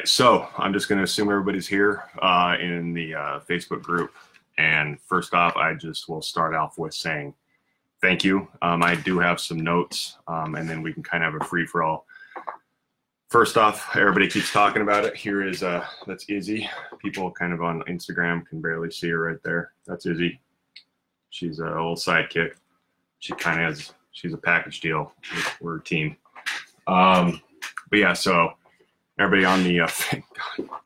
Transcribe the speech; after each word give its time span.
right, 0.00 0.08
so 0.08 0.48
I'm 0.56 0.72
just 0.72 0.88
going 0.88 0.98
to 0.98 1.04
assume 1.04 1.28
everybody's 1.28 1.68
here 1.68 2.04
uh, 2.22 2.56
in 2.58 2.94
the 2.94 3.14
uh, 3.14 3.40
Facebook 3.40 3.82
group. 3.82 4.12
And 4.56 4.98
first 5.02 5.34
off, 5.34 5.56
I 5.56 5.74
just 5.74 6.08
will 6.08 6.22
start 6.22 6.54
off 6.54 6.78
with 6.78 6.94
saying 6.94 7.34
thank 8.00 8.24
you. 8.24 8.48
Um, 8.62 8.82
I 8.82 8.94
do 8.94 9.18
have 9.18 9.40
some 9.40 9.60
notes, 9.60 10.16
um, 10.26 10.54
and 10.54 10.68
then 10.68 10.82
we 10.82 10.94
can 10.94 11.02
kind 11.02 11.22
of 11.22 11.32
have 11.34 11.42
a 11.42 11.44
free 11.44 11.66
for 11.66 11.82
all. 11.82 12.06
First 13.28 13.58
off, 13.58 13.94
everybody 13.94 14.26
keeps 14.26 14.52
talking 14.52 14.82
about 14.82 15.04
it. 15.04 15.14
Here 15.14 15.46
is 15.46 15.62
uh, 15.62 15.84
that's 16.06 16.24
Izzy. 16.30 16.68
People 16.98 17.30
kind 17.30 17.52
of 17.52 17.62
on 17.62 17.82
Instagram 17.82 18.46
can 18.46 18.60
barely 18.62 18.90
see 18.90 19.10
her 19.10 19.20
right 19.20 19.42
there. 19.44 19.72
That's 19.86 20.06
Izzy. 20.06 20.40
She's 21.28 21.60
a 21.60 21.76
old 21.76 21.98
sidekick. 21.98 22.52
She 23.18 23.34
kind 23.34 23.60
of 23.60 23.66
has. 23.66 23.92
She's 24.12 24.32
a 24.32 24.38
package 24.38 24.80
deal. 24.80 25.12
We're 25.60 25.76
a 25.76 25.84
team. 25.84 26.16
Um, 26.86 27.40
but 27.90 27.98
yeah, 27.98 28.14
so 28.14 28.54
everybody 29.20 29.44
on 29.44 29.62
the 29.62 29.80
uh, 29.80 29.88
God, 30.58 30.80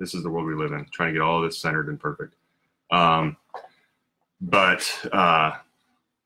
this 0.00 0.14
is 0.14 0.22
the 0.22 0.30
world 0.30 0.46
we 0.46 0.54
live 0.54 0.72
in. 0.72 0.86
Trying 0.90 1.10
to 1.10 1.12
get 1.12 1.22
all 1.22 1.42
this 1.42 1.58
centered 1.58 1.88
and 1.88 2.00
perfect. 2.00 2.34
Um, 2.90 3.36
but 4.40 5.08
uh, 5.12 5.52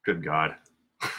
good 0.04 0.24
God. 0.24 0.54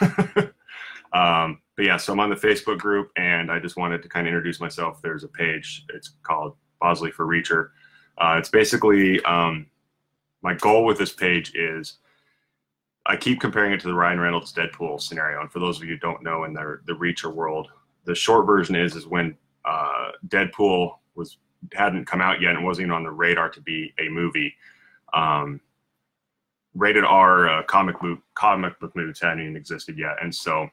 um, 1.12 1.60
but 1.76 1.84
yeah, 1.84 1.96
so 1.98 2.12
I'm 2.12 2.20
on 2.20 2.30
the 2.30 2.36
Facebook 2.36 2.78
group, 2.78 3.10
and 3.16 3.50
I 3.50 3.58
just 3.58 3.76
wanted 3.76 4.02
to 4.02 4.08
kind 4.08 4.26
of 4.26 4.30
introduce 4.30 4.60
myself. 4.60 5.00
There's 5.02 5.24
a 5.24 5.28
page. 5.28 5.84
It's 5.94 6.12
called 6.22 6.56
Bosley 6.80 7.10
for 7.10 7.26
Reacher. 7.26 7.70
Uh, 8.18 8.36
it's 8.38 8.48
basically 8.48 9.22
um, 9.24 9.66
my 10.42 10.54
goal 10.54 10.84
with 10.84 10.98
this 10.98 11.12
page 11.12 11.54
is 11.54 11.98
I 13.06 13.16
keep 13.16 13.40
comparing 13.40 13.72
it 13.72 13.80
to 13.80 13.88
the 13.88 13.94
Ryan 13.94 14.20
Reynolds 14.20 14.52
Deadpool 14.52 15.00
scenario. 15.00 15.40
And 15.40 15.50
for 15.50 15.58
those 15.58 15.78
of 15.78 15.84
you 15.84 15.94
who 15.94 15.98
don't 15.98 16.22
know, 16.22 16.44
in 16.44 16.54
the 16.54 16.80
the 16.86 16.94
Reacher 16.94 17.32
world, 17.32 17.68
the 18.04 18.14
short 18.14 18.46
version 18.46 18.74
is 18.74 18.96
is 18.96 19.06
when 19.06 19.36
uh, 19.64 20.10
Deadpool 20.28 20.96
was 21.14 21.38
hadn't 21.72 22.06
come 22.06 22.20
out 22.20 22.40
yet 22.40 22.54
and 22.54 22.64
wasn't 22.64 22.86
even 22.86 22.96
on 22.96 23.04
the 23.04 23.10
radar 23.10 23.48
to 23.50 23.60
be 23.60 23.92
a 23.98 24.08
movie. 24.08 24.54
Um, 25.12 25.60
rated 26.74 27.04
R 27.04 27.48
uh, 27.48 27.62
comic 27.64 28.00
book 28.00 28.20
comic 28.34 28.78
book 28.80 28.94
movies 28.94 29.20
hadn't 29.20 29.42
even 29.42 29.56
existed 29.56 29.98
yet, 29.98 30.16
and 30.22 30.34
so 30.34 30.68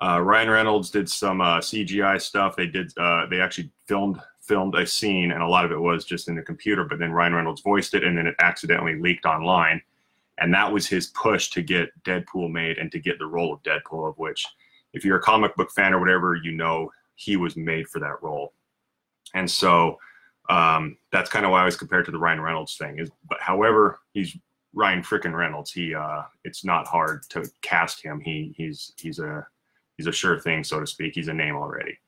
uh, 0.00 0.20
Ryan 0.20 0.50
Reynolds 0.50 0.90
did 0.90 1.08
some 1.08 1.40
uh, 1.40 1.58
CGI 1.58 2.20
stuff. 2.20 2.56
They 2.56 2.66
did 2.66 2.92
uh, 2.98 3.26
they 3.26 3.40
actually 3.40 3.70
filmed 3.86 4.20
filmed 4.40 4.74
a 4.76 4.86
scene, 4.86 5.32
and 5.32 5.42
a 5.42 5.48
lot 5.48 5.64
of 5.64 5.72
it 5.72 5.80
was 5.80 6.04
just 6.04 6.28
in 6.28 6.36
the 6.36 6.42
computer. 6.42 6.84
But 6.84 6.98
then 6.98 7.12
Ryan 7.12 7.34
Reynolds 7.34 7.62
voiced 7.62 7.94
it, 7.94 8.04
and 8.04 8.16
then 8.16 8.26
it 8.26 8.36
accidentally 8.40 8.98
leaked 8.98 9.26
online, 9.26 9.80
and 10.38 10.52
that 10.54 10.72
was 10.72 10.86
his 10.86 11.08
push 11.08 11.50
to 11.50 11.62
get 11.62 11.90
Deadpool 12.04 12.50
made 12.50 12.78
and 12.78 12.90
to 12.92 12.98
get 12.98 13.18
the 13.18 13.26
role 13.26 13.52
of 13.52 13.62
Deadpool. 13.62 14.08
Of 14.08 14.18
which, 14.18 14.46
if 14.92 15.04
you're 15.04 15.18
a 15.18 15.22
comic 15.22 15.56
book 15.56 15.70
fan 15.72 15.94
or 15.94 16.00
whatever, 16.00 16.36
you 16.36 16.52
know 16.52 16.90
he 17.18 17.36
was 17.36 17.56
made 17.56 17.88
for 17.88 18.00
that 18.00 18.22
role, 18.22 18.52
and 19.34 19.50
so. 19.50 19.98
Um, 20.50 20.96
that's 21.12 21.28
kind 21.28 21.44
of 21.44 21.50
why 21.50 21.60
I 21.60 21.66
was 21.66 21.76
compared 21.76 22.06
to 22.06 22.10
the 22.10 22.18
Ryan 22.18 22.40
Reynolds 22.40 22.78
thing. 22.78 22.98
Is 22.98 23.10
but 23.28 23.36
however, 23.38 24.00
he's 24.14 24.34
Ryan 24.72 25.02
frickin' 25.02 25.36
Reynolds. 25.36 25.72
He 25.72 25.94
uh, 25.94 26.22
it's 26.44 26.64
not 26.64 26.86
hard 26.86 27.22
to 27.30 27.44
cast 27.62 28.02
him. 28.02 28.20
He 28.20 28.54
he's 28.56 28.92
he's 28.96 29.18
a 29.18 29.46
he's 29.96 30.06
a 30.06 30.12
sure 30.12 30.38
thing, 30.38 30.64
so 30.64 30.80
to 30.80 30.86
speak. 30.86 31.14
He's 31.14 31.28
a 31.28 31.34
name 31.34 31.56
already. 31.56 31.98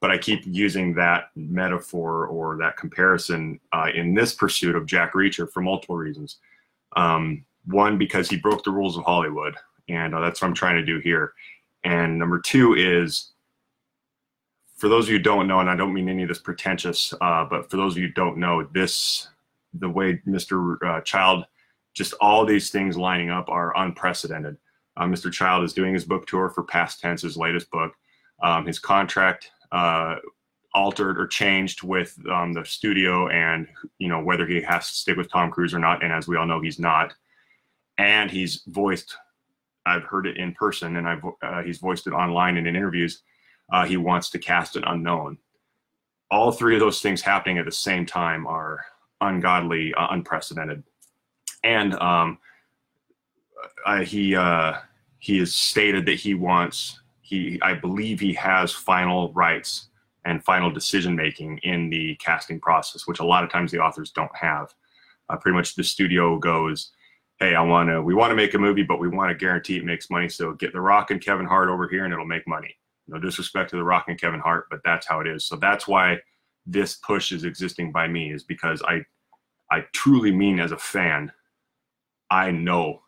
But 0.00 0.10
I 0.10 0.18
keep 0.18 0.42
using 0.44 0.94
that 0.94 1.30
metaphor 1.34 2.26
or 2.26 2.56
that 2.58 2.76
comparison 2.76 3.58
uh, 3.72 3.88
in 3.94 4.14
this 4.14 4.34
pursuit 4.34 4.76
of 4.76 4.86
Jack 4.86 5.14
Reacher 5.14 5.50
for 5.50 5.60
multiple 5.60 5.96
reasons. 5.96 6.38
Um, 6.96 7.44
one, 7.66 7.98
because 7.98 8.28
he 8.28 8.36
broke 8.36 8.64
the 8.64 8.70
rules 8.70 8.96
of 8.96 9.04
Hollywood, 9.04 9.56
and 9.88 10.14
uh, 10.14 10.20
that's 10.20 10.40
what 10.40 10.48
I'm 10.48 10.54
trying 10.54 10.76
to 10.76 10.84
do 10.84 11.00
here. 11.00 11.32
And 11.84 12.18
number 12.18 12.40
two 12.40 12.74
is, 12.74 13.30
for 14.78 14.88
those 14.88 15.04
of 15.04 15.10
you 15.10 15.18
who 15.18 15.22
don't 15.24 15.48
know, 15.48 15.58
and 15.58 15.68
I 15.68 15.76
don't 15.76 15.92
mean 15.92 16.08
any 16.08 16.22
of 16.22 16.28
this 16.28 16.38
pretentious, 16.38 17.12
uh, 17.20 17.44
but 17.44 17.68
for 17.68 17.76
those 17.76 17.94
of 17.94 17.98
you 17.98 18.06
who 18.06 18.14
don't 18.14 18.38
know, 18.38 18.62
this 18.72 19.28
the 19.74 19.88
way 19.88 20.22
Mr. 20.26 20.76
Uh, 20.82 21.00
Child, 21.02 21.44
just 21.94 22.14
all 22.20 22.46
these 22.46 22.70
things 22.70 22.96
lining 22.96 23.28
up 23.28 23.48
are 23.48 23.76
unprecedented. 23.76 24.56
Uh, 24.96 25.04
Mr. 25.04 25.32
Child 25.32 25.64
is 25.64 25.72
doing 25.72 25.92
his 25.92 26.04
book 26.04 26.26
tour 26.26 26.48
for 26.48 26.62
Past 26.62 27.00
Tense, 27.00 27.22
his 27.22 27.36
latest 27.36 27.70
book. 27.70 27.92
Um, 28.40 28.66
his 28.66 28.78
contract 28.78 29.50
uh, 29.72 30.16
altered 30.74 31.18
or 31.18 31.26
changed 31.26 31.82
with 31.82 32.16
um, 32.30 32.52
the 32.52 32.64
studio, 32.64 33.28
and 33.28 33.66
you 33.98 34.08
know 34.08 34.22
whether 34.22 34.46
he 34.46 34.60
has 34.62 34.88
to 34.88 34.94
stick 34.94 35.16
with 35.16 35.30
Tom 35.30 35.50
Cruise 35.50 35.74
or 35.74 35.80
not. 35.80 36.04
And 36.04 36.12
as 36.12 36.28
we 36.28 36.36
all 36.36 36.46
know, 36.46 36.60
he's 36.60 36.78
not. 36.78 37.14
And 37.98 38.30
he's 38.30 38.62
voiced. 38.68 39.16
I've 39.84 40.04
heard 40.04 40.28
it 40.28 40.36
in 40.36 40.52
person, 40.54 40.96
and 40.96 41.08
I've 41.08 41.24
uh, 41.42 41.62
he's 41.62 41.78
voiced 41.78 42.06
it 42.06 42.12
online 42.12 42.58
and 42.58 42.66
in 42.68 42.76
interviews. 42.76 43.22
Uh, 43.70 43.84
he 43.84 43.96
wants 43.96 44.30
to 44.30 44.38
cast 44.38 44.76
an 44.76 44.84
unknown. 44.86 45.38
All 46.30 46.52
three 46.52 46.74
of 46.74 46.80
those 46.80 47.00
things 47.00 47.22
happening 47.22 47.58
at 47.58 47.64
the 47.64 47.72
same 47.72 48.06
time 48.06 48.46
are 48.46 48.84
ungodly, 49.20 49.94
uh, 49.94 50.08
unprecedented, 50.10 50.82
and 51.64 51.94
um, 51.94 52.38
he 54.04 54.36
uh, 54.36 54.74
he 55.18 55.38
has 55.38 55.54
stated 55.54 56.06
that 56.06 56.14
he 56.14 56.34
wants 56.34 57.00
he 57.22 57.58
I 57.62 57.74
believe 57.74 58.20
he 58.20 58.32
has 58.34 58.72
final 58.72 59.32
rights 59.32 59.88
and 60.24 60.44
final 60.44 60.70
decision 60.70 61.14
making 61.16 61.58
in 61.58 61.90
the 61.90 62.14
casting 62.16 62.60
process, 62.60 63.06
which 63.06 63.20
a 63.20 63.24
lot 63.24 63.44
of 63.44 63.50
times 63.50 63.70
the 63.70 63.78
authors 63.78 64.10
don't 64.10 64.34
have. 64.36 64.74
Uh, 65.28 65.36
pretty 65.36 65.56
much 65.56 65.74
the 65.74 65.84
studio 65.84 66.38
goes, 66.38 66.92
"Hey, 67.38 67.54
I 67.54 67.62
want 67.62 67.88
to 67.90 68.02
we 68.02 68.14
want 68.14 68.30
to 68.30 68.36
make 68.36 68.54
a 68.54 68.58
movie, 68.58 68.82
but 68.82 69.00
we 69.00 69.08
want 69.08 69.30
to 69.30 69.34
guarantee 69.34 69.76
it 69.76 69.84
makes 69.84 70.10
money. 70.10 70.28
So 70.28 70.52
get 70.54 70.72
The 70.72 70.80
Rock 70.80 71.10
and 71.10 71.20
Kevin 71.20 71.46
Hart 71.46 71.68
over 71.68 71.88
here, 71.88 72.04
and 72.04 72.12
it'll 72.12 72.26
make 72.26 72.46
money." 72.46 72.76
No 73.08 73.18
disrespect 73.18 73.70
to 73.70 73.76
The 73.76 73.84
Rock 73.84 74.06
and 74.08 74.20
Kevin 74.20 74.40
Hart, 74.40 74.66
but 74.70 74.80
that's 74.84 75.06
how 75.06 75.20
it 75.20 75.26
is. 75.26 75.44
So 75.44 75.56
that's 75.56 75.88
why 75.88 76.18
this 76.66 76.96
push 76.96 77.32
is 77.32 77.44
existing 77.44 77.90
by 77.90 78.06
me 78.06 78.32
is 78.32 78.42
because 78.42 78.82
I 78.82 79.04
I 79.70 79.84
truly 79.92 80.32
mean 80.32 80.60
as 80.60 80.72
a 80.72 80.78
fan, 80.78 81.32
I 82.30 82.50
know 82.50 83.02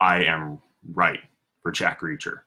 I 0.00 0.24
am 0.24 0.60
right 0.92 1.20
for 1.62 1.72
Jack 1.72 2.00
Reacher. 2.00 2.40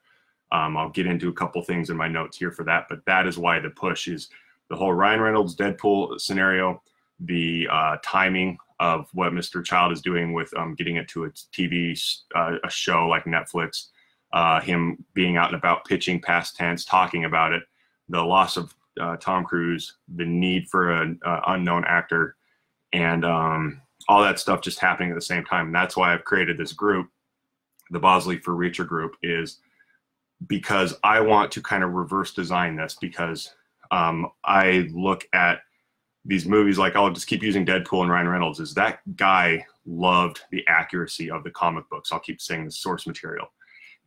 Um, 0.51 0.77
I'll 0.77 0.89
get 0.89 1.07
into 1.07 1.29
a 1.29 1.33
couple 1.33 1.61
things 1.61 1.89
in 1.89 1.97
my 1.97 2.07
notes 2.07 2.37
here 2.37 2.51
for 2.51 2.63
that, 2.63 2.85
but 2.89 3.05
that 3.05 3.27
is 3.27 3.37
why 3.37 3.59
the 3.59 3.69
push 3.69 4.07
is 4.07 4.29
the 4.69 4.75
whole 4.75 4.93
Ryan 4.93 5.21
Reynolds 5.21 5.55
Deadpool 5.55 6.19
scenario, 6.19 6.81
the 7.19 7.67
uh, 7.71 7.97
timing 8.03 8.57
of 8.79 9.09
what 9.13 9.33
Mr. 9.33 9.63
Child 9.63 9.91
is 9.91 10.01
doing 10.01 10.33
with 10.33 10.55
um, 10.55 10.75
getting 10.75 10.97
it 10.97 11.07
to 11.09 11.25
a 11.25 11.29
TV 11.29 11.99
uh, 12.35 12.57
a 12.63 12.69
show 12.69 13.07
like 13.07 13.25
Netflix, 13.25 13.87
uh, 14.33 14.59
him 14.61 15.03
being 15.13 15.37
out 15.37 15.53
and 15.53 15.57
about 15.57 15.85
pitching 15.85 16.21
past 16.21 16.55
tense, 16.55 16.85
talking 16.85 17.25
about 17.25 17.53
it, 17.53 17.63
the 18.09 18.21
loss 18.21 18.57
of 18.57 18.73
uh, 18.99 19.15
Tom 19.17 19.43
Cruise, 19.43 19.97
the 20.15 20.25
need 20.25 20.67
for 20.69 20.91
an 20.91 21.19
unknown 21.23 21.83
actor, 21.87 22.35
and 22.93 23.23
um, 23.25 23.81
all 24.07 24.21
that 24.21 24.39
stuff 24.39 24.61
just 24.61 24.79
happening 24.79 25.11
at 25.11 25.15
the 25.15 25.21
same 25.21 25.45
time. 25.45 25.67
And 25.67 25.75
that's 25.75 25.95
why 25.95 26.13
I've 26.13 26.23
created 26.23 26.57
this 26.57 26.73
group 26.73 27.09
the 27.89 27.99
Bosley 27.99 28.37
for 28.37 28.53
Reacher 28.53 28.87
group 28.87 29.15
is 29.23 29.59
because 30.47 30.95
I 31.03 31.21
want 31.21 31.51
to 31.53 31.61
kind 31.61 31.83
of 31.83 31.91
reverse 31.91 32.33
design 32.33 32.75
this 32.75 32.97
because 32.99 33.53
um, 33.91 34.29
I 34.43 34.89
look 34.93 35.27
at 35.33 35.59
these 36.25 36.45
movies 36.45 36.77
like 36.77 36.95
I'll 36.95 37.09
just 37.09 37.27
keep 37.27 37.41
using 37.41 37.65
Deadpool 37.65 38.01
and 38.01 38.11
Ryan 38.11 38.27
Reynolds 38.27 38.59
is 38.59 38.73
that 38.73 38.99
guy 39.15 39.65
loved 39.85 40.41
the 40.51 40.63
accuracy 40.67 41.31
of 41.31 41.43
the 41.43 41.51
comic 41.51 41.89
books. 41.89 42.11
I'll 42.11 42.19
keep 42.19 42.41
saying 42.41 42.65
the 42.65 42.71
source 42.71 43.07
material. 43.07 43.47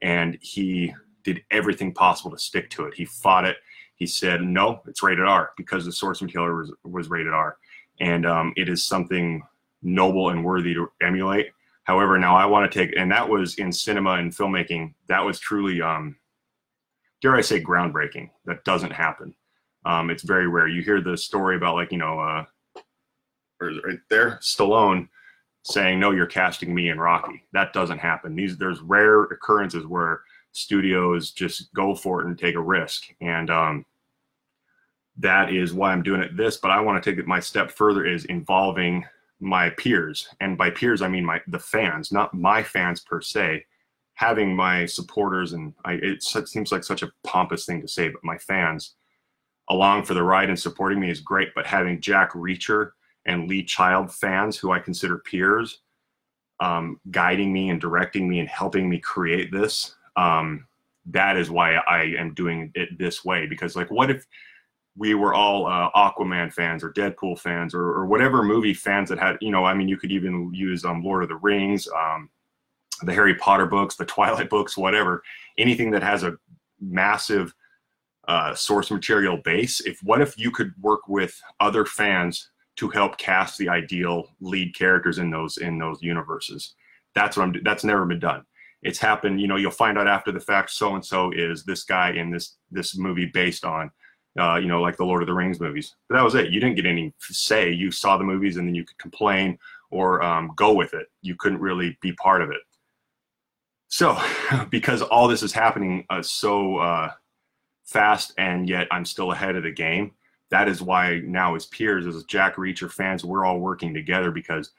And 0.02 0.38
he 0.40 0.94
did 1.24 1.42
everything 1.50 1.92
possible 1.92 2.30
to 2.30 2.38
stick 2.38 2.70
to 2.70 2.84
it. 2.86 2.94
He 2.94 3.04
fought 3.04 3.44
it. 3.44 3.56
He 3.96 4.06
said, 4.06 4.42
no, 4.42 4.80
it's 4.86 5.02
rated 5.02 5.26
R 5.26 5.52
because 5.56 5.84
the 5.84 5.92
source 5.92 6.22
material 6.22 6.56
was, 6.56 6.72
was 6.84 7.10
rated 7.10 7.32
R. 7.34 7.58
And 8.00 8.24
um, 8.24 8.54
it 8.56 8.68
is 8.68 8.82
something 8.82 9.42
noble 9.82 10.30
and 10.30 10.44
worthy 10.44 10.72
to 10.74 10.90
emulate. 11.02 11.50
However, 11.84 12.18
now 12.18 12.36
I 12.36 12.46
want 12.46 12.70
to 12.70 12.78
take, 12.78 12.96
and 12.96 13.10
that 13.12 13.28
was 13.28 13.56
in 13.56 13.72
cinema 13.72 14.12
and 14.12 14.32
filmmaking, 14.32 14.94
that 15.08 15.24
was 15.24 15.38
truly, 15.38 15.82
um, 15.82 16.16
dare 17.20 17.36
I 17.36 17.42
say, 17.42 17.62
groundbreaking. 17.62 18.30
That 18.46 18.64
doesn't 18.64 18.92
happen. 18.92 19.34
Um, 19.84 20.08
it's 20.08 20.22
very 20.22 20.46
rare. 20.46 20.68
You 20.68 20.82
hear 20.82 21.00
the 21.00 21.16
story 21.16 21.56
about, 21.56 21.74
like, 21.74 21.92
you 21.92 21.98
know, 21.98 22.18
uh, 22.18 22.44
right 23.60 23.98
there, 24.08 24.38
Stallone 24.42 25.08
saying, 25.62 26.00
no, 26.00 26.10
you're 26.10 26.26
casting 26.26 26.74
me 26.74 26.88
in 26.88 26.98
Rocky. 26.98 27.44
That 27.52 27.72
doesn't 27.72 27.98
happen. 27.98 28.34
These 28.34 28.56
There's 28.56 28.80
rare 28.80 29.24
occurrences 29.24 29.86
where 29.86 30.22
studios 30.52 31.30
just 31.32 31.72
go 31.74 31.94
for 31.94 32.20
it 32.20 32.26
and 32.26 32.38
take 32.38 32.54
a 32.54 32.60
risk. 32.60 33.04
And, 33.20 33.50
um, 33.50 33.84
that 35.18 35.52
is 35.52 35.74
why 35.74 35.92
I'm 35.92 36.02
doing 36.02 36.22
it 36.22 36.36
this, 36.36 36.56
but 36.56 36.70
I 36.70 36.80
want 36.80 37.02
to 37.02 37.10
take 37.10 37.18
it 37.18 37.26
my 37.26 37.40
step 37.40 37.70
further 37.70 38.06
is 38.06 38.24
involving 38.26 39.04
my 39.40 39.70
peers 39.70 40.28
and 40.40 40.56
by 40.56 40.70
peers 40.70 41.00
i 41.00 41.08
mean 41.08 41.24
my 41.24 41.40
the 41.48 41.58
fans 41.58 42.12
not 42.12 42.34
my 42.34 42.62
fans 42.62 43.00
per 43.00 43.20
se 43.20 43.64
having 44.14 44.54
my 44.54 44.84
supporters 44.84 45.54
and 45.54 45.72
I, 45.86 45.94
it 45.94 46.22
seems 46.22 46.70
like 46.70 46.84
such 46.84 47.02
a 47.02 47.10
pompous 47.24 47.64
thing 47.64 47.80
to 47.80 47.88
say 47.88 48.10
but 48.10 48.22
my 48.22 48.36
fans 48.36 48.96
along 49.70 50.04
for 50.04 50.12
the 50.12 50.22
ride 50.22 50.50
and 50.50 50.60
supporting 50.60 51.00
me 51.00 51.10
is 51.10 51.20
great 51.20 51.48
but 51.54 51.66
having 51.66 52.02
jack 52.02 52.32
reacher 52.32 52.90
and 53.26 53.48
lee 53.48 53.62
child 53.62 54.12
fans 54.12 54.56
who 54.56 54.72
i 54.72 54.78
consider 54.78 55.18
peers 55.18 55.80
um, 56.60 57.00
guiding 57.10 57.52
me 57.52 57.70
and 57.70 57.80
directing 57.80 58.28
me 58.28 58.38
and 58.40 58.48
helping 58.48 58.88
me 58.88 58.98
create 58.98 59.50
this 59.50 59.96
um, 60.16 60.66
that 61.06 61.36
is 61.36 61.50
why 61.50 61.74
i 61.74 62.02
am 62.18 62.34
doing 62.34 62.70
it 62.74 62.98
this 62.98 63.24
way 63.24 63.46
because 63.46 63.76
like 63.76 63.90
what 63.90 64.10
if 64.10 64.26
we 64.96 65.14
were 65.14 65.34
all 65.34 65.66
uh, 65.66 65.90
Aquaman 65.92 66.52
fans 66.52 66.82
or 66.82 66.92
Deadpool 66.92 67.38
fans 67.38 67.74
or, 67.74 67.82
or, 67.82 68.06
whatever 68.06 68.42
movie 68.42 68.74
fans 68.74 69.08
that 69.08 69.18
had, 69.18 69.38
you 69.40 69.50
know, 69.50 69.64
I 69.64 69.72
mean, 69.72 69.88
you 69.88 69.96
could 69.96 70.12
even 70.12 70.52
use 70.52 70.84
um, 70.84 71.02
Lord 71.02 71.22
of 71.22 71.28
the 71.28 71.36
Rings, 71.36 71.88
um, 71.96 72.28
the 73.02 73.12
Harry 73.14 73.34
Potter 73.36 73.66
books, 73.66 73.96
the 73.96 74.04
Twilight 74.06 74.50
books, 74.50 74.76
whatever, 74.76 75.22
anything 75.58 75.90
that 75.92 76.02
has 76.02 76.22
a 76.22 76.36
massive 76.80 77.54
uh, 78.28 78.54
source 78.54 78.90
material 78.90 79.38
base. 79.38 79.80
If 79.80 80.02
what 80.02 80.20
if 80.20 80.38
you 80.38 80.50
could 80.50 80.72
work 80.80 81.08
with 81.08 81.40
other 81.60 81.84
fans 81.84 82.50
to 82.80 82.88
help 82.88 83.16
cast 83.16 83.58
the 83.58 83.68
ideal 83.68 84.28
lead 84.40 84.74
characters 84.74 85.18
in 85.18 85.30
those 85.30 85.58
in 85.58 85.78
those 85.78 86.02
universes? 86.02 86.74
That's 87.14 87.36
what 87.36 87.44
I'm. 87.44 87.54
That's 87.62 87.84
never 87.84 88.04
been 88.04 88.20
done. 88.20 88.44
It's 88.82 88.98
happened. 88.98 89.40
You 89.40 89.48
know, 89.48 89.56
you'll 89.56 89.70
find 89.70 89.98
out 89.98 90.08
after 90.08 90.32
the 90.32 90.40
fact. 90.40 90.70
So 90.70 90.94
and 90.94 91.04
so 91.04 91.30
is 91.30 91.64
this 91.64 91.84
guy 91.84 92.10
in 92.10 92.30
this 92.30 92.56
this 92.70 92.96
movie 92.96 93.26
based 93.26 93.64
on 93.64 93.90
uh, 94.38 94.56
you 94.56 94.68
know, 94.68 94.80
like 94.80 94.96
the 94.96 95.04
Lord 95.04 95.22
of 95.22 95.26
the 95.26 95.34
Rings 95.34 95.60
movies. 95.60 95.96
But 96.08 96.16
that 96.16 96.24
was 96.24 96.34
it. 96.34 96.50
You 96.50 96.60
didn't 96.60 96.76
get 96.76 96.86
any 96.86 97.12
say. 97.20 97.70
You 97.70 97.90
saw 97.90 98.16
the 98.16 98.24
movies 98.24 98.56
and 98.56 98.66
then 98.66 98.74
you 98.74 98.84
could 98.84 98.98
complain 98.98 99.58
or 99.90 100.22
um, 100.22 100.52
go 100.56 100.72
with 100.72 100.94
it. 100.94 101.08
You 101.22 101.34
couldn't 101.36 101.60
really 101.60 101.98
be 102.00 102.12
part 102.12 102.42
of 102.42 102.50
it. 102.50 102.60
So, 103.88 104.16
because 104.70 105.02
all 105.02 105.26
this 105.26 105.42
is 105.42 105.52
happening 105.52 106.06
uh, 106.10 106.22
so 106.22 106.76
uh, 106.78 107.10
fast 107.84 108.32
and 108.38 108.68
yet 108.68 108.86
I'm 108.90 109.04
still 109.04 109.32
ahead 109.32 109.56
of 109.56 109.64
the 109.64 109.72
game, 109.72 110.12
that 110.50 110.68
is 110.68 110.82
why 110.82 111.20
now 111.24 111.54
as 111.54 111.66
peers, 111.66 112.06
as 112.06 112.24
Jack 112.24 112.56
Reacher 112.56 112.90
fans, 112.90 113.24
we're 113.24 113.44
all 113.44 113.60
working 113.60 113.94
together 113.94 114.30
because 114.30 114.70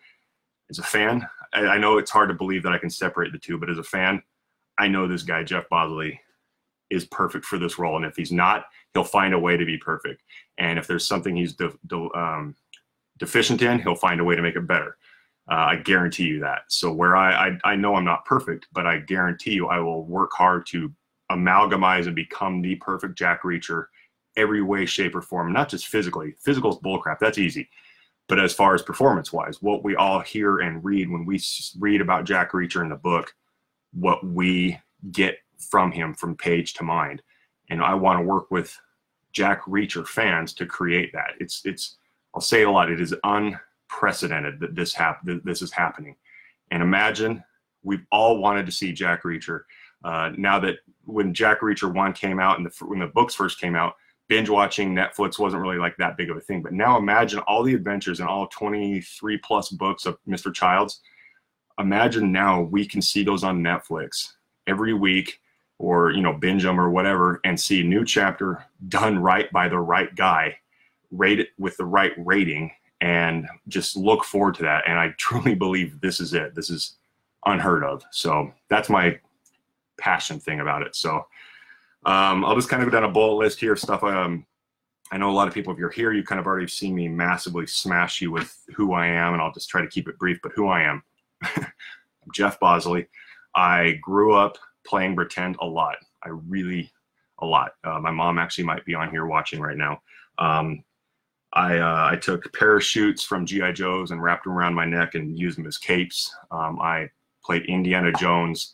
as 0.70 0.80
a 0.80 0.84
fan, 0.84 1.28
I, 1.54 1.62
I 1.62 1.78
know 1.78 1.98
it's 1.98 2.12
hard 2.12 2.30
to 2.30 2.36
believe 2.36 2.64
that 2.64 2.74
I 2.74 2.78
can 2.78 2.90
separate 2.90 3.32
the 3.32 3.40
two, 3.40 3.58
but 3.58 3.70
as 3.70 3.78
a 3.78 3.84
fan, 3.84 4.22
I 4.78 4.88
know 4.88 5.08
this 5.08 5.24
guy, 5.24 5.44
Jeff 5.44 5.70
Bosley, 5.70 6.20
is 6.90 7.06
perfect 7.06 7.46
for 7.46 7.58
this 7.58 7.80
role. 7.80 7.96
And 7.96 8.06
if 8.06 8.16
he's 8.16 8.32
not, 8.32 8.66
he'll 8.94 9.04
find 9.04 9.34
a 9.34 9.40
way 9.40 9.56
to 9.56 9.66
be 9.66 9.78
perfect. 9.78 10.24
And 10.58 10.78
if 10.78 10.88
there's 10.88 11.08
something 11.08 11.36
he's 11.36 11.54
de- 11.54 11.74
de- 11.88 12.18
um, 12.18 12.56
deficient 13.18 13.62
in, 13.62 13.80
he'll 13.80 13.96
find 13.96 14.20
a 14.20 14.24
way 14.24 14.36
to 14.36 14.42
make 14.42 14.56
it 14.56 14.68
better. 14.68 14.98
Uh, 15.50 15.56
I 15.56 15.76
guarantee 15.78 16.26
you 16.26 16.40
that. 16.42 16.64
So 16.68 16.92
where 16.92 17.16
I, 17.16 17.48
I, 17.48 17.72
I 17.72 17.76
know 17.76 17.96
I'm 17.96 18.06
not 18.06 18.26
perfect, 18.26 18.68
but 18.74 18.86
I 18.86 19.00
guarantee 19.00 19.54
you 19.54 19.68
I 19.68 19.80
will 19.80 20.06
work 20.06 20.32
hard 20.34 20.66
to 20.68 20.92
amalgamize 21.32 22.08
and 22.08 22.16
become 22.16 22.62
the 22.62 22.76
perfect 22.76 23.18
Jack 23.18 23.44
Reacher 23.44 23.86
every 24.38 24.62
way, 24.62 24.86
shape, 24.86 25.16
or 25.16 25.22
form. 25.22 25.52
Not 25.54 25.70
just 25.70 25.88
physically. 25.88 26.36
Physical 26.40 26.72
is 26.72 26.78
bullcrap. 26.78 27.20
That's 27.20 27.38
easy. 27.38 27.70
But 28.28 28.40
as 28.40 28.54
far 28.54 28.74
as 28.74 28.82
performance 28.82 29.34
wise, 29.34 29.62
what 29.62 29.84
we 29.84 29.96
all 29.96 30.20
hear 30.20 30.60
and 30.60 30.84
read 30.84 31.10
when 31.10 31.26
we 31.26 31.42
read 31.80 32.02
about 32.02 32.26
Jack 32.26 32.52
Reacher 32.52 32.82
in 32.82 32.90
the 32.90 32.96
book, 32.96 33.36
what 33.94 34.26
we 34.26 34.80
get 35.12 35.40
from 35.58 35.92
him 35.92 36.14
from 36.14 36.36
page 36.36 36.74
to 36.76 36.84
mind 36.84 37.22
and 37.72 37.82
I 37.82 37.96
want 37.96 38.20
to 38.20 38.24
work 38.24 38.52
with 38.52 38.78
Jack 39.32 39.64
Reacher 39.64 40.06
fans 40.06 40.54
to 40.56 40.66
create 40.66 41.12
that. 41.14 41.32
It's 41.40 41.62
it's 41.66 41.98
I'll 42.36 42.42
say 42.42 42.62
it 42.62 42.68
a 42.68 42.72
lot. 42.72 42.92
It 42.92 43.02
is 43.02 43.16
unprecedented 43.24 44.60
that 44.60 44.76
this 44.76 44.94
hap- 44.94 45.26
that 45.26 45.44
this 45.44 45.62
is 45.62 45.72
happening. 45.72 46.18
And 46.70 46.84
imagine 46.84 47.44
we've 47.82 48.06
all 48.12 48.38
wanted 48.38 48.66
to 48.66 48.72
see 48.72 48.92
Jack 48.92 49.24
Reacher. 49.24 49.62
Uh, 50.04 50.32
now 50.38 50.60
that 50.60 50.76
when 51.06 51.34
Jack 51.34 51.62
Reacher 51.62 51.92
one 51.92 52.14
came 52.14 52.40
out 52.40 52.58
and 52.58 52.66
the 52.68 52.86
when 52.86 53.00
the 53.00 53.08
books 53.08 53.34
first 53.34 53.60
came 53.60 53.76
out, 53.76 53.96
binge 54.32 54.48
watching 54.48 54.96
Netflix 54.96 55.38
wasn't 55.38 55.62
really 55.62 55.78
like 55.78 55.98
that 55.98 56.16
big 56.16 56.30
of 56.30 56.38
a 56.38 56.40
thing. 56.40 56.62
But 56.62 56.72
now 56.72 56.98
imagine 56.98 57.40
all 57.40 57.64
the 57.64 57.74
adventures 57.74 58.22
and 58.22 58.30
all 58.30 58.48
23 58.48 59.38
plus 59.40 59.68
books 59.68 60.06
of 60.06 60.18
Mr. 60.26 60.54
Childs. 60.54 61.02
Imagine 61.78 62.32
now 62.32 62.62
we 62.62 62.88
can 62.88 63.02
see 63.02 63.24
those 63.24 63.44
on 63.44 63.62
Netflix 63.62 64.30
every 64.68 64.94
week 64.94 65.42
or 65.80 66.12
you 66.12 66.22
know 66.22 66.32
binge 66.32 66.64
them 66.64 66.80
or 66.80 66.90
whatever 66.90 67.42
and 67.44 67.60
see 67.60 67.82
a 67.82 67.84
new 67.84 68.06
chapter 68.06 68.64
done 68.88 69.20
right 69.20 69.52
by 69.52 69.68
the 69.68 69.78
right 69.78 70.16
guy 70.16 70.56
rate 71.12 71.42
it 71.42 71.50
with 71.60 71.76
the 71.76 71.84
right 71.84 72.14
rating 72.16 72.72
and 73.02 73.50
just 73.68 73.98
look 73.98 74.24
forward 74.24 74.54
to 74.54 74.62
that 74.62 74.84
and 74.88 75.00
i 75.00 75.10
truly 75.18 75.56
believe 75.56 76.00
this 76.00 76.20
is 76.20 76.36
it 76.36 76.54
this 76.54 76.70
is 76.70 76.98
unheard 77.48 77.84
of 77.84 78.04
so 78.12 78.54
that's 78.70 78.90
my 78.90 79.20
passion 79.98 80.40
thing 80.40 80.60
about 80.60 80.84
it 80.84 80.96
so 80.96 81.26
um, 82.06 82.44
i'll 82.46 82.56
just 82.56 82.70
kind 82.70 82.82
of 82.84 82.90
go 82.90 82.92
down 82.92 83.10
a 83.10 83.12
bullet 83.12 83.36
list 83.36 83.60
here 83.60 83.74
of 83.74 83.80
stuff 83.80 84.04
um, 84.04 84.46
i 85.12 85.18
know 85.18 85.30
a 85.30 85.34
lot 85.34 85.48
of 85.48 85.54
people 85.54 85.72
if 85.72 85.80
you're 85.80 85.90
here 85.90 86.14
you 86.14 86.24
kind 86.24 86.40
of 86.40 86.48
already 86.48 86.68
seen 86.68 86.96
me 86.96 87.08
massively 87.08 87.66
smash 87.66 88.22
you 88.22 88.32
with 88.32 88.64
who 88.76 88.94
i 88.94 89.06
am 89.06 89.34
and 89.34 89.42
i'll 89.42 89.54
just 89.54 89.70
try 89.70 89.82
to 89.82 89.88
keep 89.88 90.08
it 90.08 90.18
brief 90.18 90.40
but 90.42 90.52
who 90.54 90.68
i 90.68 90.82
am 90.82 91.04
jeff 92.34 92.60
bosley 92.60 93.08
i 93.56 94.00
grew 94.02 94.34
up 94.34 94.58
playing 94.86 95.16
pretend 95.16 95.58
a 95.60 95.66
lot. 95.66 95.98
I 96.24 96.30
really, 96.30 96.92
a 97.40 97.46
lot. 97.46 97.74
Uh, 97.84 98.00
my 98.00 98.12
mom 98.12 98.38
actually 98.38 98.66
might 98.66 98.86
be 98.86 98.96
on 98.96 99.10
here 99.10 99.26
watching 99.26 99.60
right 99.60 99.78
now. 99.78 100.02
Um, 100.38 100.84
I, 101.54 101.78
uh, 101.78 102.10
I 102.12 102.16
took 102.16 102.52
parachutes 102.54 103.24
from 103.24 103.46
GI 103.46 103.74
Joes 103.74 104.12
and 104.12 104.22
wrapped 104.22 104.46
them 104.46 104.54
around 104.54 104.74
my 104.74 104.86
neck 104.86 105.16
and 105.16 105.38
used 105.38 105.58
them 105.58 105.68
as 105.68 105.78
capes. 105.78 106.34
Um, 106.50 106.80
I 106.80 107.10
played 107.44 107.66
Indiana 107.66 108.12
Jones. 108.14 108.74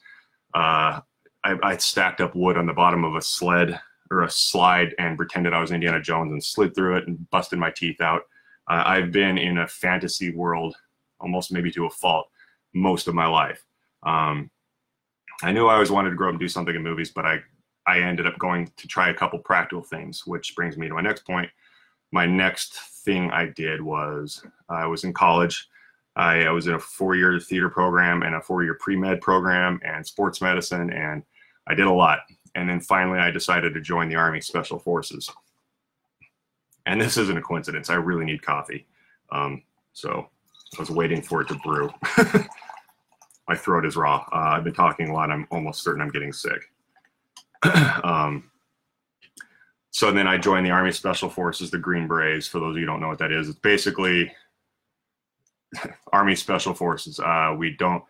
Uh, 0.53 1.01
I, 1.47 1.57
I, 1.63 1.77
stacked 1.77 2.19
up 2.19 2.35
wood 2.35 2.57
on 2.57 2.65
the 2.65 2.73
bottom 2.73 3.05
of 3.05 3.15
a 3.15 3.21
sled 3.21 3.79
or 4.11 4.23
a 4.23 4.29
slide 4.29 4.93
and 4.99 5.17
pretended 5.17 5.53
I 5.53 5.61
was 5.61 5.71
Indiana 5.71 6.01
Jones 6.01 6.31
and 6.31 6.43
slid 6.43 6.75
through 6.75 6.97
it 6.97 7.07
and 7.07 7.29
busted 7.29 7.57
my 7.57 7.71
teeth 7.71 8.01
out. 8.01 8.23
Uh, 8.69 8.83
I've 8.85 9.11
been 9.13 9.37
in 9.37 9.59
a 9.59 9.67
fantasy 9.67 10.35
world 10.35 10.75
almost 11.19 11.53
maybe 11.53 11.71
to 11.71 11.85
a 11.85 11.89
fault 11.89 12.27
most 12.73 13.07
of 13.07 13.15
my 13.15 13.27
life. 13.27 13.63
Um, 14.03 14.51
I 15.41 15.53
knew 15.53 15.67
I 15.67 15.75
always 15.75 15.91
wanted 15.91 16.09
to 16.09 16.15
grow 16.17 16.27
up 16.27 16.33
and 16.33 16.39
do 16.39 16.49
something 16.49 16.75
in 16.75 16.83
movies, 16.83 17.11
but 17.11 17.25
I 17.25 17.39
I 17.85 17.99
ended 18.01 18.27
up 18.27 18.37
going 18.37 18.69
to 18.75 18.87
try 18.87 19.09
a 19.09 19.13
couple 19.13 19.39
practical 19.39 19.81
things, 19.81 20.27
which 20.27 20.53
brings 20.55 20.75
me 20.75 20.89
to 20.89 20.93
my 20.93 21.01
next 21.01 21.25
point. 21.25 21.49
My 22.11 22.25
next 22.25 22.77
thing 23.05 23.31
I 23.31 23.45
did 23.45 23.81
was 23.81 24.45
I 24.67 24.85
was 24.85 25.05
in 25.05 25.13
college. 25.13 25.69
I, 26.17 26.41
I 26.43 26.51
was 26.51 26.67
in 26.67 26.73
a 26.73 26.79
four-year 26.79 27.39
theater 27.39 27.69
program 27.69 28.23
and 28.23 28.35
a 28.35 28.41
four-year 28.41 28.77
pre-med 28.81 29.21
program 29.21 29.79
and 29.85 30.05
sports 30.05 30.41
medicine, 30.41 30.91
and 30.91 31.23
I 31.67 31.75
did 31.75 31.85
a 31.85 31.91
lot. 31.91 32.19
And 32.55 32.67
then 32.67 32.79
finally, 32.79 33.19
I 33.19 33.29
decided 33.29 33.73
to 33.73 33.81
join 33.81 34.09
the 34.09 34.15
Army 34.15 34.41
Special 34.41 34.79
Forces. 34.79 35.29
And 36.85 36.99
this 36.99 37.17
isn't 37.17 37.37
a 37.37 37.41
coincidence. 37.41 37.89
I 37.89 37.95
really 37.95 38.25
need 38.25 38.41
coffee, 38.41 38.87
um, 39.31 39.61
so 39.93 40.29
I 40.77 40.81
was 40.81 40.89
waiting 40.89 41.21
for 41.21 41.41
it 41.41 41.49
to 41.49 41.55
brew. 41.55 41.89
my 43.47 43.55
throat 43.55 43.85
is 43.85 43.95
raw. 43.95 44.25
Uh, 44.31 44.55
I've 44.55 44.63
been 44.63 44.73
talking 44.73 45.09
a 45.09 45.13
lot. 45.13 45.29
I'm 45.29 45.47
almost 45.51 45.83
certain 45.83 46.01
I'm 46.01 46.09
getting 46.09 46.33
sick. 46.33 46.61
um, 48.03 48.49
so 49.91 50.11
then 50.11 50.27
I 50.27 50.37
joined 50.37 50.65
the 50.65 50.71
Army 50.71 50.91
Special 50.91 51.29
Forces, 51.29 51.71
the 51.71 51.77
Green 51.77 52.07
Berets. 52.07 52.47
For 52.47 52.59
those 52.59 52.75
of 52.75 52.79
you 52.79 52.85
don't 52.85 53.01
know 53.01 53.07
what 53.07 53.19
that 53.19 53.31
is, 53.31 53.49
it's 53.49 53.59
basically 53.59 54.31
Army 56.13 56.35
Special 56.35 56.73
Forces. 56.73 57.19
Uh, 57.19 57.55
we 57.57 57.71
don't 57.71 58.03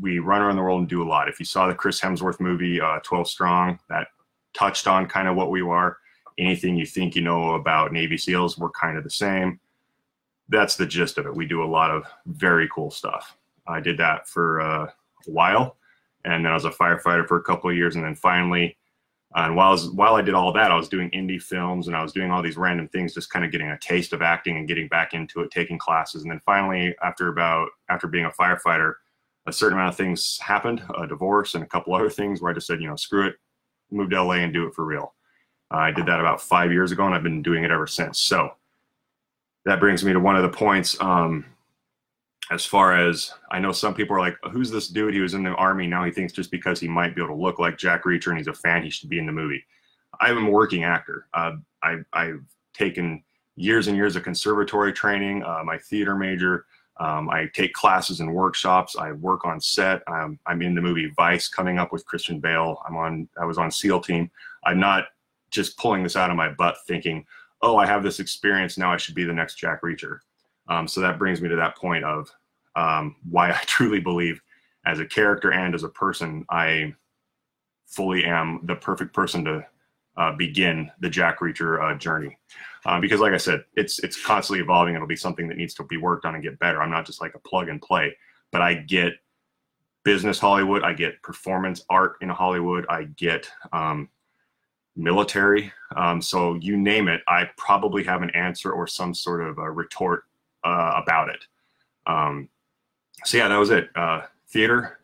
we 0.00 0.18
run 0.18 0.42
around 0.42 0.56
the 0.56 0.62
world 0.62 0.80
and 0.80 0.88
do 0.88 1.02
a 1.02 1.08
lot. 1.08 1.28
If 1.28 1.38
you 1.38 1.46
saw 1.46 1.66
the 1.66 1.74
Chris 1.74 2.00
Hemsworth 2.00 2.40
movie, 2.40 2.80
uh, 2.80 3.00
12 3.02 3.28
Strong, 3.28 3.78
that 3.88 4.08
touched 4.54 4.86
on 4.86 5.06
kind 5.06 5.28
of 5.28 5.36
what 5.36 5.50
we 5.50 5.62
are. 5.62 5.98
Anything 6.38 6.76
you 6.76 6.86
think 6.86 7.14
you 7.14 7.22
know 7.22 7.54
about 7.54 7.92
Navy 7.92 8.16
SEALs, 8.16 8.58
we're 8.58 8.70
kind 8.70 8.98
of 8.98 9.04
the 9.04 9.10
same. 9.10 9.58
That's 10.48 10.76
the 10.76 10.86
gist 10.86 11.18
of 11.18 11.26
it. 11.26 11.34
We 11.34 11.46
do 11.46 11.62
a 11.62 11.66
lot 11.66 11.90
of 11.90 12.04
very 12.26 12.68
cool 12.74 12.90
stuff. 12.90 13.36
I 13.66 13.80
did 13.80 13.98
that 13.98 14.28
for 14.28 14.60
uh, 14.60 14.84
a 14.86 15.30
while, 15.30 15.76
and 16.24 16.44
then 16.44 16.52
I 16.52 16.54
was 16.54 16.64
a 16.64 16.70
firefighter 16.70 17.26
for 17.26 17.38
a 17.38 17.42
couple 17.42 17.70
of 17.70 17.76
years, 17.76 17.96
and 17.96 18.04
then 18.04 18.14
finally, 18.14 18.76
and 19.34 19.56
while 19.56 19.68
I 19.68 19.72
was, 19.72 19.90
while 19.90 20.14
I 20.14 20.22
did 20.22 20.34
all 20.34 20.52
that, 20.52 20.70
I 20.70 20.76
was 20.76 20.88
doing 20.88 21.10
indie 21.10 21.42
films 21.42 21.88
and 21.88 21.96
I 21.96 22.02
was 22.02 22.12
doing 22.12 22.30
all 22.30 22.42
these 22.42 22.56
random 22.56 22.88
things, 22.88 23.12
just 23.12 23.30
kind 23.30 23.44
of 23.44 23.50
getting 23.50 23.68
a 23.68 23.78
taste 23.78 24.12
of 24.12 24.22
acting 24.22 24.56
and 24.56 24.68
getting 24.68 24.88
back 24.88 25.12
into 25.14 25.40
it, 25.40 25.50
taking 25.50 25.78
classes, 25.78 26.22
and 26.22 26.30
then 26.30 26.40
finally, 26.46 26.94
after 27.02 27.28
about 27.28 27.68
after 27.90 28.06
being 28.06 28.24
a 28.24 28.30
firefighter, 28.30 28.94
a 29.46 29.52
certain 29.52 29.78
amount 29.78 29.90
of 29.90 29.96
things 29.96 30.38
happened, 30.40 30.82
a 30.98 31.06
divorce 31.06 31.54
and 31.54 31.62
a 31.62 31.66
couple 31.66 31.94
other 31.94 32.10
things, 32.10 32.40
where 32.40 32.50
I 32.50 32.54
just 32.54 32.66
said, 32.66 32.80
you 32.80 32.88
know, 32.88 32.96
screw 32.96 33.26
it, 33.26 33.36
move 33.90 34.10
to 34.10 34.22
LA 34.22 34.34
and 34.34 34.52
do 34.52 34.66
it 34.66 34.74
for 34.74 34.84
real. 34.84 35.14
Uh, 35.72 35.78
I 35.78 35.90
did 35.90 36.06
that 36.06 36.20
about 36.20 36.40
five 36.40 36.72
years 36.72 36.92
ago, 36.92 37.06
and 37.06 37.14
I've 37.14 37.22
been 37.22 37.42
doing 37.42 37.64
it 37.64 37.70
ever 37.70 37.86
since. 37.86 38.18
So 38.18 38.50
that 39.64 39.80
brings 39.80 40.04
me 40.04 40.12
to 40.12 40.20
one 40.20 40.36
of 40.36 40.42
the 40.42 40.48
points. 40.48 41.00
Um, 41.00 41.44
as 42.50 42.64
far 42.64 42.96
as 42.96 43.32
I 43.50 43.58
know, 43.58 43.72
some 43.72 43.94
people 43.94 44.16
are 44.16 44.20
like, 44.20 44.36
"Who's 44.52 44.70
this 44.70 44.88
dude? 44.88 45.14
He 45.14 45.20
was 45.20 45.34
in 45.34 45.42
the 45.42 45.50
army. 45.50 45.86
Now 45.86 46.04
he 46.04 46.12
thinks 46.12 46.32
just 46.32 46.50
because 46.50 46.78
he 46.78 46.86
might 46.86 47.14
be 47.14 47.22
able 47.22 47.34
to 47.34 47.42
look 47.42 47.58
like 47.58 47.76
Jack 47.76 48.04
Reacher 48.04 48.28
and 48.28 48.38
he's 48.38 48.46
a 48.46 48.54
fan, 48.54 48.84
he 48.84 48.90
should 48.90 49.08
be 49.08 49.18
in 49.18 49.26
the 49.26 49.32
movie." 49.32 49.64
I'm 50.20 50.46
a 50.46 50.50
working 50.50 50.84
actor. 50.84 51.26
Uh, 51.34 51.56
I, 51.82 51.96
I've 52.12 52.44
taken 52.72 53.22
years 53.56 53.88
and 53.88 53.96
years 53.96 54.16
of 54.16 54.22
conservatory 54.22 54.92
training. 54.92 55.42
Uh, 55.42 55.62
my 55.64 55.78
theater 55.78 56.14
major. 56.16 56.66
Um, 56.98 57.28
I 57.28 57.46
take 57.52 57.74
classes 57.74 58.20
and 58.20 58.32
workshops. 58.32 58.96
I 58.96 59.12
work 59.12 59.44
on 59.44 59.60
set. 59.60 60.02
I'm, 60.08 60.38
I'm 60.46 60.62
in 60.62 60.74
the 60.74 60.80
movie 60.80 61.12
Vice 61.16 61.48
coming 61.48 61.78
up 61.78 61.92
with 61.92 62.06
Christian 62.06 62.40
Bale. 62.40 62.82
I'm 62.86 62.96
on. 62.96 63.28
I 63.40 63.44
was 63.44 63.58
on 63.58 63.70
SEAL 63.70 64.00
team. 64.00 64.30
I'm 64.64 64.80
not 64.80 65.04
just 65.50 65.76
pulling 65.78 66.02
this 66.02 66.16
out 66.16 66.30
of 66.30 66.36
my 66.36 66.48
butt 66.48 66.76
thinking, 66.86 67.26
"Oh, 67.60 67.76
I 67.76 67.86
have 67.86 68.02
this 68.02 68.18
experience. 68.18 68.78
Now 68.78 68.92
I 68.92 68.96
should 68.96 69.14
be 69.14 69.24
the 69.24 69.32
next 69.32 69.56
Jack 69.56 69.82
Reacher." 69.82 70.20
Um, 70.68 70.88
so 70.88 71.00
that 71.00 71.18
brings 71.18 71.40
me 71.40 71.48
to 71.48 71.56
that 71.56 71.76
point 71.76 72.04
of 72.04 72.30
um, 72.76 73.16
why 73.28 73.50
I 73.50 73.60
truly 73.66 74.00
believe, 74.00 74.40
as 74.86 74.98
a 74.98 75.06
character 75.06 75.52
and 75.52 75.74
as 75.74 75.84
a 75.84 75.88
person, 75.88 76.46
I 76.48 76.94
fully 77.86 78.24
am 78.24 78.60
the 78.64 78.76
perfect 78.76 79.12
person 79.12 79.44
to 79.44 79.66
uh, 80.16 80.32
begin 80.32 80.90
the 81.00 81.10
Jack 81.10 81.40
Reacher 81.40 81.82
uh, 81.82 81.96
journey. 81.98 82.36
Uh, 82.86 83.00
because, 83.00 83.18
like 83.18 83.32
I 83.32 83.36
said, 83.38 83.64
it's 83.74 83.98
it's 83.98 84.24
constantly 84.24 84.62
evolving. 84.62 84.94
It'll 84.94 85.08
be 85.08 85.16
something 85.16 85.48
that 85.48 85.56
needs 85.56 85.74
to 85.74 85.82
be 85.82 85.96
worked 85.96 86.24
on 86.24 86.34
and 86.34 86.42
get 86.42 86.58
better. 86.60 86.80
I'm 86.80 86.90
not 86.90 87.04
just 87.04 87.20
like 87.20 87.34
a 87.34 87.40
plug 87.40 87.68
and 87.68 87.82
play, 87.82 88.16
but 88.52 88.62
I 88.62 88.74
get 88.74 89.14
business 90.04 90.38
Hollywood, 90.38 90.84
I 90.84 90.92
get 90.92 91.20
performance 91.20 91.84
art 91.90 92.14
in 92.20 92.28
Hollywood, 92.28 92.86
I 92.88 93.04
get 93.16 93.50
um, 93.72 94.08
military. 94.94 95.72
Um, 95.96 96.22
so 96.22 96.54
you 96.54 96.76
name 96.76 97.08
it, 97.08 97.22
I 97.26 97.50
probably 97.56 98.04
have 98.04 98.22
an 98.22 98.30
answer 98.30 98.70
or 98.70 98.86
some 98.86 99.12
sort 99.14 99.42
of 99.42 99.58
a 99.58 99.68
retort 99.68 100.22
uh, 100.62 101.02
about 101.02 101.30
it. 101.30 101.44
Um, 102.06 102.48
so 103.24 103.36
yeah, 103.36 103.48
that 103.48 103.58
was 103.58 103.70
it. 103.70 103.90
Uh, 103.96 104.22
theater 104.48 105.00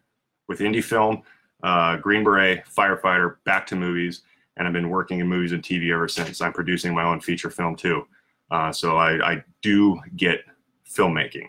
with 0.47 0.61
indie 0.61 0.85
film, 0.85 1.23
uh, 1.65 1.97
Green 1.97 2.23
Beret, 2.23 2.65
firefighter, 2.67 3.39
back 3.45 3.67
to 3.67 3.77
movies, 3.77 4.23
and 4.57 4.67
I've 4.67 4.73
been 4.73 4.91
working 4.91 5.21
in 5.21 5.27
movies 5.27 5.53
and 5.53 5.63
TV 5.63 5.93
ever 5.93 6.09
since. 6.09 6.41
I'm 6.41 6.53
producing 6.53 6.95
my 6.95 7.05
own 7.05 7.21
feature 7.21 7.51
film 7.51 7.77
too, 7.77 8.07
uh, 8.51 8.73
so 8.73 8.97
I, 8.97 9.33
I, 9.33 9.45
do 9.63 10.01
get 10.17 10.41
filmmaking, 10.89 11.49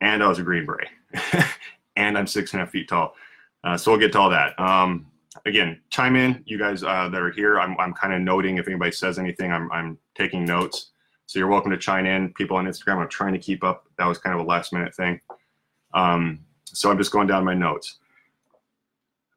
and 0.00 0.22
I 0.22 0.28
was 0.28 0.38
a 0.38 0.42
Green 0.42 0.66
Beret, 0.66 0.88
and 1.96 2.16
I'm 2.18 2.26
six 2.26 2.52
and 2.52 2.60
a 2.60 2.64
half 2.64 2.72
feet 2.72 2.88
tall. 2.88 3.14
Uh, 3.64 3.76
so 3.76 3.90
we'll 3.90 4.00
get 4.00 4.12
to 4.12 4.20
all 4.20 4.30
that. 4.30 4.58
Um, 4.60 5.06
again, 5.46 5.80
chime 5.90 6.16
in, 6.16 6.42
you 6.46 6.58
guys 6.58 6.82
uh, 6.82 7.08
that 7.08 7.20
are 7.20 7.30
here. 7.30 7.58
I'm, 7.58 7.78
I'm 7.78 7.92
kind 7.92 8.12
of 8.12 8.20
noting 8.20 8.58
if 8.58 8.68
anybody 8.68 8.92
says 8.92 9.18
anything. 9.18 9.52
I'm, 9.52 9.70
I'm 9.72 9.98
taking 10.14 10.44
notes. 10.44 10.90
So 11.26 11.38
you're 11.38 11.48
welcome 11.48 11.70
to 11.70 11.76
chime 11.76 12.06
in. 12.06 12.32
People 12.34 12.56
on 12.56 12.66
Instagram, 12.66 12.98
I'm 12.98 13.08
trying 13.08 13.32
to 13.32 13.38
keep 13.38 13.64
up. 13.64 13.84
That 13.98 14.06
was 14.06 14.18
kind 14.18 14.34
of 14.34 14.44
a 14.44 14.48
last 14.48 14.72
minute 14.72 14.94
thing. 14.94 15.20
Um, 15.94 16.40
so 16.64 16.90
I'm 16.90 16.98
just 16.98 17.12
going 17.12 17.26
down 17.26 17.44
my 17.44 17.54
notes. 17.54 17.98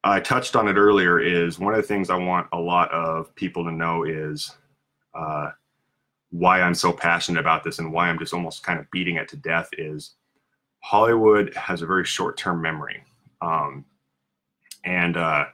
I 0.04 0.20
touched 0.20 0.56
on 0.56 0.68
it 0.68 0.76
earlier. 0.76 1.20
Is 1.20 1.58
one 1.58 1.74
of 1.74 1.80
the 1.80 1.86
things 1.86 2.10
I 2.10 2.16
want 2.16 2.48
a 2.52 2.58
lot 2.58 2.90
of 2.90 3.34
people 3.34 3.64
to 3.64 3.72
know 3.72 4.04
is 4.04 4.54
uh, 5.14 5.50
why 6.30 6.60
I'm 6.60 6.74
so 6.74 6.92
passionate 6.92 7.40
about 7.40 7.62
this 7.62 7.78
and 7.78 7.92
why 7.92 8.08
I'm 8.08 8.18
just 8.18 8.34
almost 8.34 8.62
kind 8.62 8.80
of 8.80 8.90
beating 8.90 9.16
it 9.16 9.28
to 9.28 9.36
death. 9.36 9.68
Is 9.78 10.14
Hollywood 10.80 11.54
has 11.54 11.82
a 11.82 11.86
very 11.86 12.04
short 12.04 12.36
term 12.36 12.60
memory, 12.60 13.04
um, 13.40 13.84
and 14.84 15.16
uh, 15.16 15.44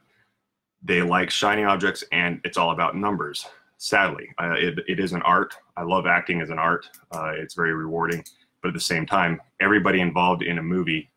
they 0.82 1.02
like 1.02 1.30
shiny 1.30 1.64
objects, 1.64 2.04
and 2.12 2.40
it's 2.44 2.56
all 2.56 2.70
about 2.70 2.96
numbers. 2.96 3.46
Sadly, 3.76 4.30
uh, 4.40 4.54
it, 4.56 4.78
it 4.88 4.98
is 4.98 5.12
an 5.12 5.22
art. 5.22 5.54
I 5.76 5.82
love 5.82 6.06
acting 6.06 6.40
as 6.40 6.50
an 6.50 6.58
art. 6.58 6.88
Uh, 7.12 7.32
it's 7.34 7.54
very 7.54 7.74
rewarding, 7.74 8.24
but 8.62 8.68
at 8.68 8.74
the 8.74 8.80
same 8.80 9.06
time, 9.06 9.40
everybody 9.60 10.00
involved 10.00 10.42
in 10.42 10.58
a 10.58 10.62
movie 10.62 11.10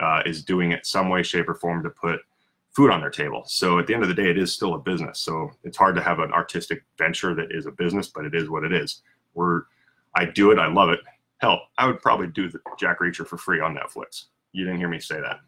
uh, 0.00 0.22
is 0.24 0.44
doing 0.44 0.72
it 0.72 0.86
some 0.86 1.08
way, 1.08 1.22
shape, 1.22 1.48
or 1.48 1.54
form 1.54 1.82
to 1.82 1.90
put 1.90 2.20
food 2.76 2.90
on 2.90 3.00
their 3.00 3.10
table. 3.10 3.42
So 3.46 3.78
at 3.78 3.86
the 3.86 3.94
end 3.94 4.02
of 4.02 4.10
the 4.10 4.14
day, 4.14 4.28
it 4.28 4.36
is 4.36 4.52
still 4.52 4.74
a 4.74 4.78
business. 4.78 5.18
So 5.18 5.50
it's 5.64 5.78
hard 5.78 5.96
to 5.96 6.02
have 6.02 6.18
an 6.18 6.30
artistic 6.30 6.84
venture 6.98 7.34
that 7.34 7.50
is 7.50 7.64
a 7.64 7.70
business, 7.70 8.08
but 8.08 8.26
it 8.26 8.34
is 8.34 8.50
what 8.50 8.64
it 8.64 8.72
is. 8.74 9.00
We're, 9.32 9.62
I 10.14 10.26
do 10.26 10.50
it. 10.50 10.58
I 10.58 10.66
love 10.66 10.90
it. 10.90 11.00
Hell, 11.38 11.62
I 11.78 11.86
would 11.86 12.02
probably 12.02 12.26
do 12.26 12.50
the 12.50 12.60
Jack 12.78 13.00
Reacher 13.00 13.26
for 13.26 13.38
free 13.38 13.60
on 13.60 13.74
Netflix. 13.74 14.24
You 14.52 14.66
didn't 14.66 14.78
hear 14.78 14.90
me 14.90 15.00
say 15.00 15.22
that. 15.22 15.40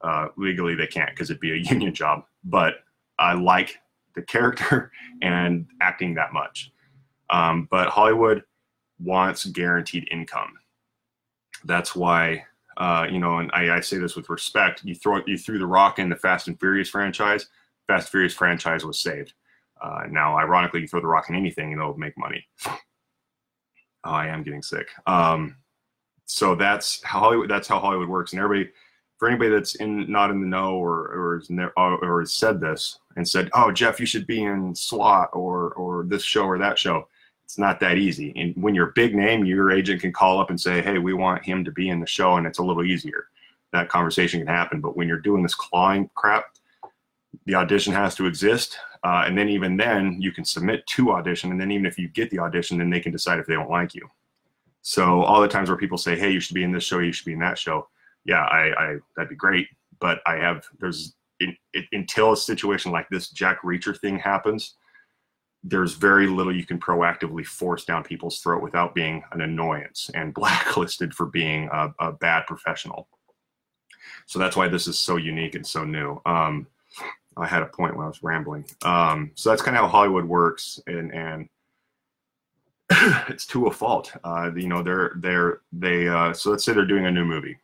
Uh, 0.00 0.28
legally, 0.36 0.76
they 0.76 0.86
can't 0.86 1.10
because 1.10 1.28
it'd 1.28 1.40
be 1.40 1.52
a 1.52 1.56
union 1.72 1.92
job. 1.92 2.22
But 2.44 2.74
I 3.18 3.32
like 3.32 3.76
the 4.14 4.22
character 4.22 4.92
and 5.22 5.66
acting 5.82 6.14
that 6.14 6.32
much. 6.32 6.70
Um, 7.30 7.66
but 7.68 7.88
Hollywood 7.88 8.44
wants 9.00 9.44
guaranteed 9.44 10.06
income. 10.12 10.52
That's 11.64 11.96
why 11.96 12.44
uh, 12.80 13.06
you 13.10 13.18
know, 13.18 13.38
and 13.38 13.50
I, 13.52 13.76
I, 13.76 13.80
say 13.80 13.98
this 13.98 14.16
with 14.16 14.30
respect. 14.30 14.82
You 14.84 14.94
throw 14.94 15.20
you 15.26 15.36
threw 15.36 15.58
the 15.58 15.66
rock 15.66 15.98
in 15.98 16.08
the 16.08 16.16
Fast 16.16 16.48
and 16.48 16.58
Furious 16.58 16.88
franchise. 16.88 17.46
Fast 17.86 18.06
and 18.06 18.10
Furious 18.10 18.32
franchise 18.32 18.86
was 18.86 18.98
saved. 18.98 19.34
Uh, 19.82 20.04
now, 20.10 20.38
ironically, 20.38 20.80
you 20.80 20.88
throw 20.88 21.02
the 21.02 21.06
rock 21.06 21.28
in 21.28 21.36
anything, 21.36 21.72
and 21.72 21.80
it'll 21.80 21.98
make 21.98 22.16
money. 22.16 22.42
Oh, 22.66 24.12
I 24.12 24.28
am 24.28 24.42
getting 24.42 24.62
sick. 24.62 24.88
Um, 25.06 25.56
so 26.24 26.54
that's 26.54 27.02
how 27.04 27.20
Hollywood. 27.20 27.50
That's 27.50 27.68
how 27.68 27.78
Hollywood 27.78 28.08
works. 28.08 28.32
And 28.32 28.40
everybody, 28.40 28.70
for 29.18 29.28
anybody 29.28 29.50
that's 29.50 29.74
in 29.74 30.10
not 30.10 30.30
in 30.30 30.40
the 30.40 30.46
know 30.46 30.76
or 30.76 31.08
or 31.08 31.38
has, 31.38 31.50
ne- 31.50 31.68
or 31.76 32.20
has 32.20 32.32
said 32.32 32.62
this 32.62 32.98
and 33.16 33.28
said, 33.28 33.50
"Oh, 33.52 33.70
Jeff, 33.70 34.00
you 34.00 34.06
should 34.06 34.26
be 34.26 34.42
in 34.42 34.74
SWAT 34.74 35.28
or 35.34 35.74
or 35.74 36.04
this 36.04 36.22
show 36.22 36.44
or 36.44 36.56
that 36.56 36.78
show." 36.78 37.06
It's 37.50 37.58
not 37.58 37.80
that 37.80 37.98
easy. 37.98 38.32
And 38.36 38.54
when 38.62 38.76
you're 38.76 38.90
a 38.90 38.92
big 38.92 39.12
name, 39.12 39.44
your 39.44 39.72
agent 39.72 40.00
can 40.00 40.12
call 40.12 40.38
up 40.38 40.50
and 40.50 40.60
say, 40.60 40.80
"Hey, 40.80 40.98
we 40.98 41.14
want 41.14 41.44
him 41.44 41.64
to 41.64 41.72
be 41.72 41.88
in 41.88 41.98
the 41.98 42.06
show," 42.06 42.36
and 42.36 42.46
it's 42.46 42.60
a 42.60 42.62
little 42.62 42.84
easier. 42.84 43.26
That 43.72 43.88
conversation 43.88 44.38
can 44.38 44.46
happen. 44.46 44.80
But 44.80 44.96
when 44.96 45.08
you're 45.08 45.18
doing 45.18 45.42
this 45.42 45.56
clawing 45.56 46.08
crap, 46.14 46.44
the 47.46 47.56
audition 47.56 47.92
has 47.92 48.14
to 48.14 48.26
exist, 48.26 48.78
uh, 49.02 49.24
and 49.26 49.36
then 49.36 49.48
even 49.48 49.76
then, 49.76 50.22
you 50.22 50.30
can 50.30 50.44
submit 50.44 50.86
to 50.86 51.10
audition, 51.10 51.50
and 51.50 51.60
then 51.60 51.72
even 51.72 51.86
if 51.86 51.98
you 51.98 52.06
get 52.06 52.30
the 52.30 52.38
audition, 52.38 52.78
then 52.78 52.88
they 52.88 53.00
can 53.00 53.10
decide 53.10 53.40
if 53.40 53.46
they 53.46 53.54
don't 53.54 53.68
like 53.68 53.96
you. 53.96 54.08
So 54.82 55.22
all 55.22 55.40
the 55.40 55.48
times 55.48 55.68
where 55.68 55.76
people 55.76 55.98
say, 55.98 56.16
"Hey, 56.16 56.30
you 56.30 56.38
should 56.38 56.54
be 56.54 56.62
in 56.62 56.70
this 56.70 56.84
show, 56.84 57.00
you 57.00 57.10
should 57.10 57.26
be 57.26 57.32
in 57.32 57.40
that 57.40 57.58
show," 57.58 57.88
yeah, 58.24 58.44
I, 58.44 58.62
I 58.80 58.98
that'd 59.16 59.28
be 59.28 59.34
great. 59.34 59.66
But 59.98 60.20
I 60.24 60.36
have 60.36 60.68
there's 60.78 61.16
it, 61.40 61.56
until 61.90 62.30
a 62.30 62.36
situation 62.36 62.92
like 62.92 63.08
this 63.08 63.30
Jack 63.30 63.62
Reacher 63.62 63.98
thing 63.98 64.20
happens 64.20 64.76
there's 65.62 65.94
very 65.94 66.26
little 66.26 66.54
you 66.54 66.64
can 66.64 66.78
proactively 66.78 67.46
force 67.46 67.84
down 67.84 68.02
people's 68.02 68.40
throat 68.40 68.62
without 68.62 68.94
being 68.94 69.22
an 69.32 69.42
annoyance 69.42 70.10
and 70.14 70.34
blacklisted 70.40 71.14
for 71.14 71.26
being 71.26 71.68
a, 71.72 71.92
a 71.98 72.12
bad 72.12 72.46
professional. 72.46 73.08
So 74.26 74.38
that's 74.38 74.56
why 74.56 74.68
this 74.68 74.86
is 74.86 74.98
so 74.98 75.16
unique 75.16 75.54
and 75.54 75.66
so 75.66 75.84
new. 75.84 76.20
Um, 76.24 76.66
I 77.36 77.46
had 77.46 77.62
a 77.62 77.66
point 77.66 77.96
when 77.96 78.04
I 78.04 78.08
was 78.08 78.22
rambling. 78.22 78.64
Um, 78.84 79.32
so 79.34 79.50
that's 79.50 79.62
kind 79.62 79.76
of 79.76 79.82
how 79.82 79.88
Hollywood 79.88 80.24
works, 80.24 80.80
and 80.86 81.12
and 81.12 81.48
it's 83.28 83.46
to 83.46 83.66
a 83.66 83.72
fault. 83.72 84.12
Uh, 84.24 84.50
you 84.54 84.68
know, 84.68 84.82
they're 84.82 85.12
they're 85.16 85.60
they. 85.72 86.08
Uh, 86.08 86.32
so 86.32 86.50
let's 86.50 86.64
say 86.64 86.72
they're 86.72 86.86
doing 86.86 87.06
a 87.06 87.10
new 87.10 87.24
movie. 87.24 87.56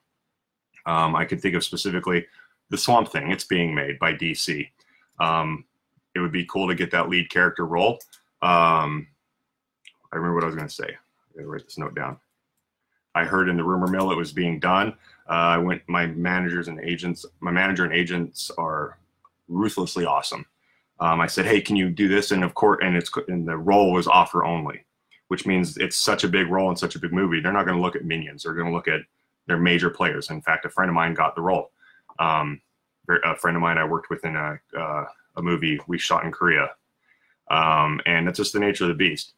Um, 0.86 1.16
I 1.16 1.24
could 1.24 1.40
think 1.40 1.54
of 1.54 1.64
specifically 1.64 2.26
the 2.70 2.78
Swamp 2.78 3.10
Thing. 3.10 3.30
It's 3.30 3.44
being 3.44 3.74
made 3.74 3.98
by 3.98 4.14
DC. 4.14 4.68
Um, 5.18 5.64
it 6.16 6.20
would 6.20 6.32
be 6.32 6.46
cool 6.46 6.66
to 6.66 6.74
get 6.74 6.90
that 6.90 7.10
lead 7.10 7.28
character 7.28 7.66
role. 7.66 7.98
Um, 8.40 9.06
I 10.12 10.16
remember 10.16 10.34
what 10.36 10.44
I 10.44 10.46
was 10.46 10.56
going 10.56 10.68
to 10.68 10.74
say. 10.74 10.88
I 10.88 11.36
gotta 11.36 11.46
write 11.46 11.64
this 11.64 11.78
note 11.78 11.94
down. 11.94 12.16
I 13.14 13.24
heard 13.24 13.48
in 13.48 13.56
the 13.56 13.64
rumor 13.64 13.86
mill 13.86 14.10
it 14.10 14.16
was 14.16 14.32
being 14.32 14.58
done. 14.58 14.94
Uh, 15.28 15.56
I 15.56 15.58
went. 15.58 15.82
My 15.88 16.06
managers 16.06 16.68
and 16.68 16.80
agents. 16.80 17.26
My 17.40 17.50
manager 17.50 17.84
and 17.84 17.92
agents 17.92 18.50
are 18.56 18.98
ruthlessly 19.48 20.06
awesome. 20.06 20.46
Um, 21.00 21.20
I 21.20 21.26
said, 21.26 21.46
"Hey, 21.46 21.60
can 21.60 21.76
you 21.76 21.90
do 21.90 22.08
this?" 22.08 22.30
And 22.30 22.44
of 22.44 22.54
course, 22.54 22.78
and 22.82 22.96
it's 22.96 23.10
and 23.28 23.46
the 23.46 23.56
role 23.56 23.92
was 23.92 24.06
offer 24.06 24.44
only, 24.44 24.84
which 25.28 25.46
means 25.46 25.76
it's 25.78 25.96
such 25.96 26.24
a 26.24 26.28
big 26.28 26.48
role 26.48 26.70
in 26.70 26.76
such 26.76 26.94
a 26.94 26.98
big 26.98 27.12
movie. 27.12 27.40
They're 27.40 27.52
not 27.52 27.66
going 27.66 27.76
to 27.76 27.82
look 27.82 27.96
at 27.96 28.04
minions. 28.04 28.42
They're 28.42 28.54
going 28.54 28.68
to 28.68 28.72
look 28.72 28.88
at 28.88 29.00
their 29.46 29.58
major 29.58 29.90
players. 29.90 30.30
In 30.30 30.42
fact, 30.42 30.64
a 30.64 30.70
friend 30.70 30.88
of 30.88 30.94
mine 30.94 31.14
got 31.14 31.34
the 31.34 31.42
role. 31.42 31.72
Um, 32.18 32.60
a 33.24 33.36
friend 33.36 33.56
of 33.56 33.62
mine 33.62 33.78
I 33.78 33.84
worked 33.84 34.10
with 34.10 34.24
in 34.24 34.36
a 34.36 34.58
uh, 34.78 35.04
a 35.36 35.42
movie 35.42 35.80
we 35.86 35.98
shot 35.98 36.24
in 36.24 36.32
Korea. 36.32 36.70
Um, 37.50 38.00
and 38.06 38.26
that's 38.26 38.38
just 38.38 38.52
the 38.52 38.60
nature 38.60 38.84
of 38.84 38.88
the 38.88 38.94
beast. 38.94 39.34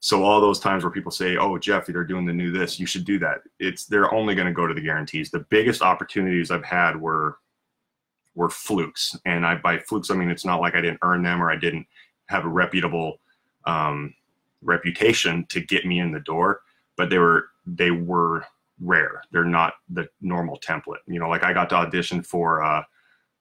So 0.00 0.22
all 0.22 0.40
those 0.40 0.60
times 0.60 0.84
where 0.84 0.92
people 0.92 1.10
say, 1.10 1.36
"Oh, 1.36 1.58
Jeff, 1.58 1.86
they're 1.86 2.04
doing 2.04 2.26
the 2.26 2.32
new 2.32 2.50
this, 2.50 2.78
you 2.78 2.86
should 2.86 3.04
do 3.04 3.18
that." 3.20 3.38
It's 3.58 3.86
they're 3.86 4.12
only 4.12 4.34
going 4.34 4.46
to 4.46 4.52
go 4.52 4.66
to 4.66 4.74
the 4.74 4.80
guarantees. 4.80 5.30
The 5.30 5.46
biggest 5.48 5.82
opportunities 5.82 6.50
I've 6.50 6.64
had 6.64 7.00
were 7.00 7.38
were 8.34 8.50
flukes, 8.50 9.18
and 9.24 9.46
I 9.46 9.56
by 9.56 9.78
flukes 9.78 10.10
I 10.10 10.14
mean 10.14 10.30
it's 10.30 10.44
not 10.44 10.60
like 10.60 10.74
I 10.74 10.82
didn't 10.82 11.00
earn 11.02 11.22
them 11.22 11.42
or 11.42 11.50
I 11.50 11.56
didn't 11.56 11.86
have 12.26 12.44
a 12.44 12.48
reputable 12.48 13.20
um, 13.64 14.14
reputation 14.62 15.46
to 15.46 15.60
get 15.60 15.86
me 15.86 16.00
in 16.00 16.12
the 16.12 16.20
door, 16.20 16.60
but 16.96 17.08
they 17.08 17.18
were 17.18 17.48
they 17.66 17.90
were 17.90 18.44
rare. 18.80 19.22
They're 19.32 19.44
not 19.44 19.74
the 19.88 20.08
normal 20.20 20.58
template. 20.60 21.00
You 21.06 21.18
know, 21.18 21.28
like 21.28 21.42
I 21.42 21.52
got 21.52 21.70
to 21.70 21.76
audition 21.76 22.22
for 22.22 22.62
uh, 22.62 22.82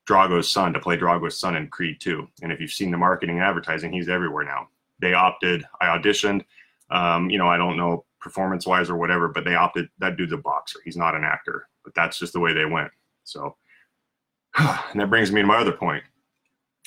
Drago's 0.05 0.51
son 0.51 0.73
to 0.73 0.79
play 0.79 0.97
Drago's 0.97 1.39
son 1.39 1.55
in 1.55 1.67
Creed 1.67 1.99
2. 1.99 2.27
And 2.41 2.51
if 2.51 2.59
you've 2.59 2.71
seen 2.71 2.91
the 2.91 2.97
marketing 2.97 3.37
and 3.37 3.45
advertising, 3.45 3.91
he's 3.91 4.09
everywhere 4.09 4.45
now. 4.45 4.69
They 4.99 5.13
opted, 5.13 5.65
I 5.81 5.87
auditioned, 5.87 6.45
um, 6.89 7.29
you 7.29 7.37
know, 7.37 7.47
I 7.47 7.57
don't 7.57 7.77
know 7.77 8.05
performance 8.19 8.65
wise 8.65 8.89
or 8.89 8.95
whatever, 8.95 9.27
but 9.27 9.43
they 9.43 9.55
opted, 9.55 9.89
that 9.99 10.17
dude's 10.17 10.33
a 10.33 10.37
boxer. 10.37 10.79
He's 10.85 10.97
not 10.97 11.15
an 11.15 11.23
actor, 11.23 11.67
but 11.83 11.93
that's 11.95 12.19
just 12.19 12.33
the 12.33 12.39
way 12.39 12.53
they 12.53 12.65
went. 12.65 12.91
So, 13.23 13.55
and 14.57 14.99
that 14.99 15.09
brings 15.09 15.31
me 15.31 15.41
to 15.41 15.47
my 15.47 15.57
other 15.57 15.71
point 15.71 16.03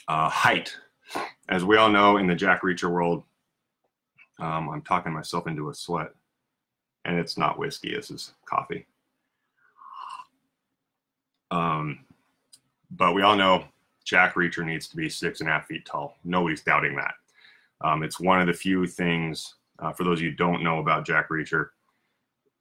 uh, 0.06 0.28
height. 0.28 0.74
As 1.48 1.64
we 1.64 1.76
all 1.76 1.90
know 1.90 2.18
in 2.18 2.26
the 2.26 2.34
Jack 2.34 2.62
Reacher 2.62 2.90
world, 2.90 3.24
um, 4.38 4.68
I'm 4.68 4.82
talking 4.82 5.12
myself 5.12 5.46
into 5.46 5.70
a 5.70 5.74
sweat. 5.74 6.10
And 7.04 7.18
it's 7.18 7.38
not 7.38 7.58
whiskey, 7.58 7.94
this 7.94 8.10
is 8.10 8.32
coffee. 8.44 8.86
Um, 11.50 12.00
but 12.90 13.14
we 13.14 13.22
all 13.22 13.36
know 13.36 13.64
Jack 14.04 14.34
Reacher 14.34 14.64
needs 14.64 14.88
to 14.88 14.96
be 14.96 15.08
six 15.08 15.40
and 15.40 15.48
a 15.48 15.52
half 15.52 15.66
feet 15.66 15.84
tall. 15.84 16.16
Nobody's 16.24 16.62
doubting 16.62 16.96
that. 16.96 17.14
Um, 17.80 18.02
it's 18.02 18.18
one 18.18 18.40
of 18.40 18.46
the 18.46 18.52
few 18.52 18.86
things, 18.86 19.54
uh, 19.78 19.92
for 19.92 20.04
those 20.04 20.20
you 20.20 20.30
who 20.30 20.36
don't 20.36 20.62
know 20.62 20.78
about 20.78 21.06
Jack 21.06 21.28
Reacher, 21.28 21.68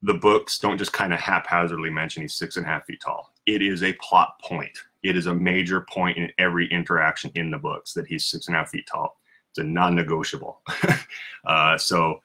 the 0.02 0.14
books 0.14 0.58
don't 0.58 0.78
just 0.78 0.92
kind 0.92 1.12
of 1.12 1.18
haphazardly 1.18 1.90
mention 1.90 2.22
he's 2.22 2.34
six 2.34 2.56
and 2.56 2.64
a 2.64 2.68
half 2.68 2.84
feet 2.84 3.00
tall. 3.00 3.32
It 3.46 3.62
is 3.62 3.82
a 3.82 3.94
plot 3.94 4.40
point. 4.42 4.76
It 5.02 5.16
is 5.16 5.26
a 5.26 5.34
major 5.34 5.86
point 5.92 6.18
in 6.18 6.30
every 6.38 6.70
interaction 6.70 7.30
in 7.34 7.50
the 7.50 7.58
books 7.58 7.94
that 7.94 8.06
he's 8.06 8.26
six 8.26 8.46
and 8.46 8.56
a 8.56 8.60
half 8.60 8.70
feet 8.70 8.86
tall. 8.86 9.18
It's 9.50 9.58
a 9.58 9.64
non-negotiable. 9.64 10.60
uh, 11.46 11.78
so 11.78 12.20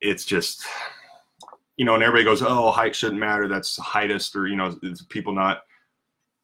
it's 0.00 0.24
just, 0.24 0.64
you 1.76 1.84
know, 1.84 1.94
and 1.94 2.02
everybody 2.02 2.24
goes, 2.24 2.42
"Oh, 2.42 2.70
height 2.70 2.94
shouldn't 2.94 3.20
matter. 3.20 3.48
That's 3.48 3.78
heightist," 3.78 4.36
or 4.36 4.46
you 4.46 4.56
know, 4.56 4.76
people 5.08 5.32
not. 5.34 5.62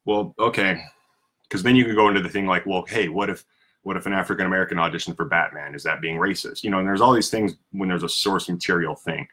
Well, 0.05 0.33
okay, 0.39 0.83
because 1.43 1.63
then 1.63 1.75
you 1.75 1.85
can 1.85 1.95
go 1.95 2.07
into 2.07 2.21
the 2.21 2.29
thing 2.29 2.47
like, 2.47 2.65
well, 2.65 2.85
hey, 2.87 3.07
what 3.09 3.29
if 3.29 3.45
what 3.83 3.97
if 3.97 4.05
an 4.05 4.13
African 4.13 4.45
American 4.45 4.77
auditioned 4.77 5.15
for 5.15 5.25
Batman? 5.25 5.73
Is 5.73 5.83
that 5.83 6.01
being 6.01 6.17
racist? 6.17 6.63
You 6.63 6.69
know, 6.69 6.79
and 6.79 6.87
there's 6.87 7.01
all 7.01 7.13
these 7.13 7.29
things 7.29 7.55
when 7.71 7.89
there's 7.89 8.03
a 8.03 8.09
source 8.09 8.47
material 8.47 8.95
thing. 8.95 9.27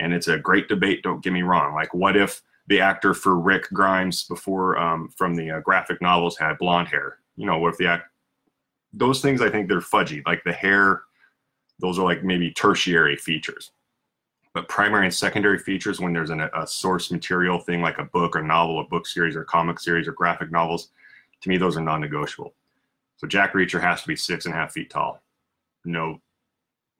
And 0.00 0.12
it's 0.12 0.28
a 0.28 0.38
great 0.38 0.68
debate, 0.68 1.02
don't 1.02 1.22
get 1.22 1.32
me 1.32 1.42
wrong. 1.42 1.74
Like, 1.74 1.94
what 1.94 2.16
if 2.16 2.42
the 2.66 2.80
actor 2.80 3.14
for 3.14 3.38
Rick 3.38 3.68
Grimes 3.72 4.24
before 4.24 4.78
um, 4.78 5.10
from 5.16 5.34
the 5.34 5.50
uh, 5.50 5.60
graphic 5.60 6.00
novels 6.02 6.36
had 6.36 6.58
blonde 6.58 6.88
hair? 6.88 7.18
You 7.36 7.46
know, 7.46 7.58
what 7.58 7.72
if 7.72 7.78
the 7.78 7.86
act, 7.86 8.08
those 8.92 9.20
things 9.20 9.40
I 9.40 9.50
think 9.50 9.68
they're 9.68 9.80
fudgy. 9.80 10.24
Like 10.26 10.42
the 10.44 10.52
hair, 10.52 11.02
those 11.78 11.98
are 11.98 12.04
like 12.04 12.24
maybe 12.24 12.50
tertiary 12.52 13.16
features. 13.16 13.70
But 14.54 14.68
primary 14.68 15.06
and 15.06 15.14
secondary 15.14 15.58
features, 15.58 16.00
when 16.00 16.12
there's 16.12 16.30
an, 16.30 16.40
a 16.40 16.66
source 16.66 17.10
material 17.10 17.58
thing 17.58 17.82
like 17.82 17.98
a 17.98 18.04
book 18.04 18.36
or 18.36 18.42
novel, 18.42 18.80
a 18.80 18.84
book 18.84 19.06
series 19.06 19.34
or 19.34 19.42
comic 19.44 19.80
series 19.80 20.06
or 20.06 20.12
graphic 20.12 20.52
novels, 20.52 20.90
to 21.40 21.48
me, 21.48 21.56
those 21.56 21.76
are 21.76 21.80
non 21.80 22.00
negotiable. 22.00 22.54
So 23.16 23.26
Jack 23.26 23.52
Reacher 23.52 23.80
has 23.80 24.02
to 24.02 24.08
be 24.08 24.16
six 24.16 24.46
and 24.46 24.54
a 24.54 24.56
half 24.56 24.72
feet 24.72 24.90
tall. 24.90 25.20
No, 25.84 26.20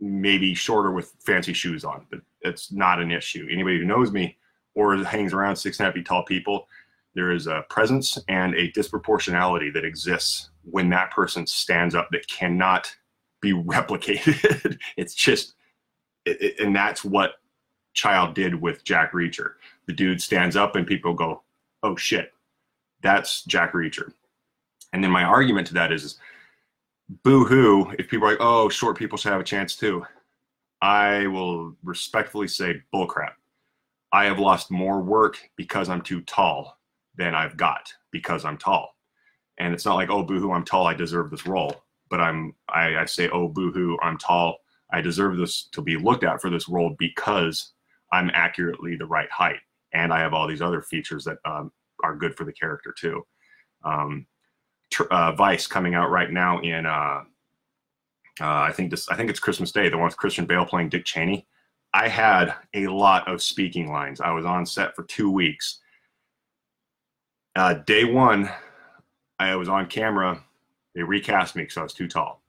maybe 0.00 0.52
shorter 0.52 0.90
with 0.90 1.14
fancy 1.20 1.52
shoes 1.52 1.84
on, 1.84 2.06
but 2.11 2.20
it's 2.42 2.73
not 2.73 3.00
an 3.00 3.12
issue. 3.12 3.46
Anybody 3.50 3.78
who 3.78 3.84
knows 3.84 4.11
me 4.11 4.37
or 4.75 4.96
hangs 5.04 5.32
around 5.32 5.56
six 5.56 5.78
and 5.78 5.84
a 5.84 5.88
half 5.88 5.94
feet 5.94 6.06
tall 6.06 6.25
people, 6.25 6.66
there 7.14 7.30
is 7.30 7.46
a 7.46 7.64
presence 7.70 8.18
and 8.28 8.54
a 8.54 8.70
disproportionality 8.73 9.73
that 9.73 9.84
exists 9.84 10.50
when 10.64 10.90
that 10.90 11.12
person 11.12 11.46
stands 11.46 11.94
up 11.94 12.08
that 12.11 12.26
cannot 12.26 12.94
be 13.40 13.52
replicated. 13.54 14.76
it's 14.96 15.14
just, 15.14 15.54
it, 16.25 16.42
it, 16.42 16.61
and 16.61 16.75
that's 16.75 17.04
what 17.04 17.34
Child 17.94 18.34
did 18.34 18.54
with 18.54 18.84
Jack 18.84 19.12
Reacher. 19.12 19.52
The 19.86 19.92
dude 19.92 20.20
stands 20.20 20.56
up 20.56 20.76
and 20.76 20.86
people 20.86 21.14
go, 21.14 21.42
oh 21.82 21.96
shit, 21.96 22.32
that's 23.02 23.44
Jack 23.44 23.72
Reacher. 23.72 24.12
And 24.92 25.02
then 25.02 25.10
my 25.10 25.24
argument 25.24 25.66
to 25.68 25.74
that 25.74 25.92
is, 25.92 26.04
is 26.04 26.18
boo 27.22 27.44
hoo, 27.44 27.90
if 27.98 28.08
people 28.08 28.26
are 28.26 28.32
like, 28.32 28.40
oh, 28.40 28.68
short 28.68 28.98
people 28.98 29.18
should 29.18 29.32
have 29.32 29.40
a 29.40 29.44
chance 29.44 29.76
too. 29.76 30.04
I 30.82 31.26
will 31.28 31.74
respectfully 31.82 32.48
say 32.48 32.82
bullcrap. 32.94 33.32
I 34.12 34.26
have 34.26 34.38
lost 34.38 34.70
more 34.70 35.00
work 35.00 35.38
because 35.56 35.88
I'm 35.88 36.02
too 36.02 36.20
tall 36.22 36.78
than 37.16 37.34
I've 37.34 37.56
got 37.56 37.92
because 38.10 38.44
I'm 38.44 38.58
tall. 38.58 38.94
And 39.58 39.72
it's 39.72 39.84
not 39.84 39.94
like, 39.94 40.10
oh, 40.10 40.22
boo 40.22 40.40
hoo, 40.40 40.52
I'm 40.52 40.64
tall, 40.64 40.86
I 40.86 40.94
deserve 40.94 41.30
this 41.30 41.46
role. 41.46 41.74
But 42.10 42.20
I'm, 42.20 42.54
I, 42.68 42.96
I 42.96 43.04
say, 43.06 43.28
oh, 43.30 43.48
boo 43.48 43.72
hoo, 43.72 43.98
I'm 44.02 44.18
tall, 44.18 44.58
I 44.92 45.00
deserve 45.00 45.36
this 45.36 45.68
to 45.72 45.82
be 45.82 45.96
looked 45.96 46.24
at 46.24 46.40
for 46.40 46.50
this 46.50 46.68
role 46.68 46.94
because 46.98 47.72
I'm 48.14 48.30
accurately 48.33 48.94
the 48.94 49.06
right 49.06 49.30
height. 49.30 49.59
And 49.92 50.12
I 50.12 50.21
have 50.21 50.35
all 50.35 50.47
these 50.47 50.62
other 50.62 50.83
features 50.83 51.25
that 51.25 51.38
um, 51.44 51.73
are 52.04 52.14
good 52.14 52.37
for 52.37 52.44
the 52.44 52.52
character 52.52 52.94
too. 52.97 53.26
Um, 53.85 54.26
uh, 55.11 55.33
Vice 55.33 55.66
coming 55.66 55.94
out 55.94 56.11
right 56.11 56.30
now 56.30 56.61
in 56.61 56.87
uh, 56.87 57.23
uh, 58.40 58.62
I 58.62 58.73
think 58.73 58.90
this 58.90 59.09
I 59.09 59.16
think 59.16 59.30
it's 59.30 59.40
Christmas 59.40 59.73
Day, 59.73 59.88
the 59.88 59.97
one 59.97 60.06
with 60.06 60.16
Christian 60.16 60.47
Bale 60.47 60.64
playing 60.64 60.90
Dick 60.90 61.04
Cheney. 61.04 61.47
I 61.92 62.09
had 62.09 62.54
a 62.75 62.87
lot 62.87 63.26
of 63.28 63.42
speaking 63.42 63.90
lines. 63.90 64.21
I 64.21 64.30
was 64.30 64.44
on 64.44 64.66
set 64.66 64.94
for 64.94 65.04
two 65.04 65.30
weeks. 65.30 65.80
Uh, 67.56 67.75
day 67.75 68.04
one, 68.04 68.50
I 69.38 69.54
was 69.56 69.68
on 69.68 69.87
camera. 69.87 70.42
They 70.94 71.02
recast 71.02 71.54
me 71.54 71.62
because 71.62 71.76
I 71.76 71.83
was 71.83 71.94
too 71.94 72.09
tall, 72.09 72.42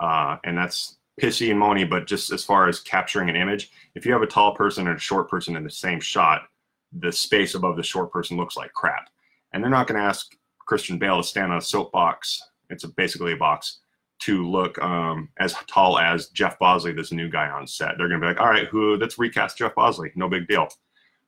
uh, 0.00 0.36
and 0.44 0.56
that's 0.58 0.98
pissy 1.20 1.50
and 1.50 1.60
moany. 1.60 1.88
But 1.88 2.06
just 2.06 2.32
as 2.32 2.44
far 2.44 2.68
as 2.68 2.80
capturing 2.80 3.28
an 3.28 3.36
image, 3.36 3.70
if 3.94 4.04
you 4.04 4.12
have 4.12 4.22
a 4.22 4.26
tall 4.26 4.54
person 4.54 4.88
and 4.88 4.96
a 4.96 5.00
short 5.00 5.28
person 5.28 5.56
in 5.56 5.64
the 5.64 5.70
same 5.70 6.00
shot, 6.00 6.42
the 6.92 7.12
space 7.12 7.54
above 7.54 7.76
the 7.76 7.82
short 7.82 8.12
person 8.12 8.36
looks 8.36 8.56
like 8.56 8.72
crap. 8.72 9.08
And 9.52 9.62
they're 9.62 9.70
not 9.70 9.86
going 9.86 10.00
to 10.00 10.06
ask 10.06 10.36
Christian 10.66 10.98
Bale 10.98 11.18
to 11.18 11.22
stand 11.22 11.52
on 11.52 11.58
a 11.58 11.62
soapbox. 11.62 12.40
It's 12.70 12.84
a, 12.84 12.88
basically 12.88 13.32
a 13.32 13.36
box 13.36 13.80
to 14.20 14.48
look 14.48 14.80
um, 14.82 15.28
as 15.38 15.54
tall 15.66 15.98
as 15.98 16.28
Jeff 16.28 16.58
Bosley, 16.58 16.92
this 16.92 17.12
new 17.12 17.28
guy 17.28 17.48
on 17.50 17.66
set. 17.66 17.98
They're 17.98 18.08
going 18.08 18.20
to 18.20 18.24
be 18.24 18.28
like, 18.28 18.40
all 18.40 18.50
right, 18.50 18.68
who? 18.68 18.96
Let's 18.96 19.18
recast 19.18 19.58
Jeff 19.58 19.74
Bosley. 19.74 20.12
No 20.14 20.28
big 20.28 20.46
deal. 20.46 20.68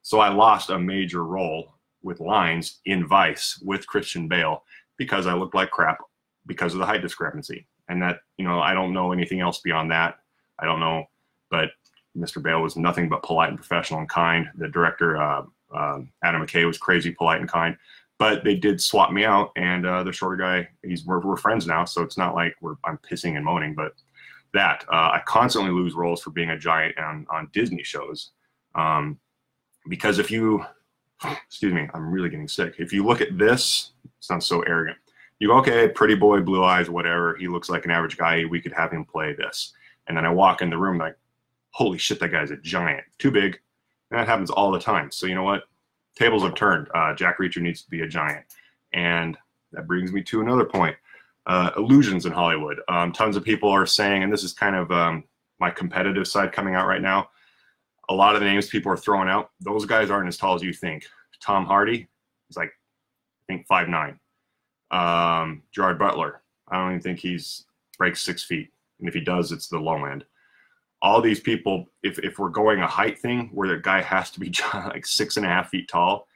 So 0.02 0.20
I 0.20 0.28
lost 0.28 0.70
a 0.70 0.78
major 0.78 1.24
role 1.24 1.74
with 2.02 2.20
lines 2.20 2.80
in 2.86 3.06
Vice 3.06 3.60
with 3.62 3.86
Christian 3.86 4.28
Bale 4.28 4.62
because 4.96 5.26
I 5.26 5.34
looked 5.34 5.54
like 5.54 5.70
crap 5.70 5.98
because 6.46 6.72
of 6.72 6.78
the 6.78 6.86
height 6.86 7.02
discrepancy. 7.02 7.66
And 7.88 8.02
that, 8.02 8.20
you 8.36 8.44
know, 8.44 8.60
I 8.60 8.74
don't 8.74 8.92
know 8.92 9.12
anything 9.12 9.40
else 9.40 9.60
beyond 9.60 9.90
that. 9.90 10.18
I 10.58 10.64
don't 10.64 10.80
know, 10.80 11.04
but 11.50 11.70
Mr. 12.16 12.42
Bale 12.42 12.62
was 12.62 12.76
nothing 12.76 13.08
but 13.08 13.22
polite 13.22 13.50
and 13.50 13.58
professional 13.58 14.00
and 14.00 14.08
kind. 14.08 14.48
The 14.56 14.68
director, 14.68 15.16
uh, 15.16 15.44
uh, 15.74 16.00
Adam 16.24 16.42
McKay, 16.42 16.66
was 16.66 16.78
crazy 16.78 17.12
polite 17.12 17.40
and 17.40 17.48
kind 17.48 17.76
but 18.18 18.44
they 18.44 18.54
did 18.54 18.80
swap 18.80 19.12
me 19.12 19.24
out, 19.24 19.50
and 19.56 19.86
uh, 19.86 20.02
the 20.02 20.12
shorter 20.12 20.36
guy, 20.36 20.68
he's 20.82 21.04
we're, 21.04 21.20
we're 21.20 21.36
friends 21.36 21.66
now, 21.66 21.84
so 21.84 22.02
it's 22.02 22.16
not 22.16 22.34
like 22.34 22.54
we're 22.60 22.76
I'm 22.84 22.98
pissing 22.98 23.36
and 23.36 23.44
moaning, 23.44 23.74
but 23.74 23.92
that 24.54 24.84
uh, 24.90 25.10
I 25.12 25.22
constantly 25.26 25.70
lose 25.70 25.94
roles 25.94 26.22
for 26.22 26.30
being 26.30 26.50
a 26.50 26.58
giant 26.58 26.98
on 26.98 27.26
on 27.30 27.50
Disney 27.52 27.82
shows, 27.82 28.30
um, 28.74 29.18
because 29.88 30.18
if 30.18 30.30
you, 30.30 30.64
excuse 31.46 31.74
me, 31.74 31.88
I'm 31.92 32.10
really 32.10 32.30
getting 32.30 32.48
sick. 32.48 32.76
If 32.78 32.92
you 32.92 33.04
look 33.04 33.20
at 33.20 33.36
this, 33.36 33.92
sounds 34.20 34.46
so 34.46 34.62
arrogant. 34.62 34.98
You 35.38 35.48
go, 35.48 35.58
okay, 35.58 35.88
pretty 35.88 36.14
boy, 36.14 36.40
blue 36.40 36.64
eyes, 36.64 36.88
whatever. 36.88 37.36
He 37.36 37.48
looks 37.48 37.68
like 37.68 37.84
an 37.84 37.90
average 37.90 38.16
guy. 38.16 38.44
We 38.44 38.60
could 38.60 38.72
have 38.72 38.92
him 38.92 39.04
play 39.04 39.34
this, 39.34 39.72
and 40.06 40.16
then 40.16 40.24
I 40.24 40.30
walk 40.30 40.62
in 40.62 40.70
the 40.70 40.78
room 40.78 40.98
like, 40.98 41.16
holy 41.70 41.98
shit, 41.98 42.20
that 42.20 42.32
guy's 42.32 42.50
a 42.50 42.56
giant, 42.56 43.04
too 43.18 43.30
big. 43.30 43.58
And 44.10 44.18
that 44.18 44.28
happens 44.28 44.50
all 44.50 44.70
the 44.70 44.78
time. 44.80 45.10
So 45.10 45.26
you 45.26 45.34
know 45.34 45.42
what? 45.42 45.64
tables 46.16 46.42
have 46.42 46.54
turned. 46.54 46.88
Uh, 46.94 47.14
Jack 47.14 47.38
Reacher 47.38 47.62
needs 47.62 47.82
to 47.82 47.90
be 47.90 48.00
a 48.00 48.08
giant. 48.08 48.44
And 48.92 49.36
that 49.72 49.86
brings 49.86 50.12
me 50.12 50.22
to 50.24 50.40
another 50.40 50.64
point 50.64 50.96
uh, 51.46 51.70
illusions 51.76 52.26
in 52.26 52.32
Hollywood. 52.32 52.80
Um, 52.88 53.12
tons 53.12 53.36
of 53.36 53.44
people 53.44 53.68
are 53.68 53.86
saying, 53.86 54.22
and 54.22 54.32
this 54.32 54.42
is 54.42 54.52
kind 54.52 54.74
of 54.74 54.90
um, 54.90 55.24
my 55.60 55.70
competitive 55.70 56.26
side 56.26 56.52
coming 56.52 56.74
out 56.74 56.86
right 56.86 57.02
now. 57.02 57.28
A 58.08 58.14
lot 58.14 58.34
of 58.34 58.40
the 58.40 58.46
names 58.46 58.68
people 58.68 58.90
are 58.90 58.96
throwing 58.96 59.28
out, 59.28 59.50
those 59.60 59.84
guys 59.84 60.10
aren't 60.10 60.28
as 60.28 60.36
tall 60.36 60.54
as 60.54 60.62
you 60.62 60.72
think. 60.72 61.06
Tom 61.40 61.66
Hardy 61.66 62.08
is 62.50 62.56
like, 62.56 62.70
I 62.70 63.52
think, 63.52 63.66
five 63.66 63.88
nine. 63.88 64.18
Um, 64.90 65.62
Gerard 65.72 65.98
Butler, 65.98 66.42
I 66.68 66.76
don't 66.76 66.90
even 66.90 67.02
think 67.02 67.18
he's 67.18 67.64
breaks 67.98 68.22
six 68.22 68.44
feet. 68.44 68.70
And 68.98 69.08
if 69.08 69.14
he 69.14 69.20
does, 69.20 69.52
it's 69.52 69.68
the 69.68 69.78
low 69.78 70.04
end 70.04 70.24
all 71.02 71.20
these 71.20 71.40
people, 71.40 71.86
if, 72.02 72.18
if 72.20 72.38
we're 72.38 72.48
going 72.48 72.80
a 72.80 72.86
height 72.86 73.18
thing 73.18 73.50
where 73.52 73.68
the 73.68 73.76
guy 73.76 74.00
has 74.02 74.30
to 74.30 74.40
be 74.40 74.52
like 74.74 75.06
six 75.06 75.36
and 75.36 75.46
a 75.46 75.48
half 75.48 75.70
feet 75.70 75.88
tall, 75.88 76.26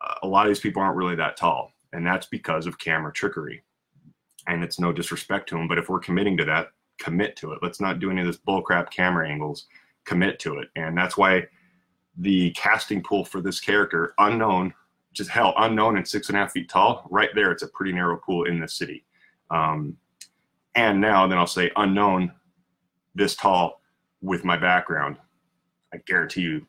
uh, 0.00 0.14
a 0.22 0.26
lot 0.26 0.46
of 0.46 0.50
these 0.50 0.60
people 0.60 0.82
aren't 0.82 0.96
really 0.96 1.14
that 1.16 1.36
tall. 1.36 1.72
And 1.92 2.06
that's 2.06 2.26
because 2.26 2.66
of 2.66 2.78
camera 2.78 3.12
trickery. 3.12 3.62
And 4.48 4.64
it's 4.64 4.80
no 4.80 4.92
disrespect 4.92 5.48
to 5.50 5.56
them, 5.56 5.68
but 5.68 5.78
if 5.78 5.88
we're 5.88 6.00
committing 6.00 6.36
to 6.38 6.44
that, 6.46 6.68
commit 6.98 7.36
to 7.36 7.52
it. 7.52 7.60
Let's 7.62 7.80
not 7.80 8.00
do 8.00 8.10
any 8.10 8.22
of 8.22 8.26
this 8.26 8.38
bullcrap 8.38 8.90
camera 8.90 9.28
angles. 9.28 9.66
Commit 10.04 10.38
to 10.40 10.58
it. 10.58 10.68
And 10.74 10.96
that's 10.96 11.16
why 11.16 11.46
the 12.18 12.50
casting 12.52 13.02
pool 13.02 13.24
for 13.24 13.40
this 13.40 13.60
character, 13.60 14.14
unknown, 14.18 14.74
just 15.12 15.30
hell, 15.30 15.54
unknown 15.58 15.96
and 15.96 16.06
six 16.06 16.28
and 16.28 16.36
a 16.36 16.40
half 16.40 16.52
feet 16.52 16.68
tall, 16.68 17.06
right 17.10 17.30
there, 17.34 17.50
it's 17.50 17.62
a 17.62 17.68
pretty 17.68 17.92
narrow 17.92 18.16
pool 18.16 18.44
in 18.44 18.60
the 18.60 18.68
city. 18.68 19.04
Um, 19.50 19.96
and 20.74 21.00
now, 21.00 21.26
then 21.26 21.38
I'll 21.38 21.46
say 21.46 21.70
unknown, 21.76 22.32
this 23.14 23.36
tall, 23.36 23.80
with 24.22 24.44
my 24.44 24.56
background, 24.56 25.16
I 25.92 25.98
guarantee 26.06 26.42
you, 26.42 26.66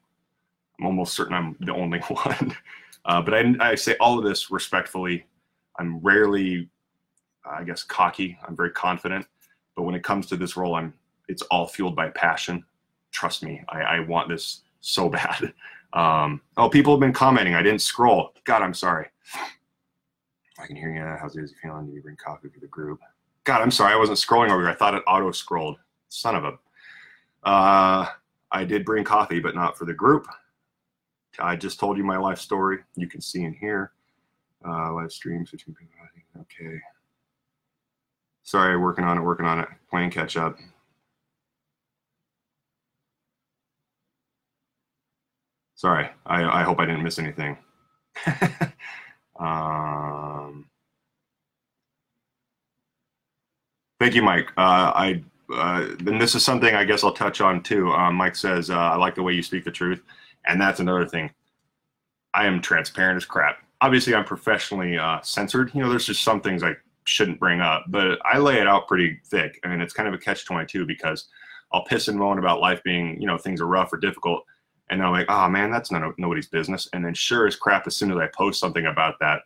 I'm 0.79 0.87
almost 0.87 1.13
certain 1.13 1.33
I'm 1.33 1.55
the 1.61 1.73
only 1.73 1.99
one. 2.07 2.55
Uh, 3.05 3.21
but 3.21 3.33
I, 3.33 3.55
I 3.59 3.75
say 3.75 3.95
all 3.99 4.17
of 4.17 4.25
this 4.25 4.51
respectfully. 4.51 5.25
I'm 5.79 5.99
rarely, 5.99 6.69
I 7.45 7.63
guess, 7.63 7.83
cocky. 7.83 8.37
I'm 8.47 8.55
very 8.55 8.71
confident. 8.71 9.25
But 9.75 9.83
when 9.83 9.95
it 9.95 10.03
comes 10.03 10.27
to 10.27 10.37
this 10.37 10.57
role, 10.57 10.75
I'm. 10.75 10.93
It's 11.29 11.41
all 11.43 11.67
fueled 11.67 11.95
by 11.95 12.09
passion. 12.09 12.65
Trust 13.11 13.43
me, 13.43 13.63
I, 13.69 13.81
I 13.81 13.99
want 14.01 14.27
this 14.27 14.61
so 14.81 15.07
bad. 15.09 15.53
Um, 15.93 16.41
oh, 16.57 16.69
people 16.69 16.93
have 16.93 16.99
been 16.99 17.13
commenting. 17.13 17.55
I 17.55 17.61
didn't 17.61 17.81
scroll. 17.81 18.33
God, 18.45 18.61
I'm 18.61 18.73
sorry. 18.73 19.07
I 20.59 20.67
can 20.67 20.75
hear 20.75 20.93
you. 20.93 21.03
How's 21.21 21.35
it 21.35 21.49
feeling? 21.61 21.87
Do 21.87 21.93
you 21.93 22.01
bring 22.01 22.15
coffee 22.15 22.49
for 22.49 22.59
the 22.59 22.67
group? 22.67 22.99
God, 23.43 23.61
I'm 23.61 23.71
sorry. 23.71 23.93
I 23.93 23.97
wasn't 23.97 24.17
scrolling 24.17 24.51
over 24.51 24.61
here. 24.61 24.69
I 24.69 24.75
thought 24.75 24.95
it 24.95 25.03
auto 25.07 25.31
scrolled. 25.31 25.77
Son 26.09 26.35
of 26.35 26.45
a 26.45 26.57
uh, 27.43 28.07
I 28.51 28.63
did 28.63 28.85
bring 28.85 29.03
coffee, 29.03 29.39
but 29.39 29.55
not 29.55 29.77
for 29.77 29.85
the 29.85 29.93
group. 29.93 30.27
I 31.39 31.55
just 31.55 31.79
told 31.79 31.97
you 31.97 32.03
my 32.03 32.17
life 32.17 32.39
story. 32.39 32.79
You 32.95 33.07
can 33.07 33.21
see 33.21 33.43
in 33.43 33.53
here. 33.53 33.91
Uh, 34.65 34.93
live 34.93 35.11
streams 35.11 35.51
between 35.51 35.75
people. 35.75 35.93
Okay. 36.39 36.79
Sorry, 38.43 38.77
working 38.77 39.03
on 39.03 39.17
it, 39.17 39.21
working 39.21 39.45
on 39.45 39.59
it. 39.59 39.67
Playing 39.89 40.09
catch 40.09 40.37
up. 40.37 40.57
Sorry, 45.83 46.07
I, 46.25 46.61
I 46.61 46.63
hope 46.63 46.79
I 46.79 46.85
didn't 46.85 47.03
miss 47.03 47.19
anything. 47.19 47.57
um, 49.37 50.65
Thank 53.99 54.15
you, 54.15 54.21
Mike. 54.21 54.47
Uh, 54.55 54.93
I 54.95 55.23
uh, 55.53 55.89
and 56.07 56.21
this 56.21 56.35
is 56.35 56.45
something 56.45 56.73
I 56.73 56.85
guess 56.85 57.03
I'll 57.03 57.11
touch 57.11 57.41
on 57.41 57.61
too. 57.61 57.91
Um, 57.91 58.15
Mike 58.15 58.37
says 58.37 58.69
uh, 58.69 58.77
I 58.77 58.95
like 58.95 59.13
the 59.15 59.23
way 59.23 59.33
you 59.33 59.43
speak 59.43 59.65
the 59.65 59.71
truth, 59.71 60.01
and 60.47 60.59
that's 60.61 60.79
another 60.79 61.05
thing. 61.05 61.29
I 62.33 62.45
am 62.45 62.61
transparent 62.61 63.17
as 63.17 63.25
crap. 63.25 63.57
Obviously, 63.81 64.15
I'm 64.15 64.23
professionally 64.23 64.97
uh, 64.97 65.19
censored. 65.19 65.69
You 65.73 65.81
know, 65.81 65.89
there's 65.89 66.05
just 66.05 66.23
some 66.23 66.39
things 66.39 66.63
I 66.63 66.77
shouldn't 67.03 67.41
bring 67.41 67.59
up, 67.59 67.83
but 67.89 68.19
I 68.23 68.37
lay 68.37 68.61
it 68.61 68.69
out 68.69 68.87
pretty 68.87 69.19
thick. 69.25 69.59
I 69.65 69.67
mean, 69.67 69.81
it's 69.81 69.91
kind 69.91 70.07
of 70.07 70.13
a 70.13 70.17
catch 70.17 70.45
22 70.45 70.85
because 70.85 71.27
I'll 71.73 71.83
piss 71.83 72.07
and 72.07 72.17
moan 72.17 72.39
about 72.39 72.61
life 72.61 72.81
being, 72.83 73.19
you 73.19 73.27
know, 73.27 73.37
things 73.37 73.59
are 73.59 73.67
rough 73.67 73.91
or 73.91 73.97
difficult. 73.97 74.45
And 74.89 75.01
I'm 75.01 75.11
like, 75.11 75.25
oh 75.29 75.49
man, 75.49 75.71
that's 75.71 75.91
nobody's 75.91 76.47
business. 76.47 76.87
And 76.93 77.03
then 77.03 77.13
sure 77.13 77.47
as 77.47 77.55
crap, 77.55 77.87
as 77.87 77.95
soon 77.95 78.11
as 78.11 78.17
I 78.17 78.27
post 78.27 78.59
something 78.59 78.85
about 78.85 79.15
that, 79.19 79.41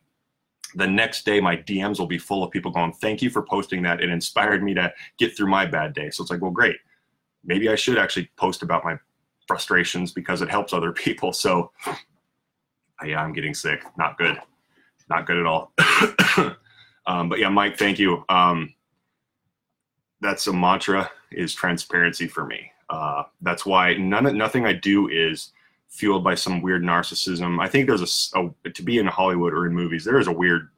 the 0.75 0.87
next 0.87 1.25
day 1.25 1.39
my 1.39 1.55
DMs 1.55 1.99
will 1.99 2.07
be 2.07 2.17
full 2.17 2.43
of 2.43 2.51
people 2.51 2.71
going, 2.71 2.93
thank 2.93 3.21
you 3.21 3.29
for 3.29 3.43
posting 3.43 3.81
that. 3.83 4.01
It 4.01 4.09
inspired 4.09 4.63
me 4.63 4.73
to 4.73 4.91
get 5.17 5.37
through 5.37 5.49
my 5.49 5.65
bad 5.65 5.93
day. 5.93 6.09
So 6.09 6.23
it's 6.23 6.31
like, 6.31 6.41
well, 6.41 6.51
great. 6.51 6.75
Maybe 7.45 7.69
I 7.69 7.75
should 7.75 7.97
actually 7.97 8.29
post 8.35 8.63
about 8.63 8.83
my 8.83 8.97
frustrations 9.47 10.11
because 10.11 10.41
it 10.41 10.49
helps 10.49 10.73
other 10.73 10.91
people. 11.05 11.31
So 11.31 11.71
yeah, 13.05 13.21
I'm 13.21 13.33
getting 13.33 13.53
sick. 13.53 13.83
Not 13.97 14.17
good. 14.17 14.39
Not 15.09 15.25
good 15.25 15.37
at 15.37 15.45
all. 15.45 15.71
um, 17.07 17.29
but 17.29 17.39
yeah, 17.39 17.49
Mike, 17.49 17.77
thank 17.77 17.99
you. 17.99 18.25
Um, 18.27 18.73
that's 20.19 20.47
a 20.47 20.53
mantra 20.53 21.09
is 21.31 21.53
transparency 21.53 22.27
for 22.27 22.45
me. 22.45 22.71
Uh, 22.89 23.23
that's 23.41 23.65
why 23.65 23.93
none 23.95 24.37
nothing 24.37 24.65
I 24.65 24.73
do 24.73 25.09
is 25.09 25.51
fueled 25.89 26.23
by 26.23 26.35
some 26.35 26.61
weird 26.61 26.83
narcissism. 26.83 27.61
I 27.61 27.67
think 27.67 27.87
there's 27.87 28.31
a, 28.33 28.51
a 28.65 28.69
to 28.69 28.83
be 28.83 28.97
in 28.97 29.07
Hollywood 29.07 29.53
or 29.53 29.65
in 29.65 29.73
movies, 29.73 30.03
there 30.03 30.19
is 30.19 30.27
a 30.27 30.31
weird, 30.31 30.69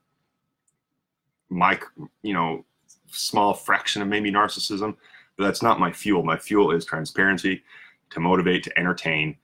mic, 1.50 1.84
you 2.22 2.34
know, 2.34 2.66
small 3.12 3.54
fraction 3.54 4.02
of 4.02 4.08
maybe 4.08 4.32
narcissism, 4.32 4.96
but 5.38 5.44
that's 5.44 5.62
not 5.62 5.80
my 5.80 5.92
fuel. 5.92 6.24
My 6.24 6.38
fuel 6.38 6.72
is 6.72 6.86
transparency, 6.86 7.64
to 8.12 8.20
motivate, 8.20 8.64
to 8.64 8.80
entertain, 8.80 9.38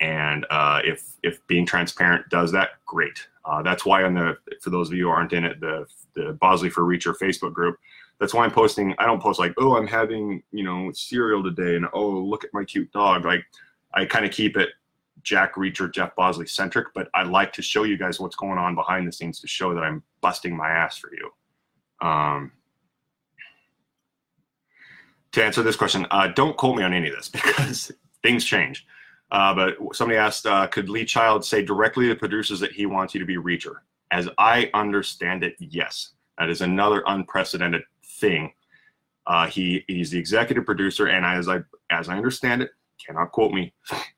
and 0.00 0.46
uh, 0.50 0.80
if 0.84 1.16
if 1.22 1.46
being 1.46 1.66
transparent 1.66 2.28
does 2.28 2.52
that, 2.52 2.70
great. 2.86 3.26
Uh, 3.44 3.62
that's 3.62 3.84
why 3.84 4.04
on 4.04 4.14
the 4.14 4.36
for 4.60 4.70
those 4.70 4.88
of 4.88 4.94
you 4.94 5.04
who 5.04 5.10
aren't 5.10 5.32
in 5.32 5.44
it, 5.44 5.60
the 5.60 5.86
the 6.14 6.32
Bosley 6.40 6.70
for 6.70 6.82
Reacher 6.82 7.14
Facebook 7.16 7.52
group. 7.52 7.78
That's 8.20 8.34
why 8.34 8.44
I'm 8.44 8.50
posting. 8.50 8.94
I 8.98 9.06
don't 9.06 9.20
post 9.20 9.40
like, 9.40 9.54
oh, 9.58 9.76
I'm 9.76 9.86
having 9.86 10.42
you 10.52 10.62
know 10.62 10.92
cereal 10.92 11.42
today, 11.42 11.76
and 11.76 11.86
oh, 11.92 12.08
look 12.08 12.44
at 12.44 12.50
my 12.52 12.64
cute 12.64 12.92
dog. 12.92 13.24
Like, 13.24 13.44
I 13.94 14.04
kind 14.04 14.24
of 14.24 14.30
keep 14.30 14.56
it 14.56 14.68
Jack 15.22 15.54
Reacher, 15.54 15.92
Jeff 15.92 16.14
Bosley 16.14 16.46
centric, 16.46 16.88
but 16.94 17.08
I 17.14 17.22
like 17.22 17.52
to 17.54 17.62
show 17.62 17.84
you 17.84 17.96
guys 17.96 18.20
what's 18.20 18.36
going 18.36 18.58
on 18.58 18.74
behind 18.74 19.08
the 19.08 19.12
scenes 19.12 19.40
to 19.40 19.48
show 19.48 19.74
that 19.74 19.82
I'm 19.82 20.02
busting 20.20 20.56
my 20.56 20.68
ass 20.68 20.98
for 20.98 21.10
you. 21.12 22.06
Um, 22.06 22.52
to 25.32 25.44
answer 25.44 25.62
this 25.62 25.76
question, 25.76 26.06
uh, 26.10 26.28
don't 26.28 26.56
quote 26.56 26.76
me 26.76 26.82
on 26.82 26.92
any 26.92 27.08
of 27.08 27.14
this 27.14 27.28
because 27.30 27.92
things 28.22 28.44
change. 28.44 28.86
Uh, 29.30 29.54
but 29.54 29.76
somebody 29.94 30.18
asked, 30.18 30.46
uh, 30.46 30.66
could 30.66 30.88
Lee 30.88 31.04
Child 31.04 31.44
say 31.44 31.62
directly 31.62 32.08
to 32.08 32.16
producers 32.16 32.58
that 32.60 32.72
he 32.72 32.86
wants 32.86 33.14
you 33.14 33.20
to 33.20 33.26
be 33.26 33.36
Reacher? 33.36 33.76
As 34.10 34.28
I 34.38 34.70
understand 34.74 35.44
it, 35.44 35.54
yes. 35.58 36.10
That 36.38 36.50
is 36.50 36.62
another 36.62 37.04
unprecedented 37.06 37.82
thing. 38.20 38.52
Uh, 39.26 39.46
he 39.46 39.84
he's 39.86 40.10
the 40.10 40.18
executive 40.18 40.64
producer, 40.64 41.08
and 41.08 41.24
as 41.24 41.48
I 41.48 41.60
as 41.90 42.08
I 42.08 42.16
understand 42.16 42.62
it, 42.62 42.70
cannot 43.04 43.32
quote 43.32 43.52
me. 43.52 43.72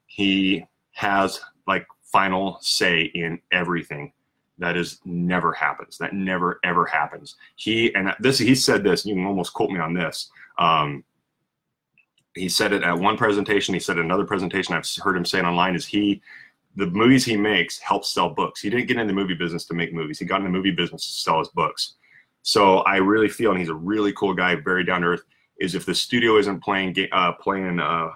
He 0.07 0.65
has 0.93 1.41
like 1.67 1.87
final 2.03 2.59
say 2.61 3.05
in 3.15 3.41
everything. 3.51 4.12
That 4.59 4.77
is 4.77 5.01
never 5.05 5.53
happens. 5.53 5.99
That 5.99 6.12
never 6.12 6.61
ever 6.65 6.85
happens. 6.85 7.37
He 7.57 7.95
and 7.95 8.15
this 8.21 8.38
he 8.38 8.55
said 8.55 8.85
this. 8.85 9.07
You 9.07 9.15
can 9.15 9.27
almost 9.27 9.55
quote 9.55 9.71
me 9.71 9.81
on 9.81 9.95
this. 9.95 10.31
Um, 10.59 11.05
he 12.35 12.49
said 12.49 12.73
it 12.73 12.83
at 12.83 12.99
one 12.99 13.17
presentation. 13.17 13.75
He 13.75 13.81
said 13.81 13.99
another 13.99 14.25
presentation. 14.25 14.75
I've 14.75 14.88
heard 15.03 15.17
him 15.17 15.25
say 15.25 15.38
it 15.38 15.45
online. 15.45 15.75
Is 15.75 15.87
he 15.87 16.23
the 16.77 16.87
movies 16.87 17.25
he 17.25 17.37
makes 17.37 17.79
help 17.79 18.05
sell 18.05 18.31
books. 18.31 18.61
He 18.61 18.71
didn't 18.71 18.88
get 18.88 18.97
in 18.97 19.07
the 19.07 19.12
movie 19.12 19.35
business 19.35 19.65
to 19.67 19.75
make 19.75 19.93
movies. 19.93 20.19
He 20.19 20.25
got 20.25 20.41
in 20.41 20.45
the 20.45 20.51
movie 20.51 20.71
business 20.71 21.05
to 21.07 21.12
sell 21.12 21.38
his 21.38 21.49
books. 21.49 21.95
So 22.42 22.78
I 22.78 22.96
really 22.96 23.28
feel, 23.28 23.50
and 23.50 23.61
he's 23.61 23.68
a 23.68 23.74
really 23.74 24.12
cool 24.12 24.35
guy, 24.35 24.57
very 24.57 24.85
down 24.85 25.02
to 25.02 25.09
earth. 25.09 25.22
Is 25.61 25.74
if 25.74 25.87
the 25.87 25.94
studio 25.94 26.38
isn't 26.38 26.61
playing, 26.61 26.96
uh, 27.12 27.33
playing, 27.33 27.78
uh, 27.78 28.11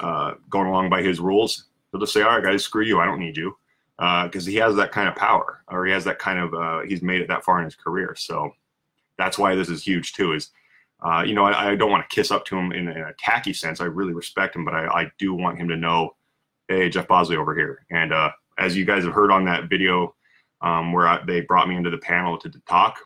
uh, 0.00 0.34
going 0.48 0.66
along 0.66 0.90
by 0.90 1.02
his 1.02 1.20
rules, 1.20 1.66
He'll 1.90 2.00
just 2.00 2.12
say, 2.12 2.22
all 2.22 2.30
right, 2.30 2.42
guys, 2.42 2.64
screw 2.64 2.84
you. 2.84 3.00
I 3.00 3.04
don't 3.04 3.18
need 3.18 3.36
you. 3.36 3.56
Because 3.98 4.46
uh, 4.46 4.50
he 4.50 4.56
has 4.56 4.76
that 4.76 4.92
kind 4.92 5.08
of 5.08 5.14
power 5.14 5.62
or 5.68 5.84
he 5.84 5.92
has 5.92 6.04
that 6.04 6.18
kind 6.18 6.38
of, 6.38 6.54
uh, 6.54 6.80
he's 6.80 7.02
made 7.02 7.20
it 7.20 7.28
that 7.28 7.44
far 7.44 7.58
in 7.58 7.66
his 7.66 7.76
career. 7.76 8.14
So 8.16 8.50
that's 9.18 9.36
why 9.36 9.54
this 9.54 9.68
is 9.68 9.82
huge 9.82 10.14
too 10.14 10.32
is, 10.32 10.50
uh, 11.04 11.22
you 11.26 11.34
know, 11.34 11.44
I, 11.44 11.72
I 11.72 11.76
don't 11.76 11.90
want 11.90 12.08
to 12.08 12.14
kiss 12.14 12.30
up 12.30 12.46
to 12.46 12.56
him 12.56 12.72
in, 12.72 12.88
in, 12.88 12.96
a 12.96 13.12
tacky 13.18 13.52
sense. 13.52 13.80
I 13.80 13.84
really 13.84 14.14
respect 14.14 14.56
him, 14.56 14.64
but 14.64 14.74
I, 14.74 14.86
I 14.86 15.12
do 15.18 15.34
want 15.34 15.58
him 15.58 15.68
to 15.68 15.76
know, 15.76 16.16
hey, 16.68 16.88
Jeff 16.88 17.08
Bosley 17.08 17.36
over 17.36 17.54
here. 17.54 17.84
And 17.90 18.12
as 18.56 18.74
you 18.74 18.86
guys 18.86 19.04
have 19.04 19.12
heard 19.12 19.30
on 19.30 19.44
that 19.44 19.68
video 19.68 20.14
um, 20.62 20.92
where 20.92 21.06
I, 21.06 21.22
they 21.26 21.42
brought 21.42 21.68
me 21.68 21.76
into 21.76 21.90
the 21.90 21.98
panel 21.98 22.38
to, 22.38 22.48
to 22.48 22.60
talk, 22.60 23.00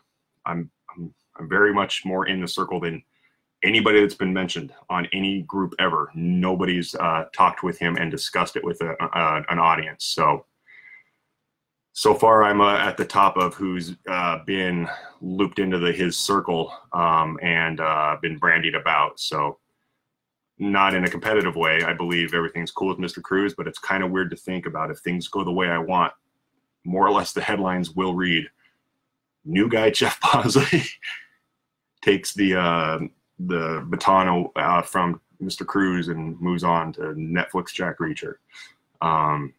I'm, 0.45 0.69
I'm, 0.95 1.13
I'm 1.37 1.49
very 1.49 1.73
much 1.73 2.03
more 2.05 2.27
in 2.27 2.41
the 2.41 2.47
circle 2.47 2.79
than 2.79 3.03
anybody 3.65 3.99
that's 3.99 4.15
been 4.15 4.33
mentioned 4.33 4.73
on 4.89 5.07
any 5.11 5.41
group 5.41 5.73
ever, 5.79 6.11
nobody's 6.13 6.95
uh, 6.95 7.25
talked 7.33 7.63
with 7.63 7.77
him 7.79 7.97
and 7.97 8.11
discussed 8.11 8.55
it 8.55 8.63
with 8.63 8.79
a, 8.81 8.95
a, 9.01 9.43
an 9.49 9.59
audience. 9.59 10.05
So, 10.05 10.45
so 11.93 12.13
far, 12.13 12.43
I'm 12.43 12.61
uh, 12.61 12.77
at 12.77 12.97
the 12.97 13.05
top 13.05 13.37
of 13.37 13.55
who's 13.55 13.95
uh, 14.07 14.39
been 14.45 14.87
looped 15.21 15.59
into 15.59 15.79
the 15.79 15.91
his 15.91 16.17
circle 16.17 16.73
um, 16.93 17.39
and 17.41 17.79
uh, 17.79 18.17
been 18.21 18.37
brandied 18.37 18.75
about. 18.75 19.19
So, 19.19 19.59
not 20.57 20.93
in 20.93 21.03
a 21.03 21.09
competitive 21.09 21.55
way. 21.55 21.83
I 21.83 21.93
believe 21.93 22.33
everything's 22.33 22.71
cool 22.71 22.87
with 22.87 22.97
Mr. 22.97 23.21
Cruise, 23.21 23.55
but 23.57 23.67
it's 23.67 23.79
kind 23.79 24.03
of 24.03 24.11
weird 24.11 24.29
to 24.31 24.37
think 24.37 24.65
about 24.65 24.89
if 24.89 24.99
things 24.99 25.27
go 25.27 25.43
the 25.43 25.51
way 25.51 25.67
I 25.67 25.77
want. 25.77 26.13
More 26.85 27.07
or 27.07 27.11
less, 27.11 27.33
the 27.33 27.41
headlines 27.41 27.91
will 27.91 28.13
read: 28.13 28.45
"New 29.45 29.69
guy 29.69 29.89
Jeff 29.91 30.19
Bosley 30.21 30.83
takes 32.01 32.33
the 32.33 32.55
uh, 32.55 32.99
the 33.39 33.85
baton 33.89 34.49
uh, 34.55 34.81
from 34.81 35.21
Mr. 35.41 35.65
Cruise 35.65 36.07
and 36.07 36.39
moves 36.39 36.63
on 36.63 36.93
to 36.93 37.01
Netflix 37.01 37.73
Jack 37.73 37.99
Reacher. 37.99 38.35
Um, 39.01 39.53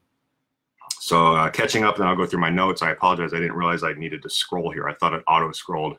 so 0.99 1.35
uh, 1.35 1.51
catching 1.51 1.85
up, 1.85 1.96
then 1.96 2.07
I'll 2.07 2.16
go 2.16 2.27
through 2.27 2.40
my 2.40 2.51
notes. 2.51 2.83
I 2.83 2.90
apologize. 2.90 3.33
I 3.35 3.38
didn't 3.38 3.57
realize 3.57 3.83
I 3.83 3.92
needed 3.92 4.22
to 4.22 4.31
scroll 4.31 4.70
here. 4.72 4.88
I 4.88 4.94
thought 4.94 5.12
it 5.12 5.22
auto 5.29 5.53
scrolled. 5.53 5.99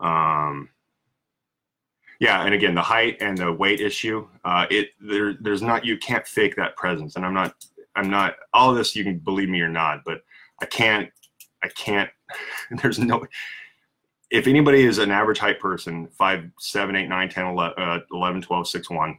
Um, 0.00 0.68
yeah, 2.18 2.44
and 2.44 2.54
again, 2.54 2.74
the 2.74 2.82
height 2.82 3.18
and 3.20 3.36
the 3.36 3.52
weight 3.52 3.80
issue. 3.80 4.26
Uh, 4.44 4.66
it 4.70 4.90
there, 5.00 5.34
there's 5.40 5.62
not 5.62 5.84
you 5.84 5.98
can't 5.98 6.26
fake 6.26 6.56
that 6.56 6.76
presence, 6.76 7.16
and 7.16 7.24
I'm 7.24 7.34
not 7.34 7.54
I'm 7.94 8.10
not 8.10 8.36
all 8.52 8.70
of 8.70 8.76
this. 8.76 8.96
You 8.96 9.04
can 9.04 9.18
believe 9.18 9.48
me 9.48 9.60
or 9.60 9.68
not, 9.68 10.02
but 10.04 10.22
I 10.60 10.66
can't 10.66 11.10
I 11.62 11.68
can't. 11.68 12.10
There's 12.82 12.98
no 12.98 13.26
if 14.30 14.46
anybody 14.46 14.84
is 14.84 14.98
an 14.98 15.10
average 15.10 15.38
height 15.38 15.60
person, 15.60 16.08
5, 16.08 16.50
7, 16.58 16.96
8, 16.96 17.08
9, 17.08 17.28
10, 17.28 17.46
11, 17.46 17.74
uh, 17.78 17.98
11 18.12 18.42
12, 18.42 18.68
6, 18.68 18.90
1, 18.90 19.18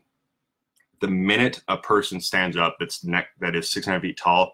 the 1.00 1.08
minute 1.08 1.62
a 1.68 1.78
person 1.78 2.20
stands 2.20 2.58
up 2.58 2.76
that's 2.80 3.04
neck 3.04 3.28
that 3.40 3.56
is 3.56 3.70
600 3.70 4.02
feet 4.02 4.18
tall, 4.18 4.54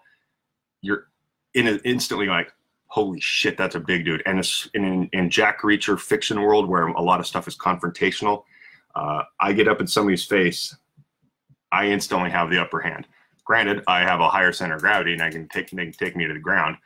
you're 0.80 1.08
in 1.54 1.66
an 1.66 1.80
instantly 1.84 2.26
like, 2.26 2.52
holy 2.86 3.20
shit, 3.20 3.56
that's 3.56 3.74
a 3.74 3.80
big 3.80 4.04
dude. 4.04 4.22
And 4.26 4.46
in, 4.74 5.08
in 5.12 5.30
Jack 5.30 5.62
Reacher 5.62 5.98
fiction 5.98 6.40
world 6.40 6.68
where 6.68 6.86
a 6.86 7.02
lot 7.02 7.18
of 7.18 7.26
stuff 7.26 7.48
is 7.48 7.56
confrontational, 7.56 8.44
uh, 8.94 9.22
I 9.40 9.52
get 9.52 9.66
up 9.66 9.80
in 9.80 9.86
somebody's 9.86 10.24
face, 10.24 10.76
I 11.72 11.86
instantly 11.86 12.30
have 12.30 12.50
the 12.50 12.60
upper 12.60 12.80
hand. 12.80 13.08
Granted, 13.44 13.82
I 13.88 14.00
have 14.00 14.20
a 14.20 14.28
higher 14.28 14.52
center 14.52 14.76
of 14.76 14.82
gravity 14.82 15.14
and 15.14 15.22
I 15.22 15.30
can 15.30 15.48
take, 15.48 15.70
they 15.70 15.84
can 15.84 15.92
take 15.92 16.16
me 16.16 16.26
to 16.26 16.34
the 16.34 16.38
ground. 16.38 16.76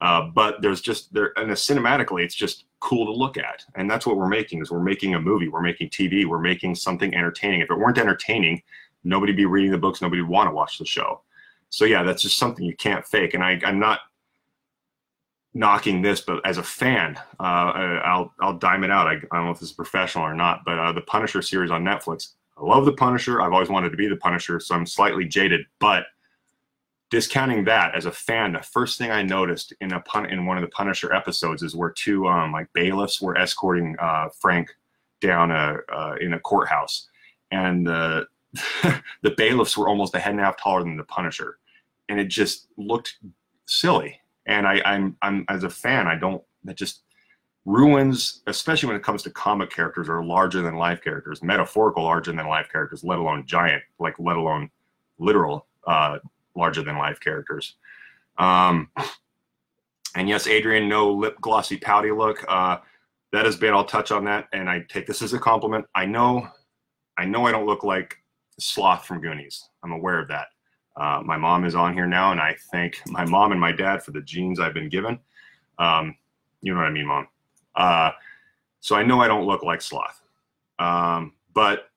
Uh, 0.00 0.26
but 0.34 0.60
there's 0.60 0.80
just 0.80 1.12
there 1.14 1.32
and 1.36 1.50
cinematically 1.52 2.22
it's 2.22 2.34
just 2.34 2.64
cool 2.80 3.06
to 3.06 3.12
look 3.12 3.38
at. 3.38 3.64
And 3.76 3.90
that's 3.90 4.06
what 4.06 4.16
we're 4.16 4.28
making 4.28 4.60
is 4.60 4.70
we're 4.70 4.82
making 4.82 5.14
a 5.14 5.20
movie 5.20 5.48
we're 5.48 5.62
making 5.62 5.88
tv 5.88 6.26
we're 6.26 6.38
making 6.38 6.74
something 6.74 7.14
entertaining. 7.14 7.60
If 7.60 7.70
it 7.70 7.78
weren't 7.78 7.98
entertaining 7.98 8.62
nobody'd 9.04 9.36
be 9.36 9.46
reading 9.46 9.70
the 9.70 9.78
books 9.78 10.02
nobody 10.02 10.20
would 10.20 10.30
want 10.30 10.48
to 10.48 10.54
watch 10.54 10.78
the 10.78 10.84
show. 10.84 11.22
So 11.70 11.86
yeah 11.86 12.02
that's 12.02 12.22
just 12.22 12.36
something 12.36 12.64
you 12.64 12.76
can't 12.76 13.06
fake. 13.06 13.34
And 13.34 13.42
I, 13.42 13.58
i'm 13.64 13.78
not 13.78 14.00
knocking 15.54 16.02
this 16.02 16.20
but 16.20 16.44
as 16.46 16.58
a 16.58 16.62
fan 16.62 17.18
uh, 17.40 18.02
i'll 18.04 18.34
i'll 18.40 18.58
dime 18.58 18.84
it 18.84 18.90
out. 18.90 19.06
I, 19.06 19.12
I, 19.12 19.36
don't 19.36 19.46
know 19.46 19.50
if 19.50 19.60
this 19.60 19.70
is 19.70 19.74
professional 19.74 20.24
or 20.24 20.34
not 20.34 20.60
but 20.66 20.78
uh, 20.78 20.92
the 20.92 21.00
punisher 21.00 21.40
series 21.40 21.70
on 21.70 21.82
netflix 21.82 22.34
i 22.58 22.62
love 22.62 22.84
the 22.84 22.92
punisher. 22.92 23.40
I've 23.40 23.54
always 23.54 23.70
wanted 23.70 23.88
to 23.90 23.96
be 23.96 24.06
the 24.06 24.16
punisher 24.16 24.60
so 24.60 24.74
i'm 24.74 24.84
slightly 24.84 25.24
jaded 25.24 25.62
but 25.78 26.04
discounting 27.10 27.64
that 27.64 27.94
as 27.94 28.06
a 28.06 28.12
fan, 28.12 28.52
the 28.52 28.62
first 28.62 28.98
thing 28.98 29.10
I 29.10 29.22
noticed 29.22 29.72
in 29.80 29.92
a 29.92 30.00
pun 30.00 30.26
in 30.26 30.46
one 30.46 30.56
of 30.56 30.62
the 30.62 30.68
Punisher 30.68 31.12
episodes 31.12 31.62
is 31.62 31.76
where 31.76 31.90
two 31.90 32.26
um, 32.26 32.52
like 32.52 32.72
bailiffs 32.72 33.20
were 33.20 33.36
escorting 33.38 33.96
uh, 34.00 34.28
Frank 34.40 34.70
down 35.20 35.50
a 35.50 35.78
uh, 35.92 36.16
in 36.20 36.34
a 36.34 36.40
courthouse, 36.40 37.08
and 37.50 37.86
the 37.86 38.26
the 39.22 39.34
bailiffs 39.36 39.76
were 39.76 39.88
almost 39.88 40.14
a 40.14 40.18
head 40.18 40.32
and 40.32 40.40
a 40.40 40.44
half 40.44 40.56
taller 40.56 40.82
than 40.82 40.96
the 40.96 41.04
Punisher, 41.04 41.58
and 42.08 42.18
it 42.18 42.28
just 42.28 42.68
looked 42.76 43.18
silly. 43.66 44.20
And 44.46 44.66
I, 44.66 44.80
I'm 44.84 45.16
I'm 45.22 45.44
as 45.48 45.64
a 45.64 45.70
fan, 45.70 46.06
I 46.06 46.16
don't 46.16 46.42
that 46.64 46.76
just 46.76 47.02
ruins, 47.64 48.42
especially 48.46 48.86
when 48.86 48.96
it 48.96 49.02
comes 49.02 49.22
to 49.24 49.30
comic 49.30 49.70
characters 49.70 50.08
or 50.08 50.24
larger 50.24 50.62
than 50.62 50.76
life 50.76 51.02
characters, 51.02 51.42
metaphorical 51.42 52.04
larger 52.04 52.32
than 52.32 52.46
life 52.46 52.68
characters, 52.70 53.02
let 53.02 53.18
alone 53.18 53.44
giant, 53.46 53.82
like 53.98 54.14
let 54.18 54.36
alone 54.36 54.70
literal 55.18 55.66
uh, 55.86 56.18
larger 56.56 56.82
than 56.82 56.98
life 56.98 57.20
characters. 57.20 57.74
Um, 58.38 58.90
and 60.16 60.28
yes, 60.28 60.46
Adrian, 60.46 60.88
no 60.88 61.12
lip 61.12 61.36
glossy 61.40 61.76
pouty 61.76 62.10
look. 62.10 62.44
Uh, 62.48 62.78
that 63.32 63.44
has 63.44 63.56
been. 63.56 63.74
I'll 63.74 63.84
touch 63.84 64.10
on 64.10 64.24
that, 64.24 64.48
and 64.52 64.68
I 64.68 64.80
take 64.88 65.06
this 65.06 65.20
as 65.20 65.34
a 65.34 65.38
compliment. 65.38 65.84
I 65.94 66.06
know, 66.06 66.48
I 67.18 67.24
know, 67.24 67.46
I 67.46 67.52
don't 67.52 67.66
look 67.66 67.84
like 67.84 68.16
Sloth 68.58 69.04
from 69.04 69.20
Goonies. 69.20 69.68
I'm 69.82 69.92
aware 69.92 70.18
of 70.18 70.28
that. 70.28 70.46
Uh, 70.96 71.20
my 71.24 71.36
mom 71.36 71.64
is 71.64 71.74
on 71.74 71.92
here 71.92 72.06
now, 72.06 72.32
and 72.32 72.40
I 72.40 72.56
thank 72.72 73.00
my 73.06 73.24
mom 73.24 73.52
and 73.52 73.60
my 73.60 73.72
dad 73.72 74.02
for 74.02 74.12
the 74.12 74.22
genes 74.22 74.58
I've 74.58 74.72
been 74.72 74.88
given. 74.88 75.18
Um, 75.78 76.16
you 76.62 76.72
know 76.72 76.80
what 76.80 76.86
I 76.86 76.90
mean, 76.90 77.06
mom. 77.06 77.28
Uh, 77.74 78.12
so 78.80 78.96
I 78.96 79.02
know 79.02 79.20
I 79.20 79.28
don't 79.28 79.44
look 79.46 79.62
like 79.62 79.82
Sloth, 79.82 80.22
um, 80.78 81.34
but 81.52 81.90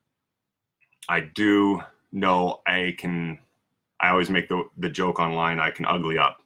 I 1.08 1.22
do 1.22 1.82
know 2.12 2.62
I 2.68 2.96
can. 2.98 3.40
I 4.02 4.10
always 4.10 4.30
make 4.30 4.48
the 4.50 4.64
the 4.78 4.90
joke 4.90 5.20
online. 5.20 5.60
I 5.60 5.72
can 5.72 5.86
ugly 5.86 6.18
up. 6.18 6.42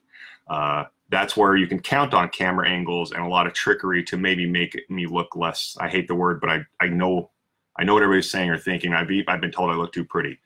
Uh, 0.48 0.84
that's 1.10 1.36
where 1.36 1.56
you 1.56 1.66
can 1.66 1.80
count 1.80 2.14
on 2.14 2.28
camera 2.30 2.68
angles 2.68 3.12
and 3.12 3.22
a 3.22 3.28
lot 3.28 3.46
of 3.46 3.52
trickery 3.52 4.02
to 4.04 4.16
maybe 4.16 4.46
make 4.46 4.78
me 4.88 5.06
look 5.06 5.36
less. 5.36 5.76
I 5.80 5.88
hate 5.88 6.08
the 6.08 6.14
word, 6.14 6.40
but 6.40 6.50
I 6.50 6.64
I 6.80 6.88
know 6.88 7.30
I 7.76 7.84
know 7.84 7.94
what 7.94 8.02
everybody's 8.02 8.30
saying 8.30 8.50
or 8.50 8.58
thinking. 8.58 8.92
I've 8.92 9.08
be, 9.08 9.24
I've 9.26 9.40
been 9.40 9.50
told 9.50 9.70
I 9.70 9.74
look 9.74 9.92
too 9.92 10.04
pretty. 10.04 10.38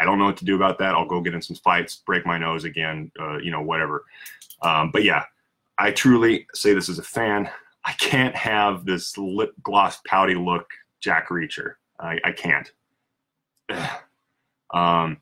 I 0.00 0.04
don't 0.04 0.18
know 0.18 0.26
what 0.26 0.36
to 0.38 0.44
do 0.44 0.56
about 0.56 0.78
that. 0.78 0.94
I'll 0.94 1.06
go 1.06 1.20
get 1.20 1.34
in 1.34 1.42
some 1.42 1.56
fights, 1.56 1.96
break 1.96 2.26
my 2.26 2.36
nose 2.36 2.64
again, 2.64 3.10
uh, 3.18 3.38
you 3.38 3.50
know, 3.50 3.62
whatever. 3.62 4.04
Um, 4.60 4.90
but 4.90 5.04
yeah, 5.04 5.24
I 5.78 5.90
truly 5.92 6.46
say 6.54 6.74
this 6.74 6.88
as 6.88 6.98
a 6.98 7.02
fan. 7.02 7.48
I 7.84 7.92
can't 7.92 8.34
have 8.34 8.84
this 8.84 9.16
lip 9.16 9.52
gloss 9.62 10.00
pouty 10.06 10.34
look 10.34 10.68
Jack 11.00 11.28
Reacher. 11.28 11.74
I, 12.00 12.18
I 12.24 12.32
can't. 12.32 12.72
um, 14.74 15.18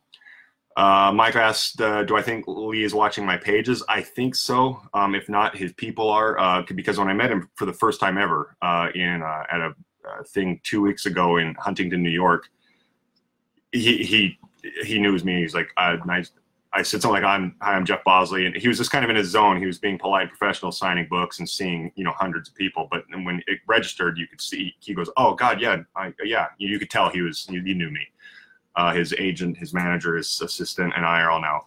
uh, 0.76 1.12
Mike 1.14 1.36
asked, 1.36 1.80
uh, 1.80 2.02
"Do 2.04 2.16
I 2.16 2.22
think 2.22 2.44
Lee 2.46 2.84
is 2.84 2.94
watching 2.94 3.26
my 3.26 3.36
pages?" 3.36 3.82
I 3.88 4.00
think 4.00 4.34
so. 4.34 4.80
Um, 4.94 5.14
if 5.14 5.28
not, 5.28 5.56
his 5.56 5.72
people 5.74 6.08
are 6.08 6.38
uh, 6.38 6.62
because 6.74 6.98
when 6.98 7.08
I 7.08 7.12
met 7.12 7.30
him 7.30 7.50
for 7.56 7.66
the 7.66 7.72
first 7.72 8.00
time 8.00 8.16
ever 8.18 8.56
uh, 8.62 8.88
in 8.94 9.22
uh, 9.22 9.44
at 9.50 9.60
a 9.60 9.74
thing 10.28 10.60
two 10.62 10.82
weeks 10.82 11.06
ago 11.06 11.36
in 11.36 11.54
Huntington, 11.54 12.02
New 12.02 12.10
York, 12.10 12.48
he 13.72 14.02
he 14.02 14.38
he 14.84 14.98
knew 14.98 15.16
me. 15.18 15.42
He's 15.42 15.54
like, 15.54 15.70
uh, 15.76 15.96
nice. 16.06 16.32
I 16.74 16.82
said 16.82 17.02
something 17.02 17.22
like, 17.22 17.28
"I'm 17.28 17.54
hi, 17.60 17.74
I'm 17.74 17.84
Jeff 17.84 18.02
Bosley," 18.02 18.46
and 18.46 18.56
he 18.56 18.66
was 18.66 18.78
just 18.78 18.90
kind 18.90 19.04
of 19.04 19.10
in 19.10 19.16
his 19.16 19.28
zone. 19.28 19.58
He 19.58 19.66
was 19.66 19.78
being 19.78 19.98
polite, 19.98 20.28
and 20.28 20.30
professional, 20.30 20.72
signing 20.72 21.06
books 21.10 21.38
and 21.38 21.48
seeing 21.48 21.92
you 21.96 22.04
know 22.04 22.12
hundreds 22.12 22.48
of 22.48 22.54
people. 22.54 22.88
But 22.90 23.04
when 23.10 23.42
it 23.46 23.58
registered, 23.66 24.16
you 24.16 24.26
could 24.26 24.40
see 24.40 24.74
he 24.80 24.94
goes, 24.94 25.10
"Oh 25.18 25.34
God, 25.34 25.60
yeah, 25.60 25.82
I, 25.94 26.14
yeah." 26.24 26.46
You, 26.56 26.78
could 26.78 26.88
tell 26.88 27.10
he 27.10 27.20
was 27.20 27.46
he 27.46 27.60
knew 27.60 27.90
me. 27.90 28.08
Uh, 28.74 28.92
his 28.92 29.12
agent, 29.18 29.56
his 29.56 29.74
manager, 29.74 30.16
his 30.16 30.40
assistant, 30.40 30.92
and 30.96 31.04
I 31.04 31.20
are 31.20 31.30
all 31.30 31.40
now 31.40 31.66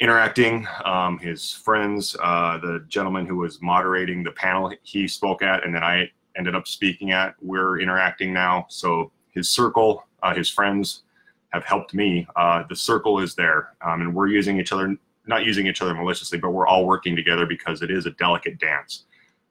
interacting. 0.00 0.66
Um, 0.84 1.18
his 1.18 1.52
friends, 1.52 2.16
uh, 2.22 2.58
the 2.58 2.84
gentleman 2.88 3.26
who 3.26 3.36
was 3.36 3.60
moderating 3.62 4.22
the 4.22 4.32
panel 4.32 4.72
he 4.82 5.08
spoke 5.08 5.42
at, 5.42 5.64
and 5.64 5.74
then 5.74 5.82
I 5.82 6.10
ended 6.36 6.54
up 6.54 6.68
speaking 6.68 7.12
at, 7.12 7.34
we're 7.40 7.80
interacting 7.80 8.32
now. 8.32 8.66
So 8.68 9.10
his 9.30 9.48
circle, 9.48 10.04
uh, 10.22 10.34
his 10.34 10.50
friends, 10.50 11.02
have 11.50 11.64
helped 11.64 11.94
me. 11.94 12.26
Uh, 12.36 12.64
the 12.68 12.76
circle 12.76 13.20
is 13.20 13.34
there, 13.34 13.74
um, 13.80 14.02
and 14.02 14.14
we're 14.14 14.26
using 14.28 14.60
each 14.60 14.72
other, 14.72 14.94
not 15.26 15.44
using 15.44 15.66
each 15.66 15.80
other 15.80 15.94
maliciously, 15.94 16.38
but 16.38 16.50
we're 16.50 16.66
all 16.66 16.84
working 16.84 17.16
together 17.16 17.46
because 17.46 17.82
it 17.82 17.90
is 17.90 18.04
a 18.04 18.10
delicate 18.12 18.58
dance. 18.58 19.04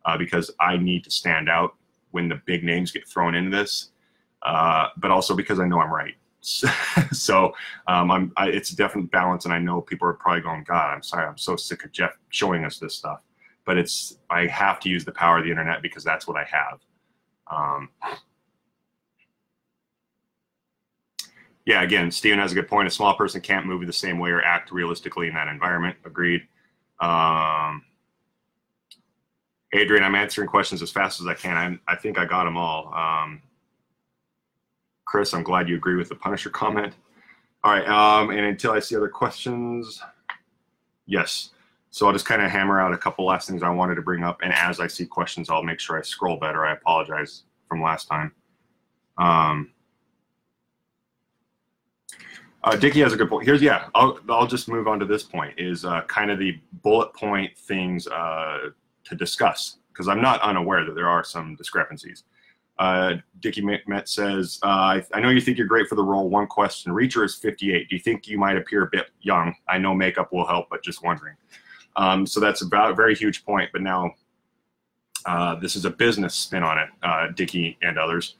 Uh, 0.06 0.16
because 0.16 0.52
I 0.60 0.78
need 0.78 1.04
to 1.06 1.10
stand 1.10 1.50
out 1.50 1.74
when 2.12 2.30
the 2.30 2.40
big 2.46 2.64
names 2.64 2.92
get 2.92 3.08
thrown 3.08 3.34
into 3.34 3.50
this, 3.50 3.90
uh, 4.44 4.90
but 4.98 5.10
also 5.10 5.36
because 5.36 5.60
I 5.60 5.66
know 5.66 5.82
I'm 5.82 5.92
right. 5.92 6.14
so 7.12 7.54
um, 7.88 8.12
I'm, 8.12 8.32
I, 8.38 8.50
it's 8.50 8.72
a 8.72 8.76
definite 8.76 9.10
balance, 9.10 9.46
and 9.46 9.54
I 9.54 9.60
know 9.60 9.82
people 9.82 10.08
are 10.08 10.14
probably 10.14 10.42
going, 10.42 10.64
"God, 10.64 10.94
I'm 10.94 11.02
sorry, 11.02 11.26
I'm 11.26 11.38
so 11.38 11.56
sick 11.56 11.84
of 11.84 11.92
Jeff 11.92 12.12
showing 12.30 12.66
us 12.66 12.78
this 12.78 12.96
stuff." 12.96 13.22
But 13.66 13.78
it's 13.78 14.18
I 14.30 14.46
have 14.48 14.80
to 14.82 14.90
use 14.90 15.04
the 15.06 15.12
power 15.12 15.40
of 15.40 15.44
the 15.44 15.50
internet 15.50 15.82
because 15.82 16.04
that's 16.04 16.28
what 16.28 16.38
I 16.38 16.44
have. 16.44 16.80
Um, 17.50 17.90
yeah, 21.66 21.82
again, 21.82 22.12
Steven 22.12 22.38
has 22.38 22.52
a 22.52 22.56
good 22.56 22.68
point. 22.68 22.88
A 22.88 22.92
small 22.92 23.16
person 23.16 23.42
can't 23.42 23.66
move 23.66 23.86
the 23.88 23.94
same 23.94 24.20
way 24.20 24.30
or 24.30 24.44
act 24.44 24.72
realistically 24.72 25.28
in 25.28 25.34
that 25.34 25.48
environment. 25.48 25.98
Agreed. 26.06 26.44
Um, 27.00 27.84
Adrian, 29.74 30.04
I'm 30.04 30.16
answering 30.16 30.48
questions 30.48 30.84
as 30.84 30.92
fast 30.92 31.20
as 31.20 31.28
I 31.28 31.34
can. 31.34 31.82
I, 31.88 31.94
I 31.94 31.96
think 31.96 32.20
I 32.20 32.26
got 32.26 32.46
them 32.46 32.56
all. 32.56 32.94
Um, 32.94 33.42
Chris, 35.16 35.34
I'm 35.34 35.44
glad 35.44 35.70
you 35.70 35.78
agree 35.78 35.96
with 35.96 36.10
the 36.10 36.16
Punisher 36.16 36.50
comment. 36.50 36.94
All 37.64 37.72
right, 37.72 37.88
um, 37.88 38.32
and 38.32 38.42
until 38.42 38.74
I 38.74 38.80
see 38.80 38.98
other 38.98 39.08
questions, 39.08 40.04
yes. 41.06 41.52
So 41.90 42.06
I'll 42.06 42.12
just 42.12 42.26
kind 42.26 42.42
of 42.42 42.52
hammer 42.52 42.82
out 42.82 42.92
a 42.92 42.98
couple 42.98 43.26
last 43.26 43.48
things 43.48 43.64
I 43.64 43.70
wanted 43.70 43.96
to 43.96 44.02
bring 44.02 44.26
up, 44.26 44.42
and 44.44 44.52
as 44.52 44.82
I 44.82 44.88
see 44.88 45.06
questions, 45.06 45.50
I'll 45.50 45.64
make 45.64 45.80
sure 45.80 45.98
I 45.98 46.02
scroll 46.02 46.36
better. 46.36 46.66
I 46.66 46.74
apologize 46.74 47.44
from 47.70 47.82
last 47.82 48.10
time. 48.10 48.34
Um, 49.18 49.72
uh, 52.66 52.76
Dickie 52.76 53.00
has 53.00 53.14
a 53.14 53.16
good 53.16 53.30
point. 53.30 53.46
Here's 53.46 53.62
yeah. 53.62 53.88
I'll 53.96 54.20
I'll 54.28 54.48
just 54.48 54.68
move 54.68 54.90
on 54.90 55.00
to 55.00 55.06
this 55.06 55.24
point. 55.24 55.54
Is 55.58 55.86
uh, 55.86 56.02
kind 56.08 56.30
of 56.30 56.40
the 56.40 56.60
bullet 56.84 57.14
point 57.14 57.58
things 57.58 58.06
uh, 58.08 58.72
to 59.06 59.16
discuss 59.16 59.78
because 59.94 60.10
I'm 60.10 60.22
not 60.22 60.42
unaware 60.42 60.84
that 60.84 60.94
there 60.94 61.08
are 61.08 61.24
some 61.24 61.56
discrepancies. 61.56 62.26
Uh, 62.78 63.16
Dickie 63.40 63.62
Met 63.62 64.10
says, 64.10 64.60
uh, 64.64 64.68
I, 64.68 65.04
I, 65.14 65.22
know 65.22 65.30
you 65.30 65.40
think 65.40 65.58
you're 65.58 65.68
great 65.68 65.88
for 65.88 65.96
the 65.96 66.04
role. 66.04 66.30
One 66.30 66.48
question: 66.48 66.92
Reacher 66.92 67.24
is 67.24 67.36
58. 67.36 67.90
Do 67.90 67.96
you 67.96 68.02
think 68.02 68.28
you 68.28 68.38
might 68.38 68.58
appear 68.58 68.84
a 68.84 68.90
bit 68.92 69.12
young? 69.22 69.56
I 69.70 69.78
know 69.78 69.94
makeup 69.94 70.34
will 70.34 70.46
help, 70.46 70.68
but 70.70 70.84
just 70.84 71.02
wondering. 71.02 71.36
Um, 71.96 72.26
so 72.26 72.42
that's 72.42 72.62
about 72.62 72.92
a 72.92 72.94
very 72.94 73.16
huge 73.16 73.46
point. 73.46 73.70
But 73.72 73.82
now, 73.82 74.12
uh, 75.26 75.56
this 75.56 75.78
is 75.78 75.86
a 75.86 75.90
business 75.90 76.36
spin 76.36 76.64
on 76.64 76.78
it. 76.78 76.90
Uh, 77.02 77.28
Dickie 77.34 77.78
and 77.82 77.98
others. 77.98 78.36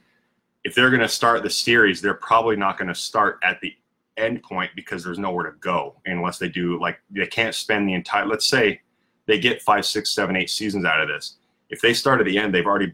If 0.66 0.76
they're 0.76 0.90
going 0.90 1.02
to 1.02 1.08
start 1.08 1.44
the 1.44 1.50
series, 1.50 2.02
they're 2.02 2.16
probably 2.16 2.58
not 2.58 2.78
going 2.78 2.90
to 2.90 2.96
start 2.96 3.40
at 3.44 3.62
the 3.62 3.74
end 4.18 4.42
point 4.44 4.72
because 4.76 5.04
there's 5.04 5.20
nowhere 5.20 5.52
to 5.52 5.58
go 5.60 5.96
unless 6.06 6.38
they 6.38 6.48
do 6.48 6.80
like 6.80 7.00
they 7.10 7.28
can't 7.28 7.54
spend 7.54 7.88
the 7.88 7.94
entire 7.94 8.26
let's 8.26 8.48
say 8.48 8.80
they 9.26 9.38
get 9.38 9.62
five 9.62 9.86
six 9.86 10.12
seven 10.12 10.38
eight 10.38 10.50
seasons 10.50 10.86
out 10.86 11.02
of 11.02 11.10
this 11.10 11.36
if 11.70 11.82
they 11.82 11.94
start 11.94 12.22
at 12.22 12.26
the 12.26 12.38
end 12.38 12.56
they've 12.56 12.66
already 12.66 12.94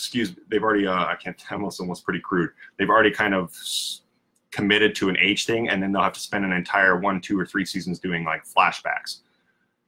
excuse 0.00 0.36
me, 0.36 0.42
they've 0.50 0.62
already 0.62 0.86
uh, 0.86 1.06
i 1.06 1.14
can't 1.14 1.36
tell 1.38 1.58
almost 1.58 1.80
almost 1.80 2.04
pretty 2.04 2.20
crude 2.20 2.50
they've 2.78 2.90
already 2.90 3.10
kind 3.10 3.34
of 3.34 3.56
committed 4.50 4.94
to 4.94 5.08
an 5.08 5.16
age 5.18 5.46
thing 5.46 5.68
and 5.68 5.82
then 5.82 5.92
they'll 5.92 6.02
have 6.02 6.12
to 6.12 6.20
spend 6.20 6.44
an 6.44 6.52
entire 6.52 6.98
one 6.98 7.20
two 7.20 7.38
or 7.38 7.46
three 7.46 7.64
seasons 7.64 7.98
doing 7.98 8.24
like 8.24 8.44
flashbacks 8.44 9.20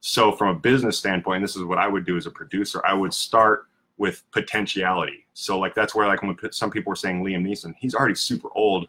so 0.00 0.32
from 0.32 0.48
a 0.48 0.58
business 0.58 0.96
standpoint 0.96 1.42
this 1.42 1.56
is 1.56 1.64
what 1.64 1.78
i 1.78 1.88
would 1.88 2.04
do 2.04 2.16
as 2.16 2.26
a 2.26 2.30
producer 2.30 2.80
i 2.86 2.94
would 2.94 3.12
start 3.12 3.66
with 3.98 4.22
potentiality 4.30 5.26
so 5.34 5.58
like 5.58 5.74
that's 5.74 5.94
where 5.94 6.06
like 6.06 6.22
when 6.22 6.36
some 6.52 6.70
people 6.70 6.90
were 6.90 6.96
saying 6.96 7.24
liam 7.24 7.46
neeson 7.46 7.74
he's 7.78 7.94
already 7.94 8.14
super 8.14 8.48
old 8.54 8.88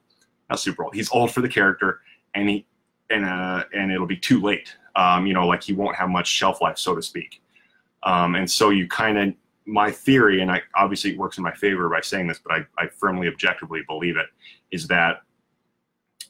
not 0.50 0.60
super 0.60 0.84
old. 0.84 0.94
He's 0.94 1.10
old 1.12 1.32
for 1.32 1.42
the 1.42 1.50
character, 1.50 2.02
and 2.36 2.50
he 2.50 2.66
and 3.10 3.26
uh, 3.26 3.64
and 3.74 3.92
it'll 3.92 4.08
be 4.08 4.18
too 4.18 4.42
late. 4.42 4.76
Um, 4.96 5.26
you 5.26 5.34
know, 5.34 5.48
like 5.48 5.64
he 5.64 5.74
won't 5.74 5.96
have 5.96 6.10
much 6.10 6.28
shelf 6.28 6.62
life, 6.62 6.78
so 6.78 6.96
to 6.96 7.02
speak. 7.02 7.42
Um, 8.04 8.36
and 8.36 8.50
so 8.50 8.70
you 8.70 8.88
kind 8.88 9.18
of 9.18 9.34
my 9.66 9.92
theory, 9.92 10.42
and 10.42 10.52
I 10.52 10.62
obviously 10.76 11.12
it 11.12 11.18
works 11.18 11.38
in 11.38 11.44
my 11.44 11.54
favor 11.54 11.90
by 11.90 12.02
saying 12.02 12.28
this, 12.28 12.40
but 12.40 12.54
I, 12.54 12.84
I 12.84 12.88
firmly 12.88 13.28
objectively 13.28 13.82
believe 13.88 14.18
it, 14.18 14.28
is 14.72 14.88
that 14.88 15.22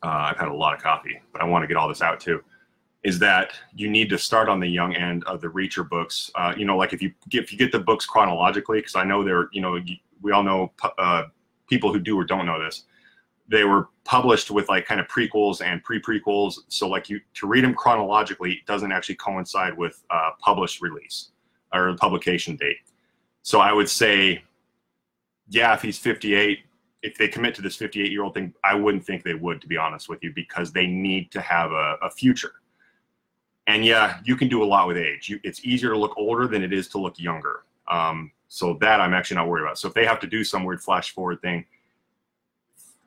uh, 0.04 0.30
I've 0.32 0.38
had 0.38 0.50
a 0.50 0.54
lot 0.54 0.76
of 0.76 0.82
coffee, 0.82 1.22
but 1.32 1.42
I 1.42 1.46
want 1.46 1.64
to 1.64 1.68
get 1.68 1.78
all 1.78 1.88
this 1.88 2.02
out 2.02 2.20
too. 2.20 2.44
Is 3.04 3.20
that 3.20 3.52
you 3.76 3.90
need 3.90 4.10
to 4.10 4.18
start 4.18 4.48
on 4.48 4.60
the 4.60 4.68
young 4.68 4.96
end 4.96 5.24
of 5.26 5.42
the 5.42 5.48
Reacher 5.48 5.88
books? 5.88 6.32
Uh, 6.36 6.54
you 6.56 6.66
know, 6.66 6.78
like 6.78 6.94
if 6.94 7.02
you 7.02 7.12
get, 7.30 7.44
if 7.44 7.52
you 7.52 7.58
get 7.58 7.72
the 7.72 7.80
books 7.80 8.06
chronologically, 8.06 8.80
because 8.80 8.96
I 8.96 9.04
know 9.04 9.24
they're 9.24 9.50
you 9.52 9.62
know 9.62 9.78
we 10.22 10.32
all 10.32 10.44
know 10.44 10.72
uh, 10.98 11.24
people 11.70 11.92
who 11.92 12.00
do 12.00 12.18
or 12.18 12.24
don't 12.24 12.46
know 12.46 12.64
this 12.64 12.86
they 13.50 13.64
were 13.64 13.90
published 14.06 14.52
with 14.52 14.70
like 14.70 14.86
kind 14.86 15.00
of 15.00 15.08
prequels 15.08 15.62
and 15.62 15.84
pre-prequels 15.84 16.60
so 16.68 16.88
like 16.88 17.10
you 17.10 17.20
to 17.34 17.48
read 17.48 17.64
them 17.64 17.74
chronologically 17.74 18.62
doesn't 18.68 18.92
actually 18.92 19.16
coincide 19.16 19.78
with 19.78 20.04
uh, 20.10 20.32
published 20.40 20.82
release 20.82 21.32
or 21.74 21.96
publication 21.98 22.56
date 22.56 22.78
so 23.44 23.60
i 23.60 23.72
would 23.72 23.90
say 23.90 24.42
yeah 25.50 25.74
if 25.74 25.82
he's 25.82 26.00
58 26.00 26.60
if 27.04 27.18
they 27.18 27.28
commit 27.28 27.54
to 27.56 27.62
this 27.62 27.76
58 27.76 28.12
year 28.12 28.24
old 28.24 28.34
thing 28.34 28.54
i 28.64 28.74
wouldn't 28.74 29.06
think 29.06 29.24
they 29.24 29.36
would 29.36 29.62
to 29.62 29.68
be 29.68 29.78
honest 29.78 30.10
with 30.10 30.24
you 30.24 30.32
because 30.34 30.72
they 30.72 30.88
need 30.88 31.32
to 31.32 31.42
have 31.42 31.72
a, 31.72 31.98
a 32.02 32.10
future. 32.10 32.54
And 33.68 33.86
yeah 33.86 34.20
you 34.26 34.36
can 34.36 34.50
do 34.50 34.64
a 34.64 34.66
lot 34.66 34.88
with 34.88 34.98
age. 34.98 35.30
You, 35.30 35.40
it's 35.44 35.64
easier 35.66 35.92
to 35.92 35.98
look 35.98 36.18
older 36.18 36.48
than 36.48 36.64
it 36.64 36.74
is 36.74 36.88
to 36.90 36.98
look 36.98 37.20
younger. 37.20 37.64
Um, 37.88 38.32
so 38.48 38.78
that 38.82 39.02
i'm 39.02 39.14
actually 39.14 39.36
not 39.36 39.48
worried 39.48 39.64
about. 39.64 39.78
So 39.78 39.88
if 39.88 39.94
they 39.94 40.06
have 40.06 40.20
to 40.22 40.28
do 40.28 40.44
some 40.44 40.64
weird 40.64 40.82
flash 40.82 41.12
forward 41.12 41.42
thing 41.42 41.66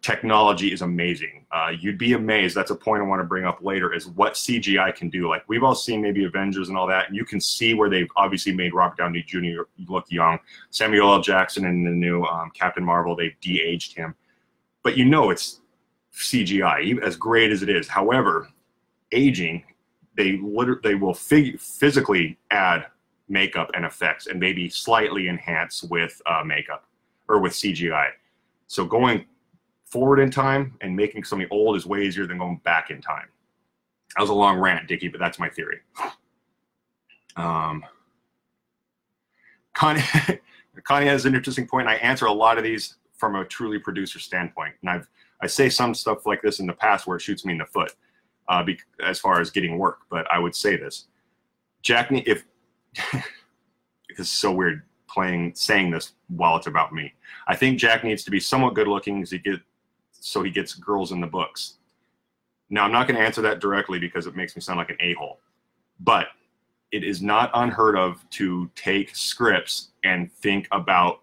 technology 0.07 0.73
is 0.73 0.83
amazing. 0.83 1.45
Uh, 1.51 1.73
you'd 1.81 1.99
be 1.99 2.13
amazed. 2.13 2.55
That's 2.55 2.71
a 2.71 2.77
point 2.77 3.03
I 3.03 3.05
want 3.05 3.19
to 3.19 3.25
bring 3.25 3.45
up 3.45 3.59
later 3.61 3.93
is 3.93 4.07
what 4.07 4.35
CGI 4.35 4.95
can 4.95 5.11
do. 5.11 5.29
Like 5.29 5.43
we've 5.49 5.65
all 5.65 5.75
seen 5.75 6.01
maybe 6.01 6.25
Avengers 6.25 6.69
and 6.69 6.79
all 6.79 6.87
that, 6.87 7.09
and 7.09 7.17
you 7.17 7.25
can 7.25 7.41
see 7.41 7.75
where 7.75 7.91
they've 7.91 8.09
obviously 8.15 8.53
made 8.53 8.73
Robert 8.73 8.99
Downey 8.99 9.25
Jr. 9.27 9.63
look 9.89 10.05
young. 10.09 10.39
Samuel 10.71 11.13
L. 11.13 11.21
Jackson 11.21 11.65
in 11.65 11.83
the 11.83 11.91
new 11.91 12.23
um, 12.23 12.53
Captain 12.55 12.85
Marvel, 12.85 13.17
they've 13.17 13.35
de-aged 13.41 13.97
him, 13.97 14.15
but 14.85 14.97
you 14.97 15.05
know 15.05 15.31
it's 15.31 15.61
CGI, 16.15 17.03
as 17.03 17.17
great 17.17 17.51
as 17.51 17.65
it 17.65 17.69
is. 17.69 17.89
However, 17.89 18.49
aging, 19.11 19.65
they 20.17 20.39
literally 20.41 20.81
they 20.85 20.95
will 20.95 21.15
fig- 21.15 21.59
physically 21.59 22.39
add 22.53 22.87
makeup 23.29 23.73
and 23.75 23.85
effects, 23.85 24.29
and 24.29 24.39
maybe 24.39 24.69
slightly 24.69 25.29
enhance 25.29 25.83
with 25.83 26.23
uh, 26.27 26.45
makeup 26.45 26.85
or 27.29 27.41
with 27.41 27.55
CGI. 27.55 28.11
So 28.69 28.85
going 28.85 29.27
forward 29.87 30.21
in 30.21 30.31
time 30.31 30.77
and 30.81 30.95
making 30.95 31.25
something 31.25 31.49
old 31.51 31.77
is 31.77 31.87
way 31.87 32.03
easier 32.03 32.27
than 32.27 32.39
going 32.39 32.61
back 32.65 32.91
in 32.91 33.01
time. 33.01 33.29
That 34.17 34.23
was 34.23 34.31
a 34.31 34.35
long 34.35 34.59
rant, 34.59 34.89
Dickie, 34.89 35.09
but 35.09 35.21
that's 35.21 35.39
my 35.39 35.49
theory. 35.49 35.79
Um, 37.37 37.85
Connie, 39.75 40.03
Connie 40.85 41.07
has 41.07 41.27
an 41.27 41.35
interesting 41.35 41.67
point. 41.67 41.87
I 41.87 41.97
answer 41.97 42.27
a 42.27 42.33
lot 42.33 42.59
of 42.59 42.65
these 42.65 42.97
from 43.17 43.37
a 43.37 43.45
truly 43.45 43.79
producer 43.79 44.19
standpoint, 44.19 44.75
and 44.83 44.91
I've 44.91 45.09
I 45.43 45.47
say 45.47 45.69
some 45.69 45.95
stuff 45.95 46.25
like 46.25 46.41
this 46.41 46.61
in 46.61 46.67
the 46.67 46.73
past 46.73 47.07
where 47.07 47.19
it 47.19 47.21
shoots 47.21 47.45
me 47.45 47.53
in 47.53 47.59
the 47.59 47.67
foot, 47.67 47.95
uh, 48.49 48.63
be, 48.63 48.79
as 49.05 49.19
far 49.19 49.39
as 49.39 49.51
getting 49.51 49.77
work. 49.77 49.99
But 50.11 50.27
I 50.33 50.39
would 50.39 50.55
say 50.55 50.77
this, 50.77 51.07
Jack. 51.83 52.09
If 52.11 52.45
this 53.13 54.19
is 54.19 54.31
so 54.31 54.53
weird 54.53 54.83
playing 55.09 55.53
saying 55.55 55.91
this 55.91 56.13
while 56.29 56.57
it's 56.57 56.67
about 56.67 56.95
me, 56.95 57.13
I 57.47 57.55
think 57.55 57.79
Jack 57.79 58.03
needs 58.03 58.25
to 58.25 58.31
be 58.31 58.41
somewhat 58.41 58.75
good 58.75 58.89
looking 58.89 59.25
he 59.25 59.39
get 59.39 59.61
so 60.21 60.43
he 60.43 60.51
gets 60.51 60.75
girls 60.75 61.13
in 61.13 61.21
the 61.21 61.27
books. 61.27 61.75
Now, 62.69 62.85
I'm 62.85 62.93
not 62.93 63.07
going 63.07 63.19
to 63.19 63.25
answer 63.25 63.43
that 63.43 63.61
directly 63.61 63.99
because 63.99 64.27
it 64.27 64.35
makes 64.35 64.57
me 64.57 64.63
sound 64.63 64.79
like 64.79 64.91
an 64.91 64.97
a 65.01 65.15
hole, 65.15 65.41
but 66.01 66.29
it 66.91 67.05
is 67.05 67.23
not 67.23 67.51
unheard 67.55 67.97
of 67.97 68.29
to 68.31 68.71
take 68.75 69.15
scripts 69.15 69.89
and 70.05 70.33
think 70.33 70.67
about 70.73 71.21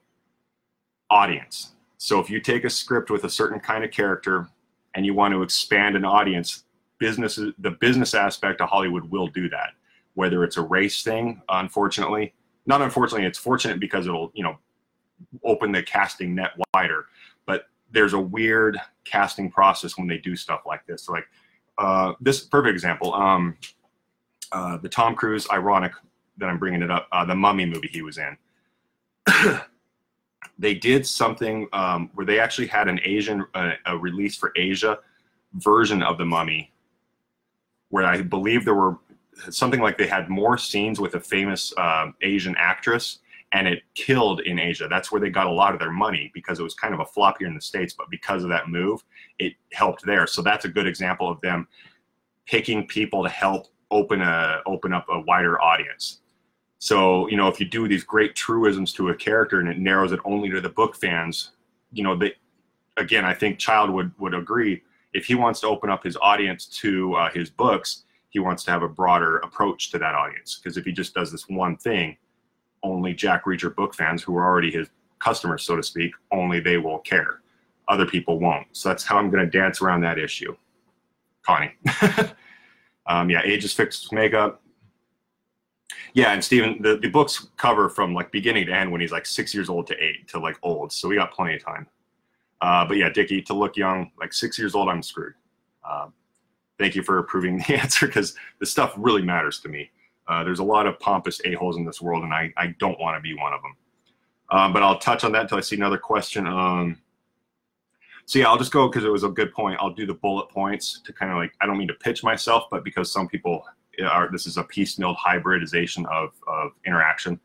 audience. 1.10 1.74
So 1.98 2.20
if 2.20 2.30
you 2.30 2.40
take 2.40 2.64
a 2.64 2.70
script 2.70 3.10
with 3.10 3.24
a 3.24 3.30
certain 3.30 3.60
kind 3.60 3.84
of 3.84 3.92
character 3.92 4.48
and 4.96 5.06
you 5.06 5.14
want 5.14 5.34
to 5.34 5.42
expand 5.42 5.96
an 5.96 6.06
audience, 6.06 6.64
business 7.00 7.40
the 7.60 7.72
business 7.72 8.14
aspect 8.14 8.62
of 8.62 8.70
Hollywood 8.70 9.04
will 9.10 9.28
do 9.28 9.50
that. 9.50 9.70
Whether 10.16 10.44
it's 10.44 10.58
a 10.58 10.62
race 10.62 11.04
thing, 11.04 11.42
unfortunately, 11.50 12.34
not 12.66 12.82
unfortunately, 12.82 13.28
it's 13.28 13.40
fortunate 13.40 13.80
because 13.80 14.08
it'll 14.08 14.32
you 14.34 14.44
know 14.44 14.58
open 15.44 15.72
the 15.72 15.84
casting 15.84 16.36
net 16.36 16.52
wider. 16.74 17.08
There's 17.94 18.14
a 18.14 18.20
weird 18.20 18.78
casting 19.06 19.50
process 19.50 19.98
when 19.98 20.08
they 20.08 20.18
do 20.18 20.36
stuff 20.36 20.62
like 20.66 20.86
this. 20.86 21.04
So 21.04 21.14
like 21.14 21.28
uh, 21.78 22.14
this 22.20 22.42
perfect 22.42 22.74
example, 22.74 23.14
um, 23.14 23.58
uh, 24.52 24.78
the 24.78 24.90
Tom 24.90 25.16
Cruise, 25.16 25.48
ironic 25.52 25.94
that 26.38 26.48
I'm 26.48 26.58
bringing 26.58 26.82
it 26.82 26.92
up, 26.92 27.08
uh, 27.12 27.26
the 27.26 27.36
Mummy 27.36 27.66
movie 27.66 27.90
he 27.92 28.02
was 28.02 28.18
in. 28.18 28.38
they 30.60 30.74
did 30.74 31.06
something 31.06 31.68
um, 31.74 32.10
where 32.14 32.26
they 32.26 32.40
actually 32.40 32.68
had 32.68 32.88
an 32.88 33.00
Asian 33.04 33.46
uh, 33.54 33.72
a 33.86 33.98
release 33.98 34.36
for 34.36 34.52
Asia 34.56 35.00
version 35.54 36.04
of 36.04 36.18
the 36.18 36.26
Mummy, 36.26 36.72
where 37.90 38.06
I 38.06 38.22
believe 38.22 38.66
there 38.66 38.76
were 38.76 38.98
something 39.50 39.80
like 39.80 39.98
they 39.98 40.08
had 40.08 40.30
more 40.30 40.58
scenes 40.58 41.00
with 41.00 41.16
a 41.16 41.20
famous 41.20 41.74
uh, 41.78 42.08
Asian 42.22 42.56
actress 42.58 43.20
and 43.54 43.68
it 43.68 43.84
killed 43.94 44.42
in 44.42 44.60
Asia. 44.60 44.88
That's 44.90 45.12
where 45.12 45.22
they 45.22 45.30
got 45.30 45.46
a 45.46 45.52
lot 45.52 45.74
of 45.74 45.80
their 45.80 45.92
money 45.92 46.32
because 46.34 46.60
it 46.60 46.64
was 46.64 46.74
kind 46.74 46.94
of 46.94 47.00
a 47.00 47.06
flop 47.06 47.38
here 47.38 47.48
in 47.48 47.54
the 47.54 47.62
States, 47.62 47.94
but 47.94 48.10
because 48.10 48.44
of 48.44 48.50
that 48.50 48.68
move, 48.68 49.04
it 49.38 49.54
helped 49.72 50.04
there. 50.06 50.26
So 50.26 50.42
that's 50.42 50.66
a 50.66 50.70
good 50.70 50.88
example 50.88 51.30
of 51.30 51.40
them 51.42 51.68
picking 52.46 52.88
people 52.88 53.24
to 53.24 53.30
help 53.30 53.68
open 53.92 54.22
a 54.22 54.62
open 54.66 54.92
up 54.92 55.06
a 55.10 55.22
wider 55.22 55.62
audience. 55.62 56.22
So, 56.80 57.30
you 57.30 57.38
know, 57.38 57.48
if 57.48 57.60
you 57.60 57.66
do 57.66 57.88
these 57.88 58.04
great 58.04 58.36
truisms 58.36 58.92
to 58.94 59.10
a 59.10 59.16
character 59.16 59.60
and 59.60 59.70
it 59.70 59.78
narrows 59.78 60.12
it 60.12 60.20
only 60.26 60.50
to 60.50 60.60
the 60.60 60.70
book 60.70 60.96
fans, 60.96 61.52
you 61.92 62.04
know, 62.04 62.16
they 62.16 62.34
again, 62.98 63.24
I 63.24 63.36
think 63.36 63.60
Child 63.60 63.92
would 63.92 64.12
would 64.20 64.34
agree 64.34 64.82
if 65.14 65.26
he 65.26 65.36
wants 65.36 65.60
to 65.60 65.68
open 65.68 65.92
up 65.92 66.04
his 66.04 66.18
audience 66.22 66.66
to 66.66 67.14
uh, 67.14 67.32
his 67.32 67.52
books, 67.52 68.06
he 68.30 68.40
wants 68.40 68.64
to 68.64 68.72
have 68.72 68.82
a 68.82 68.90
broader 68.90 69.38
approach 69.38 69.92
to 69.92 70.00
that 70.00 70.16
audience. 70.16 70.60
Because 70.62 70.76
if 70.76 70.86
he 70.86 70.92
just 70.92 71.14
does 71.14 71.32
this 71.32 71.48
one 71.48 71.78
thing, 71.78 72.18
only 72.84 73.14
Jack 73.14 73.46
Reacher 73.46 73.74
book 73.76 73.96
fans 73.96 74.22
who 74.22 74.36
are 74.36 74.46
already 74.46 74.72
his 74.72 74.90
customers, 75.20 75.64
so 75.64 75.76
to 75.76 75.84
speak, 75.84 76.12
only 76.32 76.60
they 76.60 76.78
will 76.78 77.00
care. 77.00 77.42
Other 77.88 78.06
people 78.06 78.40
won't. 78.40 78.68
So 78.72 78.90
that's 78.90 79.04
how 79.04 79.18
I'm 79.18 79.30
going 79.30 79.44
to 79.44 79.50
dance 79.50 79.82
around 79.82 80.02
that 80.02 80.20
issue. 80.20 80.56
Connie. 81.44 81.74
um, 83.08 83.30
yeah, 83.30 83.42
ages 83.44 83.74
fixed 83.74 84.12
makeup. 84.14 84.62
Yeah, 86.14 86.34
and 86.34 86.44
Steven, 86.44 86.82
the, 86.82 86.98
the 86.98 87.10
books 87.10 87.48
cover 87.58 87.90
from 87.90 88.14
like 88.14 88.32
beginning 88.32 88.68
to 88.68 88.74
end 88.74 88.92
when 88.92 89.02
he's 89.02 89.12
like 89.12 89.26
six 89.26 89.54
years 89.54 89.70
old 89.70 89.88
to 89.88 90.04
eight 90.04 90.28
to 90.30 90.40
like 90.40 90.58
old. 90.62 90.92
So 90.92 91.08
we 91.08 91.16
got 91.16 91.34
plenty 91.34 91.56
of 91.56 91.66
time. 91.66 91.88
Uh, 92.62 92.86
but 92.86 92.98
yeah, 92.98 93.10
Dickie, 93.10 93.42
to 93.42 93.54
look 93.54 93.76
young, 93.76 94.12
like 94.20 94.32
six 94.32 94.58
years 94.58 94.76
old, 94.76 94.90
I'm 94.90 95.02
screwed. 95.02 95.34
Uh, 95.84 96.08
thank 96.80 96.96
you 96.96 97.04
for 97.04 97.18
approving 97.18 97.58
the 97.58 97.74
answer 97.82 98.08
because 98.08 98.36
the 98.60 98.66
stuff 98.66 98.94
really 98.96 99.22
matters 99.22 99.60
to 99.62 99.70
me. 99.70 99.90
Uh, 100.28 100.44
there's 100.44 100.60
a 100.60 100.64
lot 100.64 100.88
of 100.88 101.00
pompous 101.00 101.42
a-holes 101.46 101.78
in 101.78 101.86
this 101.86 102.02
world, 102.02 102.24
and 102.24 102.34
I, 102.34 102.54
I 102.58 102.68
don't 102.80 103.00
want 103.00 103.18
to 103.18 103.22
be 103.22 103.34
one 103.34 103.54
of 103.54 103.62
them. 103.62 103.76
Um, 104.50 104.74
but 104.74 104.84
I'll 104.84 105.00
touch 105.00 105.24
on 105.24 105.32
that 105.34 105.44
until 105.44 105.58
I 105.58 105.62
see 105.62 105.76
another 105.76 105.98
question. 105.98 106.48
Um, 106.48 107.02
so 108.26 108.40
yeah, 108.40 108.48
I'll 108.48 108.58
just 108.58 108.72
go 108.72 108.88
because 108.88 109.04
it 109.04 109.12
was 109.12 109.24
a 109.24 109.30
good 109.30 109.54
point. 109.54 109.78
I'll 109.82 109.94
do 109.94 110.06
the 110.06 110.14
bullet 110.14 110.50
points 110.50 111.02
to 111.04 111.12
kind 111.12 111.32
of 111.32 111.38
like, 111.38 111.54
I 111.60 111.66
don't 111.66 111.78
mean 111.78 111.88
to 111.90 111.94
pitch 111.96 112.24
myself, 112.24 112.66
but 112.72 112.84
because 112.84 113.12
some 113.12 113.28
people 113.28 113.66
are, 114.06 114.30
this 114.32 114.48
is 114.48 114.58
a 114.58 114.64
piecemeal 114.64 115.14
hybridization 115.16 116.06
of, 116.06 116.32
of 116.48 116.72
interaction. 116.86 117.40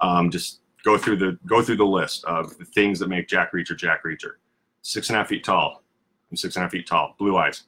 Um, 0.00 0.30
just 0.30 0.60
go 0.84 0.96
through 0.96 1.16
the, 1.16 1.38
go 1.46 1.62
through 1.62 1.76
the 1.76 1.86
list 1.86 2.24
of 2.24 2.56
the 2.58 2.64
things 2.64 2.98
that 3.00 3.08
make 3.08 3.28
Jack 3.28 3.52
Reacher, 3.52 3.76
Jack 3.76 4.04
Reacher. 4.04 4.34
Six 4.82 5.10
and 5.10 5.16
a 5.16 5.18
half 5.18 5.28
feet 5.28 5.44
tall. 5.44 5.82
I'm 6.30 6.36
six 6.36 6.56
and 6.56 6.62
a 6.62 6.64
half 6.64 6.72
feet 6.72 6.86
tall. 6.86 7.14
Blue 7.18 7.36
eyes. 7.36 7.64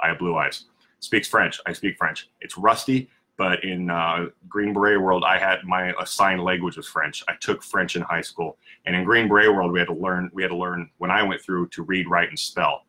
I 0.00 0.08
have 0.08 0.18
blue 0.18 0.36
eyes. 0.36 0.66
Speaks 1.00 1.28
French. 1.28 1.60
I 1.66 1.72
speak 1.72 1.98
French. 1.98 2.30
It's 2.40 2.56
rusty 2.56 3.10
but 3.40 3.64
in 3.64 3.88
uh, 3.88 4.26
Green 4.50 4.74
Beret 4.74 5.00
world, 5.00 5.24
I 5.26 5.38
had 5.38 5.64
my 5.64 5.94
assigned 5.98 6.44
language 6.44 6.76
was 6.76 6.86
French. 6.86 7.24
I 7.26 7.32
took 7.40 7.62
French 7.62 7.96
in 7.96 8.02
high 8.02 8.20
school, 8.20 8.58
and 8.84 8.94
in 8.94 9.02
Green 9.02 9.28
Beret 9.28 9.50
world, 9.54 9.72
we 9.72 9.78
had 9.78 9.88
to 9.88 9.94
learn. 9.94 10.30
We 10.34 10.42
had 10.42 10.50
to 10.50 10.56
learn 10.58 10.90
when 10.98 11.10
I 11.10 11.22
went 11.22 11.40
through 11.40 11.68
to 11.68 11.82
read, 11.82 12.06
write, 12.06 12.28
and 12.28 12.38
spell, 12.38 12.84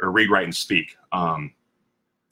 or 0.00 0.10
read, 0.10 0.30
write, 0.30 0.44
and 0.44 0.56
speak. 0.56 0.96
Um, 1.12 1.52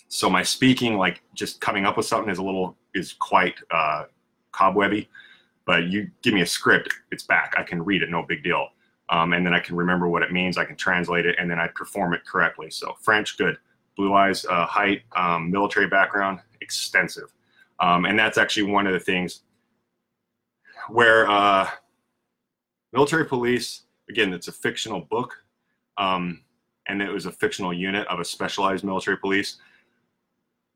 so 0.08 0.30
my 0.30 0.42
speaking, 0.42 0.96
like 0.96 1.20
just 1.34 1.60
coming 1.60 1.84
up 1.84 1.98
with 1.98 2.06
something, 2.06 2.30
is 2.30 2.38
a 2.38 2.42
little 2.42 2.74
is 2.94 3.12
quite 3.12 3.56
uh, 3.70 4.04
cobwebby. 4.50 5.10
But 5.66 5.88
you 5.88 6.10
give 6.22 6.32
me 6.32 6.40
a 6.40 6.46
script, 6.46 6.94
it's 7.12 7.24
back. 7.24 7.52
I 7.58 7.64
can 7.64 7.84
read 7.84 8.02
it, 8.02 8.08
no 8.08 8.22
big 8.22 8.42
deal. 8.42 8.68
Um, 9.10 9.34
and 9.34 9.44
then 9.44 9.52
I 9.52 9.60
can 9.60 9.76
remember 9.76 10.08
what 10.08 10.22
it 10.22 10.32
means. 10.32 10.56
I 10.56 10.64
can 10.64 10.76
translate 10.76 11.26
it, 11.26 11.36
and 11.38 11.50
then 11.50 11.58
I 11.60 11.68
perform 11.68 12.14
it 12.14 12.24
correctly. 12.24 12.70
So 12.70 12.96
French, 13.02 13.36
good. 13.36 13.58
Blue 13.94 14.14
eyes, 14.14 14.46
uh, 14.46 14.64
height, 14.64 15.02
um, 15.14 15.50
military 15.50 15.86
background, 15.86 16.40
extensive. 16.62 17.30
Um, 17.80 18.04
and 18.04 18.18
that's 18.18 18.38
actually 18.38 18.70
one 18.70 18.86
of 18.86 18.92
the 18.92 19.00
things 19.00 19.42
where 20.88 21.30
uh, 21.30 21.68
military 22.92 23.24
police, 23.24 23.82
again, 24.08 24.32
it's 24.32 24.48
a 24.48 24.52
fictional 24.52 25.02
book, 25.02 25.34
um, 25.96 26.42
and 26.88 27.02
it 27.02 27.12
was 27.12 27.26
a 27.26 27.32
fictional 27.32 27.72
unit 27.72 28.06
of 28.08 28.20
a 28.20 28.24
specialized 28.24 28.84
military 28.84 29.16
police. 29.16 29.58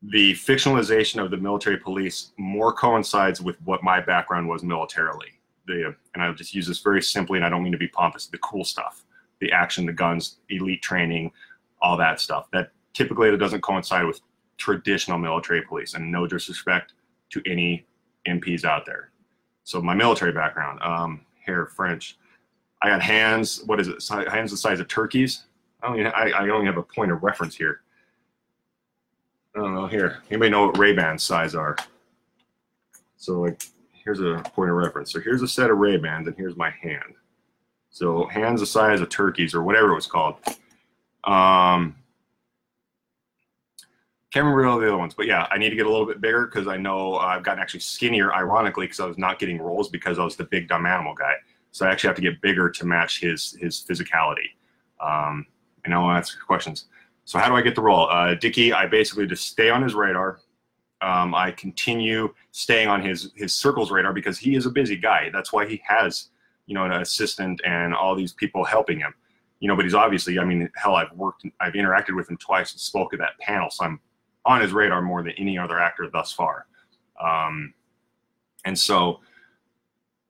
The 0.03 0.33
fictionalization 0.33 1.23
of 1.23 1.31
the 1.31 1.37
military 1.37 1.77
police 1.77 2.31
more 2.37 2.73
coincides 2.73 3.41
with 3.41 3.59
what 3.63 3.83
my 3.83 3.99
background 3.99 4.47
was 4.47 4.63
militarily. 4.63 5.39
The, 5.65 5.95
and 6.13 6.23
I'll 6.23 6.33
just 6.33 6.53
use 6.53 6.67
this 6.67 6.79
very 6.79 7.01
simply, 7.01 7.37
and 7.37 7.45
I 7.45 7.49
don't 7.49 7.63
mean 7.63 7.71
to 7.71 7.77
be 7.77 7.87
pompous, 7.87 8.27
the 8.27 8.37
cool 8.39 8.65
stuff, 8.65 9.05
the 9.39 9.51
action, 9.51 9.85
the 9.85 9.93
guns, 9.93 10.37
elite 10.49 10.81
training, 10.81 11.31
all 11.81 11.97
that 11.97 12.19
stuff. 12.19 12.49
That 12.51 12.71
typically 12.93 13.35
doesn't 13.37 13.61
coincide 13.61 14.05
with 14.05 14.21
traditional 14.57 15.17
military 15.17 15.61
police. 15.61 15.93
And 15.93 16.11
no 16.11 16.27
disrespect 16.27 16.93
to 17.31 17.41
any 17.45 17.85
MPs 18.27 18.63
out 18.63 18.85
there. 18.85 19.11
So 19.63 19.81
my 19.81 19.93
military 19.93 20.31
background, 20.31 20.79
um, 20.81 21.21
hair 21.45 21.65
French. 21.65 22.17
I 22.81 22.89
got 22.89 23.01
hands. 23.01 23.63
What 23.65 23.79
is 23.79 23.87
it? 23.87 24.03
Hands 24.29 24.51
the 24.51 24.57
size 24.57 24.79
of 24.79 24.87
turkeys. 24.87 25.43
I 25.81 25.87
only 25.87 26.05
I, 26.05 26.29
I 26.29 26.49
only 26.49 26.65
have 26.65 26.77
a 26.77 26.83
point 26.83 27.11
of 27.11 27.23
reference 27.23 27.55
here. 27.55 27.81
I 29.55 29.59
don't 29.59 29.73
know 29.73 29.87
here. 29.87 30.21
Anybody 30.29 30.51
know 30.51 30.67
what 30.67 30.77
Ray 30.77 30.93
Bans 30.93 31.23
size 31.23 31.55
are? 31.55 31.77
So 33.17 33.41
like 33.41 33.63
here's 33.91 34.19
a 34.19 34.41
point 34.53 34.69
of 34.69 34.75
reference. 34.75 35.11
So 35.11 35.21
here's 35.21 35.41
a 35.41 35.47
set 35.47 35.69
of 35.69 35.77
Ray 35.77 35.97
Bans, 35.97 36.27
and 36.27 36.35
here's 36.35 36.57
my 36.57 36.69
hand. 36.69 37.15
So 37.89 38.25
hands 38.25 38.59
the 38.59 38.65
size 38.65 38.99
of 38.99 39.09
turkeys 39.09 39.53
or 39.53 39.63
whatever 39.63 39.91
it 39.91 39.95
was 39.95 40.07
called. 40.07 40.35
Um, 41.23 41.95
can't 44.33 44.45
remember 44.45 44.65
all 44.65 44.79
the 44.79 44.87
other 44.87 44.97
ones, 44.97 45.13
but 45.13 45.27
yeah, 45.27 45.47
I 45.51 45.59
need 45.59 45.69
to 45.69 45.75
get 45.75 45.85
a 45.85 45.89
little 45.89 46.07
bit 46.07 46.19
bigger 46.19 46.47
because 46.47 46.67
I 46.67 46.75
know 46.75 47.17
I've 47.17 47.43
gotten 47.43 47.61
actually 47.61 47.81
skinnier, 47.81 48.33
ironically, 48.33 48.87
because 48.87 48.99
I 48.99 49.05
was 49.05 49.19
not 49.19 49.37
getting 49.37 49.61
roles 49.61 49.89
because 49.89 50.17
I 50.17 50.23
was 50.23 50.35
the 50.35 50.45
big 50.45 50.67
dumb 50.67 50.87
animal 50.87 51.13
guy. 51.13 51.35
So 51.69 51.85
I 51.85 51.91
actually 51.91 52.07
have 52.07 52.15
to 52.15 52.21
get 52.23 52.41
bigger 52.41 52.67
to 52.71 52.85
match 52.85 53.19
his 53.19 53.55
his 53.59 53.85
physicality. 53.87 54.49
Um, 54.99 55.45
and 55.85 55.93
I'll 55.93 56.09
answer 56.09 56.39
questions. 56.45 56.85
So 57.25 57.37
how 57.37 57.47
do 57.47 57.55
I 57.55 57.61
get 57.61 57.75
the 57.75 57.81
role? 57.81 58.09
Uh, 58.09 58.33
Dickie, 58.33 58.73
I 58.73 58.87
basically 58.87 59.27
just 59.27 59.47
stay 59.47 59.69
on 59.69 59.83
his 59.83 59.93
radar. 59.93 60.39
Um, 61.01 61.35
I 61.35 61.51
continue 61.51 62.33
staying 62.49 62.87
on 62.87 63.03
his 63.03 63.31
his 63.35 63.53
circles 63.53 63.91
radar 63.91 64.13
because 64.13 64.39
he 64.39 64.55
is 64.55 64.65
a 64.65 64.71
busy 64.71 64.95
guy. 64.95 65.29
That's 65.31 65.53
why 65.53 65.67
he 65.67 65.79
has 65.85 66.29
you 66.65 66.73
know 66.73 66.85
an 66.85 66.93
assistant 66.93 67.61
and 67.65 67.93
all 67.93 68.15
these 68.15 68.33
people 68.33 68.63
helping 68.63 68.99
him. 68.99 69.13
You 69.59 69.67
know, 69.67 69.75
but 69.75 69.85
he's 69.85 69.93
obviously. 69.93 70.39
I 70.39 70.43
mean, 70.43 70.67
hell, 70.75 70.95
I've 70.95 71.11
worked, 71.11 71.45
I've 71.59 71.73
interacted 71.73 72.15
with 72.15 72.31
him 72.31 72.37
twice 72.37 72.71
and 72.71 72.81
spoke 72.81 73.13
at 73.13 73.19
that 73.19 73.37
panel, 73.39 73.69
so 73.69 73.85
I'm 73.85 73.99
on 74.45 74.61
his 74.61 74.73
radar 74.73 75.01
more 75.01 75.23
than 75.23 75.33
any 75.33 75.57
other 75.57 75.79
actor 75.79 76.09
thus 76.11 76.31
far. 76.31 76.67
Um, 77.21 77.73
and 78.65 78.77
so, 78.77 79.19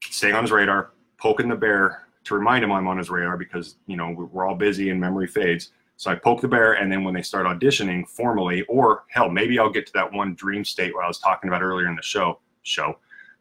staying 0.03 0.35
on 0.35 0.43
his 0.43 0.51
radar, 0.51 0.91
poking 1.17 1.49
the 1.49 1.55
bear 1.55 2.07
to 2.25 2.35
remind 2.35 2.63
him 2.63 2.71
I'm 2.71 2.87
on 2.87 2.97
his 2.97 3.09
radar 3.09 3.37
because 3.37 3.75
you 3.87 3.97
know 3.97 4.11
we're 4.31 4.47
all 4.47 4.55
busy 4.55 4.89
and 4.89 4.99
memory 4.99 5.27
fades. 5.27 5.71
So 5.97 6.11
I 6.11 6.15
poke 6.15 6.41
the 6.41 6.47
bear, 6.47 6.73
and 6.73 6.91
then 6.91 7.03
when 7.03 7.13
they 7.13 7.21
start 7.21 7.45
auditioning 7.45 8.07
formally, 8.07 8.63
or 8.63 9.03
hell, 9.09 9.29
maybe 9.29 9.59
I'll 9.59 9.69
get 9.69 9.85
to 9.87 9.93
that 9.93 10.11
one 10.11 10.33
dream 10.35 10.65
state 10.65 10.93
where 10.93 11.03
I 11.03 11.07
was 11.07 11.19
talking 11.19 11.49
about 11.49 11.61
earlier 11.61 11.87
in 11.87 11.95
the 11.95 12.01
show 12.01 12.39
show 12.63 12.97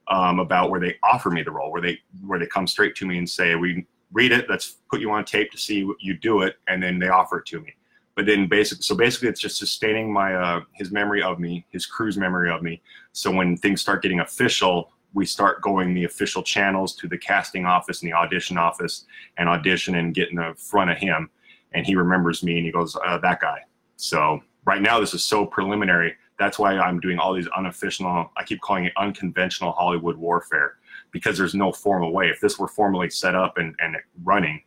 um, 0.08 0.38
about 0.38 0.70
where 0.70 0.80
they 0.80 0.96
offer 1.02 1.30
me 1.30 1.42
the 1.42 1.50
role, 1.50 1.72
where 1.72 1.80
they 1.80 1.98
where 2.26 2.38
they 2.38 2.46
come 2.46 2.66
straight 2.66 2.94
to 2.96 3.06
me 3.06 3.18
and 3.18 3.28
say, 3.28 3.54
"We 3.54 3.86
read 4.12 4.32
it, 4.32 4.48
let's 4.50 4.76
put 4.90 5.00
you 5.00 5.10
on 5.10 5.24
tape 5.24 5.50
to 5.52 5.58
see 5.58 5.84
what 5.84 5.96
you 6.00 6.14
do 6.14 6.42
it," 6.42 6.56
and 6.68 6.82
then 6.82 6.98
they 6.98 7.08
offer 7.08 7.38
it 7.38 7.46
to 7.46 7.60
me. 7.60 7.74
But 8.14 8.26
then 8.26 8.46
basically, 8.46 8.82
so 8.82 8.94
basically, 8.94 9.28
it's 9.28 9.40
just 9.40 9.56
sustaining 9.56 10.12
my 10.12 10.34
uh, 10.34 10.60
his 10.72 10.90
memory 10.90 11.22
of 11.22 11.40
me, 11.40 11.64
his 11.70 11.86
crew's 11.86 12.18
memory 12.18 12.50
of 12.50 12.62
me. 12.62 12.82
So 13.12 13.30
when 13.30 13.56
things 13.56 13.80
start 13.80 14.02
getting 14.02 14.20
official, 14.20 14.92
we 15.14 15.24
start 15.24 15.62
going 15.62 15.94
the 15.94 16.04
official 16.04 16.42
channels 16.42 16.94
to 16.96 17.08
the 17.08 17.18
casting 17.18 17.64
office 17.64 18.02
and 18.02 18.10
the 18.10 18.16
audition 18.16 18.58
office 18.58 19.06
and 19.38 19.48
audition 19.48 19.94
and 19.94 20.14
get 20.14 20.30
in 20.30 20.36
the 20.36 20.54
front 20.56 20.90
of 20.90 20.98
him 20.98 21.30
and 21.74 21.86
he 21.86 21.94
remembers 21.94 22.42
me 22.42 22.56
and 22.56 22.66
he 22.66 22.72
goes, 22.72 22.96
uh, 23.04 23.18
that 23.18 23.40
guy. 23.40 23.58
So 23.96 24.42
right 24.64 24.82
now, 24.82 25.00
this 25.00 25.14
is 25.14 25.24
so 25.24 25.46
preliminary. 25.46 26.14
That's 26.38 26.58
why 26.58 26.78
I'm 26.78 27.00
doing 27.00 27.18
all 27.18 27.34
these 27.34 27.48
unofficial, 27.56 28.30
I 28.36 28.44
keep 28.44 28.60
calling 28.60 28.86
it 28.86 28.92
unconventional 28.96 29.72
Hollywood 29.72 30.16
warfare 30.16 30.76
because 31.12 31.38
there's 31.38 31.54
no 31.54 31.72
formal 31.72 32.12
way. 32.12 32.28
If 32.28 32.40
this 32.40 32.58
were 32.58 32.68
formally 32.68 33.10
set 33.10 33.34
up 33.34 33.58
and, 33.58 33.74
and 33.78 33.96
running, 34.24 34.62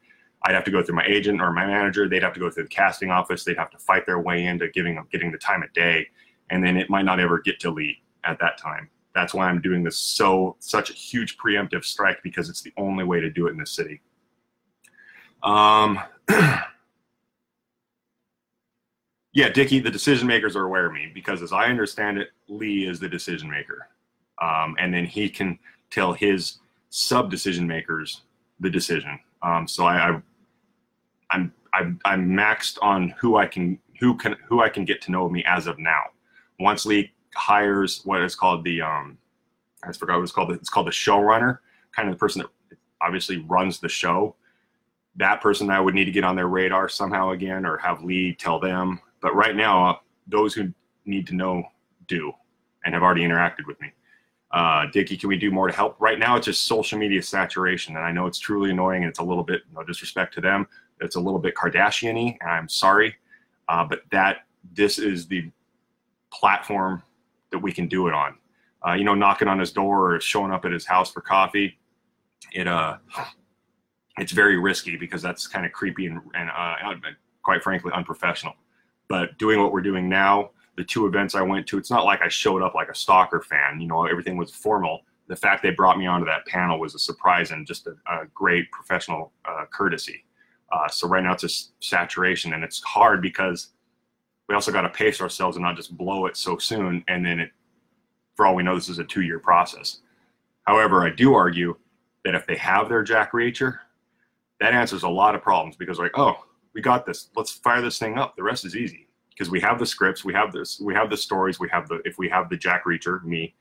I'd 0.46 0.54
have 0.54 0.64
to 0.66 0.72
go 0.72 0.84
through 0.84 0.96
my 0.96 1.06
agent 1.08 1.42
or 1.42 1.52
my 1.52 1.66
manager. 1.66 2.08
They'd 2.08 2.22
have 2.22 2.34
to 2.34 2.40
go 2.40 2.52
through 2.52 2.64
the 2.64 2.70
casting 2.70 3.10
office. 3.10 3.44
They'd 3.44 3.58
have 3.58 3.72
to 3.72 3.80
fight 3.80 4.06
their 4.06 4.20
way 4.20 4.46
into 4.46 4.70
giving 4.70 5.04
getting 5.12 5.32
the 5.32 5.40
time 5.40 5.64
of 5.64 5.74
day, 5.74 6.08
and 6.52 6.64
then 6.64 6.78
it 6.78 6.88
might 6.90 7.06
not 7.06 7.20
ever 7.20 7.40
get 7.40 7.60
to 7.62 7.72
Lee 7.72 8.04
at 8.24 8.40
that 8.40 8.60
time. 8.60 8.90
That's 9.16 9.34
why 9.34 9.48
I'm 9.48 9.60
doing 9.60 9.84
this 9.84 9.98
so 9.98 10.56
such 10.60 10.92
a 10.92 10.94
huge 10.94 11.38
preemptive 11.38 11.84
strike 11.84 12.22
because 12.22 12.48
it's 12.50 12.62
the 12.62 12.74
only 12.78 13.04
way 13.04 13.20
to 13.20 13.30
do 13.30 13.48
it 13.48 13.52
in 13.52 13.58
the 13.58 13.66
city. 13.66 14.02
Um, 15.42 16.00
yeah, 19.34 19.50
Dickie, 19.50 19.80
the 19.80 19.90
decision 19.90 20.28
makers 20.28 20.56
are 20.56 20.66
aware 20.66 20.86
of 20.86 20.94
me 20.94 21.10
because, 21.12 21.42
as 21.42 21.54
I 21.54 21.66
understand 21.66 22.20
it, 22.20 22.30
Lee 22.48 22.88
is 22.88 23.00
the 23.00 23.10
decision 23.10 23.50
maker, 23.50 23.88
um, 24.40 24.76
and 24.78 24.94
then 24.94 25.06
he 25.06 25.28
can 25.28 25.58
tell 25.90 26.14
his 26.14 26.60
sub 26.90 27.32
decision 27.32 27.66
makers 27.66 28.22
the 28.60 28.70
decision. 28.70 29.20
Um, 29.42 29.68
so 29.68 29.86
I, 29.86 30.10
I, 30.10 30.22
I'm 31.30 31.54
I'm 31.74 32.00
I'm 32.06 32.30
maxed 32.30 32.78
on 32.82 33.10
who 33.20 33.38
I 33.38 33.48
can 33.48 33.80
who 34.00 34.16
can 34.16 34.36
who 34.48 34.62
I 34.62 34.70
can 34.70 34.86
get 34.86 35.02
to 35.04 35.12
know 35.12 35.30
me 35.30 35.44
as 35.46 35.68
of 35.68 35.80
now. 35.80 36.04
Once 36.60 36.86
Lee 36.86 37.12
hires 37.36 38.02
what 38.06 38.22
is 38.22 38.36
called 38.36 38.64
the 38.64 38.82
um, 38.82 39.18
I 39.84 39.92
forgot 39.92 40.18
what 40.18 40.24
it's 40.24 40.32
called. 40.32 40.52
It's 40.52 40.70
called 40.70 40.88
the 40.88 40.92
showrunner, 40.92 41.60
kind 41.96 42.08
of 42.08 42.16
the 42.16 42.20
person 42.20 42.42
that 42.42 42.78
obviously 43.02 43.40
runs 43.48 43.80
the 43.80 43.90
show. 43.90 44.36
That 45.18 45.42
person 45.42 45.70
I 45.70 45.80
would 45.80 45.96
need 45.96 46.06
to 46.06 46.12
get 46.12 46.24
on 46.24 46.36
their 46.36 46.48
radar 46.48 46.90
somehow 46.90 47.32
again, 47.32 47.66
or 47.66 47.78
have 47.78 48.04
Lee 48.04 48.34
tell 48.34 48.60
them 48.60 49.00
but 49.26 49.34
right 49.34 49.56
now, 49.56 50.02
those 50.28 50.54
who 50.54 50.72
need 51.06 51.26
to 51.26 51.34
know 51.34 51.64
do 52.08 52.32
and 52.84 52.94
have 52.94 53.02
already 53.02 53.24
interacted 53.24 53.66
with 53.66 53.82
me. 53.82 53.92
Uh, 54.52 54.86
Dickie, 54.94 55.18
can 55.18 55.30
we 55.30 55.36
do 55.36 55.50
more 55.50 55.68
to 55.68 55.76
help? 55.76 56.00
Right 56.00 56.20
now, 56.20 56.36
it's 56.38 56.46
just 56.46 56.66
social 56.66 57.00
media 57.00 57.24
saturation, 57.24 57.96
and 57.96 58.06
I 58.06 58.12
know 58.12 58.28
it's 58.28 58.38
truly 58.38 58.70
annoying, 58.70 59.02
and 59.02 59.10
it's 59.10 59.18
a 59.18 59.24
little 59.24 59.44
bit 59.44 59.64
no 59.74 59.84
disrespect 59.84 60.36
to 60.36 60.42
them. 60.42 60.68
It's 61.02 61.16
a 61.16 61.20
little 61.20 61.40
bit 61.40 61.56
Kardashian-y, 61.56 62.38
and 62.42 62.50
I'm 62.50 62.70
sorry, 62.70 63.16
uh, 63.70 63.84
but 63.86 64.02
that 64.12 64.46
this 64.74 64.98
is 65.00 65.28
the 65.28 65.52
platform 66.32 67.04
that 67.52 67.60
we 67.60 67.72
can 67.72 67.88
do 67.88 68.08
it 68.08 68.14
on. 68.14 68.36
Uh, 68.88 68.94
you 68.94 69.04
know, 69.04 69.16
knocking 69.16 69.48
on 69.48 69.60
his 69.60 69.72
door 69.72 70.16
or 70.16 70.20
showing 70.20 70.52
up 70.52 70.66
at 70.66 70.72
his 70.72 70.86
house 70.86 71.12
for 71.12 71.22
coffee, 71.22 71.78
it 72.54 72.68
uh, 72.68 72.98
it's 74.18 74.32
very 74.32 74.58
risky 74.58 74.96
because 74.98 75.22
that's 75.22 75.48
kind 75.48 75.66
of 75.66 75.72
creepy 75.72 76.08
and, 76.08 76.20
and 76.34 76.50
uh, 76.50 76.76
quite 77.44 77.64
frankly 77.64 77.92
unprofessional. 77.94 78.54
But 79.08 79.38
doing 79.38 79.60
what 79.60 79.72
we're 79.72 79.82
doing 79.82 80.10
now, 80.10 80.52
the 80.78 80.84
two 80.84 81.06
events 81.06 81.36
I 81.36 81.42
went 81.42 81.68
to, 81.68 81.78
it's 81.78 81.92
not 81.92 82.06
like 82.06 82.22
I 82.22 82.28
showed 82.28 82.62
up 82.62 82.76
like 82.76 82.90
a 82.90 82.96
stalker 82.96 83.42
fan. 83.42 83.80
You 83.80 83.88
know, 83.88 84.06
everything 84.06 84.38
was 84.38 84.52
formal. 84.52 85.02
The 85.28 85.36
fact 85.36 85.64
they 85.64 85.72
brought 85.72 85.98
me 85.98 86.06
onto 86.06 86.26
that 86.26 86.46
panel 86.46 86.80
was 86.80 86.96
a 86.96 87.00
surprise 87.00 87.52
and 87.52 87.66
just 87.66 87.88
a, 87.88 87.92
a 88.12 88.26
great 88.34 88.70
professional 88.72 89.32
uh, 89.46 89.66
courtesy. 89.72 90.25
Uh, 90.72 90.88
so 90.88 91.08
right 91.08 91.24
now 91.24 91.34
it's 91.34 91.42
just 91.42 91.72
saturation, 91.80 92.54
and 92.54 92.64
it's 92.64 92.82
hard 92.84 93.22
because 93.22 93.70
we 94.48 94.56
also 94.56 94.72
got 94.72 94.82
to 94.82 94.90
pace 94.90 95.22
ourselves 95.22 95.58
and 95.58 95.64
not 95.64 95.76
just 95.76 95.98
blow 95.98 96.26
it 96.26 96.38
so 96.38 96.58
soon. 96.58 97.04
And 97.08 97.26
then 97.26 97.40
it, 97.40 97.52
for 98.36 98.46
all 98.46 98.56
we 98.56 98.64
know, 98.64 98.76
this 98.76 98.90
is 98.90 99.00
a 99.00 99.04
two-year 99.04 99.40
process. 99.40 100.02
However, 100.64 101.04
I 101.06 101.10
do 101.10 101.34
argue 101.34 101.76
that 102.24 102.36
if 102.36 102.46
they 102.48 102.58
have 102.58 102.90
their 102.90 103.04
Jack 103.04 103.32
Reacher, 103.32 103.80
that 104.60 104.74
answers 104.74 105.04
a 105.04 105.10
lot 105.10 105.36
of 105.36 105.42
problems 105.42 105.76
because 105.76 106.00
like, 106.00 106.18
oh, 106.18 106.36
we 106.74 106.82
got 106.82 107.06
this. 107.06 107.30
Let's 107.36 107.52
fire 107.52 107.82
this 107.82 108.00
thing 108.00 108.18
up. 108.18 108.36
The 108.36 108.44
rest 108.44 108.66
is 108.66 108.76
easy 108.76 109.08
because 109.30 109.50
we 109.50 109.60
have 109.62 109.80
the 109.80 109.86
scripts, 109.86 110.26
we 110.26 110.34
have 110.34 110.52
this, 110.52 110.80
we 110.80 110.94
have 110.94 111.10
the 111.10 111.18
stories, 111.18 111.60
we 111.60 111.70
have 111.70 111.88
the 111.88 112.02
if 112.06 112.18
we 112.18 112.30
have 112.30 112.50
the 112.50 112.58
Jack 112.58 112.86
Reacher, 112.86 113.24
me, 113.24 113.54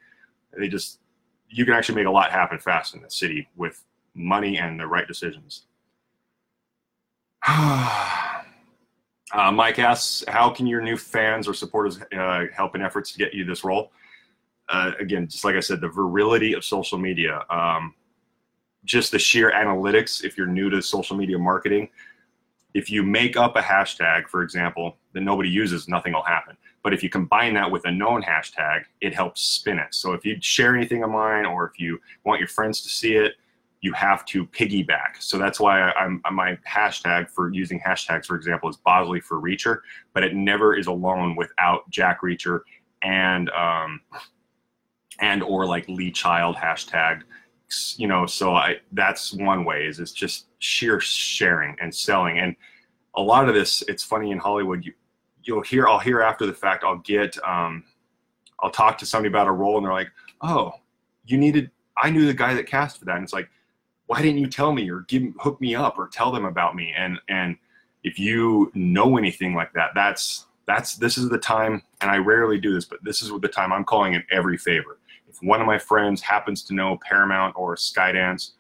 they 0.57 0.69
just 0.69 1.01
you 1.49 1.65
can 1.65 1.75
actually 1.75 1.97
make 1.97 2.07
a 2.07 2.11
lot 2.11 2.31
happen 2.31 2.59
fast 2.59 2.95
in 2.95 3.03
the 3.03 3.11
city 3.11 3.49
with 3.57 3.85
money 4.15 4.59
and 4.59 4.79
the 4.79 4.87
right 4.87 5.07
decisions. 5.07 5.67
uh, 7.49 8.43
Mike 9.53 9.79
asks, 9.79 10.25
how 10.29 10.49
can 10.49 10.67
your 10.67 10.81
new 10.81 10.97
fans 10.97 11.47
or 11.47 11.53
supporters 11.53 12.01
uh, 12.17 12.45
help 12.55 12.75
in 12.75 12.81
efforts 12.81 13.13
to 13.13 13.19
get 13.19 13.35
you 13.35 13.45
this 13.45 13.65
role? 13.65 13.93
Uh, 14.71 14.93
again, 14.99 15.29
just 15.29 15.45
like 15.45 15.55
I 15.55 15.61
said, 15.61 15.83
the 15.83 15.89
virility 15.89 16.55
of 16.55 16.65
social 16.65 16.97
media, 16.97 17.45
um, 17.51 17.95
just 18.87 19.13
the 19.13 19.19
sheer 19.19 19.51
analytics. 19.51 20.25
If 20.25 20.39
you're 20.39 20.47
new 20.47 20.71
to 20.71 20.81
social 20.81 21.17
media 21.17 21.39
marketing, 21.39 21.91
if 22.73 22.91
you 22.91 23.03
make 23.03 23.37
up 23.37 23.57
a 23.57 23.61
hashtag, 23.61 24.27
for 24.27 24.43
example, 24.43 24.97
that 25.13 25.21
nobody 25.21 25.51
uses, 25.51 25.87
nothing 25.87 26.15
will 26.15 26.23
happen. 26.23 26.57
But 26.83 26.95
if 26.95 27.03
you 27.03 27.11
combine 27.11 27.53
that 27.55 27.71
with 27.71 27.85
a 27.85 27.91
known 27.91 28.23
hashtag, 28.23 28.85
it 29.03 29.15
helps 29.15 29.43
spin 29.43 29.79
it. 29.79 29.95
So 29.95 30.13
if 30.15 30.25
you 30.25 30.39
share 30.41 30.75
anything 30.75 31.03
of 31.03 31.11
mine 31.11 31.45
or 31.45 31.67
if 31.67 31.79
you 31.79 32.01
want 32.25 32.41
your 32.41 32.49
friends 32.49 32.81
to 32.83 32.89
see 32.89 33.17
it, 33.17 33.35
you 33.85 33.93
have 33.93 34.25
to 34.25 34.47
piggyback. 34.47 35.21
So 35.21 35.37
that's 35.37 35.61
why 35.61 35.93
I'm, 35.93 36.23
my 36.33 36.57
hashtag 36.67 37.29
for 37.29 37.53
using 37.53 37.79
hashtags, 37.79 38.25
for 38.25 38.35
example, 38.35 38.71
is 38.71 38.79
Bosley 38.79 39.21
for 39.21 39.39
Reacher, 39.43 39.81
but 40.15 40.25
it 40.25 40.35
never 40.35 40.75
is 40.75 40.87
alone 40.87 41.37
without 41.37 41.89
Jack 41.91 42.23
Reacher 42.23 42.61
and 43.03 43.51
um, 43.51 44.01
and 45.21 45.43
or 45.43 45.67
like 45.67 45.87
Lee 45.87 46.11
Child 46.11 46.57
hashtag. 46.57 47.25
You 47.97 48.09
know 48.09 48.25
so 48.25 48.55
i 48.55 48.77
that's 48.93 49.33
one 49.35 49.65
way 49.65 49.87
is 49.87 49.99
it's 49.99 50.13
just 50.13 50.47
sheer 50.61 50.99
sharing 50.99 51.77
and 51.79 51.95
selling. 51.95 52.39
And 52.39 52.57
a 53.15 53.21
lot 53.21 53.51
of 53.51 53.55
this 53.55 53.83
it's 53.87 54.03
funny 54.03 54.31
in 54.31 54.39
hollywood 54.39 54.85
you 54.85 54.93
you'll 55.45 55.63
hear 55.63 55.87
i'll 55.87 55.99
hear 55.99 56.21
after 56.21 56.47
the 56.47 56.53
fact 56.53 56.85
i'll 56.85 56.99
get 56.99 57.37
um 57.47 57.85
i'll 58.61 58.71
talk 58.71 58.99
to 58.99 59.07
somebody 59.07 59.29
about 59.29 59.47
a 59.47 59.53
role 59.53 59.77
and 59.77 59.87
they're 59.87 59.93
like 59.93 60.11
oh 60.43 60.73
you 61.25 61.39
needed 61.39 61.71
i 61.97 62.11
knew 62.11 62.27
the 62.27 62.35
guy 62.35 62.55
that 62.55 62.67
cast 62.67 62.99
for 62.99 63.05
that. 63.05 63.17
And 63.17 63.25
it's 63.25 63.33
like 63.33 63.49
why 64.07 64.21
didn't 64.21 64.39
you 64.39 64.49
tell 64.49 64.73
me 64.73 64.91
or 64.91 65.01
give 65.03 65.23
hook 65.41 65.61
me 65.61 65.75
up 65.75 65.99
or 65.99 66.09
tell 66.09 66.31
them 66.31 66.45
about 66.45 66.75
me 66.75 66.93
and 66.97 67.19
and 67.29 67.57
if 68.03 68.19
you 68.19 68.71
know 68.75 69.17
anything 69.17 69.55
like 69.55 69.73
that 69.73 69.91
that's 69.95 70.47
that's 70.67 70.97
this 70.97 71.19
is 71.19 71.29
the 71.29 71.39
time 71.39 71.83
and 72.01 72.11
i 72.11 72.17
rarely 72.17 72.59
do 72.59 72.73
this 72.75 72.85
but 72.85 72.99
this 73.03 73.23
is 73.23 73.31
the 73.41 73.49
time 73.49 73.73
i'm 73.73 73.85
calling 73.85 74.15
it 74.15 74.25
every 74.31 74.57
favor 74.57 74.99
if 75.35 75.43
one 75.43 75.61
of 75.61 75.67
my 75.67 75.79
friends 75.79 76.23
happens 76.23 76.63
to 76.65 76.75
know 76.75 76.99
Paramount 77.07 77.55
or 77.57 77.75
Skydance, 77.75 78.53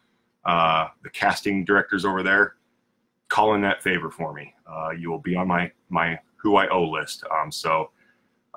uh, 0.44 0.88
the 1.04 1.10
casting 1.10 1.64
directors 1.64 2.04
over 2.04 2.22
there, 2.22 2.56
call 3.28 3.54
in 3.54 3.60
that 3.62 3.82
favor 3.82 4.10
for 4.10 4.32
me. 4.32 4.52
Uh, 4.68 4.90
you 4.90 5.08
will 5.08 5.20
be 5.20 5.36
on 5.36 5.46
my 5.46 5.70
my 5.88 6.18
who 6.36 6.56
I 6.56 6.68
owe 6.68 6.90
list. 6.90 7.24
Um, 7.30 7.52
so 7.52 7.90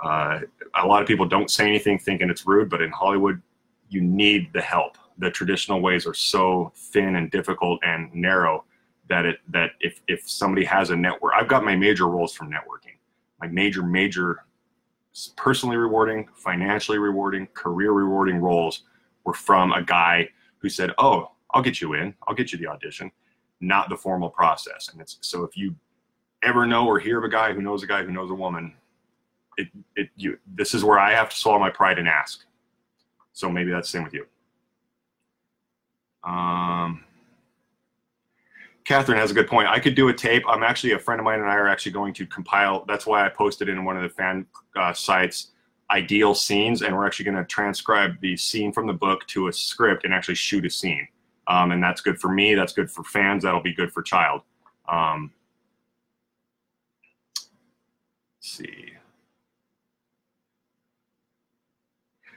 uh, 0.04 0.40
a 0.76 0.86
lot 0.86 1.02
of 1.02 1.08
people 1.08 1.28
don't 1.28 1.52
say 1.52 1.68
anything 1.68 2.00
thinking 2.00 2.30
it's 2.30 2.46
rude, 2.48 2.70
but 2.70 2.82
in 2.82 2.90
Hollywood, 2.92 3.42
you 3.90 4.02
need 4.02 4.52
the 4.52 4.62
help. 4.62 4.98
The 5.18 5.32
traditional 5.32 5.82
ways 5.82 6.05
are 6.05 6.13
so 6.13 6.72
thin 6.76 7.15
and 7.15 7.32
difficult 7.32 7.80
and 7.84 8.13
narrow 8.13 8.65
that 9.09 9.26
it 9.26 9.39
that 9.49 9.72
if 9.80 10.01
if 10.07 10.30
somebody 10.30 10.65
has 10.65 10.89
a 10.89 10.95
network, 10.95 11.34
I've 11.36 11.47
got 11.47 11.63
my 11.63 11.76
major 11.76 12.07
roles 12.07 12.34
from 12.34 12.49
networking. 12.49 12.97
My 13.39 13.47
major 13.47 13.84
major 13.84 14.45
personally 15.36 15.78
rewarding, 15.78 16.28
financially 16.36 16.99
rewarding, 16.99 17.47
career 17.53 17.91
rewarding 17.91 18.38
roles 18.38 18.84
were 19.24 19.34
from 19.34 19.72
a 19.72 19.82
guy 19.82 20.30
who 20.59 20.70
said, 20.70 20.91
"Oh, 20.97 21.32
I'll 21.51 21.61
get 21.61 21.82
you 21.82 21.93
in. 21.93 22.13
I'll 22.28 22.36
get 22.36 22.51
you 22.51 22.57
the 22.57 22.68
audition," 22.68 23.11
not 23.61 23.89
the 23.89 23.97
formal 23.97 24.30
process. 24.30 24.89
And 24.91 25.01
it's 25.01 25.18
so 25.22 25.43
if 25.43 25.57
you 25.57 25.76
ever 26.43 26.65
know 26.65 26.86
or 26.86 26.99
hear 26.99 27.18
of 27.18 27.24
a 27.24 27.30
guy 27.30 27.53
who 27.53 27.61
knows 27.61 27.84
a 27.84 27.88
guy 27.88 28.03
who 28.03 28.11
knows 28.11 28.30
a 28.30 28.36
woman, 28.36 28.74
it, 29.57 29.70
it, 29.95 30.09
you, 30.15 30.38
this 30.55 30.74
is 30.74 30.84
where 30.84 30.99
I 30.99 31.11
have 31.13 31.30
to 31.30 31.36
swallow 31.36 31.59
my 31.59 31.70
pride 31.70 31.99
and 31.99 32.07
ask. 32.07 32.45
So 33.34 33.49
maybe 33.49 33.72
that's 33.72 33.91
the 33.91 33.97
same 33.97 34.03
with 34.03 34.13
you. 34.13 34.26
Um, 36.28 37.03
Catherine 38.84 39.17
has 39.17 39.32
a 39.32 39.34
good 39.34 39.47
point. 39.47 39.67
I 39.67 39.80
could 39.80 39.95
do 39.95 40.09
a 40.09 40.13
tape. 40.13 40.43
I'm 40.47 40.63
actually 40.63 40.93
a 40.93 40.99
friend 40.99 41.19
of 41.19 41.25
mine 41.25 41.39
and 41.39 41.49
I 41.49 41.55
are 41.55 41.67
actually 41.67 41.93
going 41.93 42.13
to 42.15 42.25
compile. 42.28 42.86
That's 42.88 43.05
why 43.05 43.25
I 43.25 43.30
posted 43.30 43.69
in 43.69 43.84
one 43.84 43.97
of 43.97 44.03
the 44.03 44.09
fan 44.09 44.45
uh, 44.75 44.93
sites 44.93 45.51
ideal 45.89 46.36
scenes, 46.36 46.82
and 46.82 46.95
we're 46.95 47.05
actually 47.05 47.25
going 47.25 47.38
to 47.38 47.45
transcribe 47.45 48.19
the 48.21 48.36
scene 48.36 48.71
from 48.71 48.88
the 48.88 48.93
book 48.93 49.25
to 49.28 49.47
a 49.47 49.53
script 49.53 50.03
and 50.03 50.13
actually 50.13 50.36
shoot 50.36 50.65
a 50.65 50.69
scene. 50.69 51.07
Um, 51.47 51.71
and 51.71 51.82
that's 51.82 52.01
good 52.01 52.19
for 52.19 52.30
me. 52.30 52.55
That's 52.55 52.73
good 52.73 52.91
for 52.91 53.03
fans. 53.03 53.43
That'll 53.43 53.61
be 53.61 53.73
good 53.73 53.91
for 53.91 54.01
child. 54.01 54.41
Um, 54.89 55.32
see. 58.41 58.91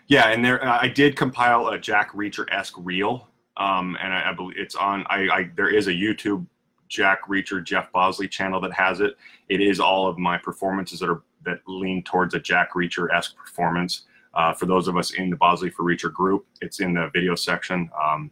Yeah, 0.06 0.28
and 0.28 0.44
there 0.44 0.64
I 0.64 0.88
did 0.88 1.16
compile 1.16 1.68
a 1.68 1.78
Jack 1.78 2.12
Reacher 2.12 2.44
esque 2.52 2.74
reel, 2.78 3.28
um, 3.60 3.96
and 4.02 4.12
I, 4.12 4.30
I, 4.30 4.32
believe 4.32 4.56
it's 4.58 4.74
on. 4.74 5.04
I, 5.10 5.28
I 5.28 5.50
there 5.54 5.68
is 5.68 5.86
a 5.86 5.92
YouTube 5.92 6.46
Jack 6.88 7.28
Reacher 7.28 7.62
Jeff 7.62 7.92
Bosley 7.92 8.26
channel 8.26 8.58
that 8.62 8.72
has 8.72 9.00
it. 9.00 9.16
It 9.50 9.60
is 9.60 9.78
all 9.78 10.08
of 10.08 10.18
my 10.18 10.38
performances 10.38 10.98
that 11.00 11.10
are 11.10 11.22
that 11.44 11.60
lean 11.66 12.02
towards 12.02 12.34
a 12.34 12.40
Jack 12.40 12.72
Reacher 12.72 13.14
esque 13.14 13.36
performance. 13.36 14.06
Uh, 14.32 14.54
for 14.54 14.64
those 14.64 14.88
of 14.88 14.96
us 14.96 15.12
in 15.12 15.28
the 15.28 15.36
Bosley 15.36 15.68
for 15.68 15.84
Reacher 15.84 16.12
group, 16.12 16.46
it's 16.62 16.80
in 16.80 16.94
the 16.94 17.10
video 17.12 17.34
section. 17.34 17.90
Um, 18.02 18.30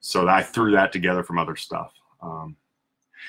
so 0.00 0.26
I 0.28 0.42
threw 0.42 0.72
that 0.72 0.92
together 0.92 1.22
from 1.22 1.38
other 1.38 1.56
stuff. 1.56 1.92
Um, 2.22 2.56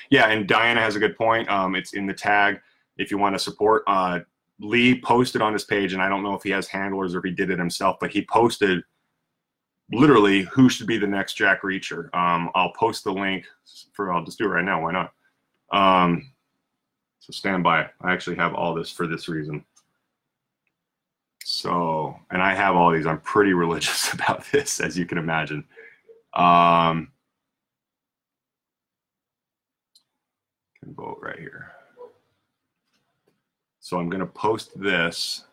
yeah, 0.08 0.28
and 0.28 0.46
Diana 0.46 0.80
has 0.80 0.96
a 0.96 0.98
good 0.98 1.16
point. 1.16 1.50
Um, 1.50 1.74
it's 1.74 1.92
in 1.92 2.06
the 2.06 2.14
tag 2.14 2.60
if 2.96 3.10
you 3.10 3.18
want 3.18 3.34
to 3.34 3.38
support. 3.38 3.82
Uh, 3.86 4.20
Lee 4.58 5.00
posted 5.00 5.42
on 5.42 5.52
his 5.52 5.64
page, 5.64 5.92
and 5.92 6.00
I 6.00 6.08
don't 6.08 6.22
know 6.22 6.34
if 6.34 6.42
he 6.42 6.50
has 6.50 6.66
handlers 6.66 7.14
or 7.14 7.18
if 7.18 7.24
he 7.24 7.30
did 7.30 7.50
it 7.50 7.58
himself, 7.58 7.96
but 8.00 8.10
he 8.10 8.24
posted 8.24 8.82
literally 9.92 10.42
who 10.42 10.68
should 10.68 10.86
be 10.86 10.98
the 10.98 11.06
next 11.06 11.34
Jack 11.34 11.62
Reacher. 11.62 12.14
Um, 12.14 12.50
I'll 12.54 12.72
post 12.72 13.04
the 13.04 13.12
link 13.12 13.46
for. 13.92 14.12
I'll 14.12 14.24
just 14.24 14.38
do 14.38 14.44
it 14.44 14.48
right 14.48 14.64
now. 14.64 14.82
Why 14.82 14.92
not? 14.92 15.12
Um, 15.72 16.32
so 17.20 17.32
stand 17.32 17.62
by. 17.62 17.88
I 18.00 18.12
actually 18.12 18.36
have 18.36 18.54
all 18.54 18.74
this 18.74 18.90
for 18.90 19.06
this 19.06 19.28
reason. 19.28 19.64
So, 21.44 22.16
and 22.30 22.42
I 22.42 22.54
have 22.54 22.74
all 22.76 22.92
these. 22.92 23.06
I'm 23.06 23.20
pretty 23.20 23.52
religious 23.52 24.12
about 24.14 24.44
this, 24.52 24.80
as 24.80 24.98
you 24.98 25.06
can 25.06 25.18
imagine. 25.18 25.64
Um, 26.34 27.12
can 30.82 30.94
vote 30.94 31.18
right 31.20 31.38
here. 31.38 31.72
So 33.80 33.98
I'm 33.98 34.08
going 34.08 34.20
to 34.20 34.26
post 34.26 34.78
this. 34.80 35.44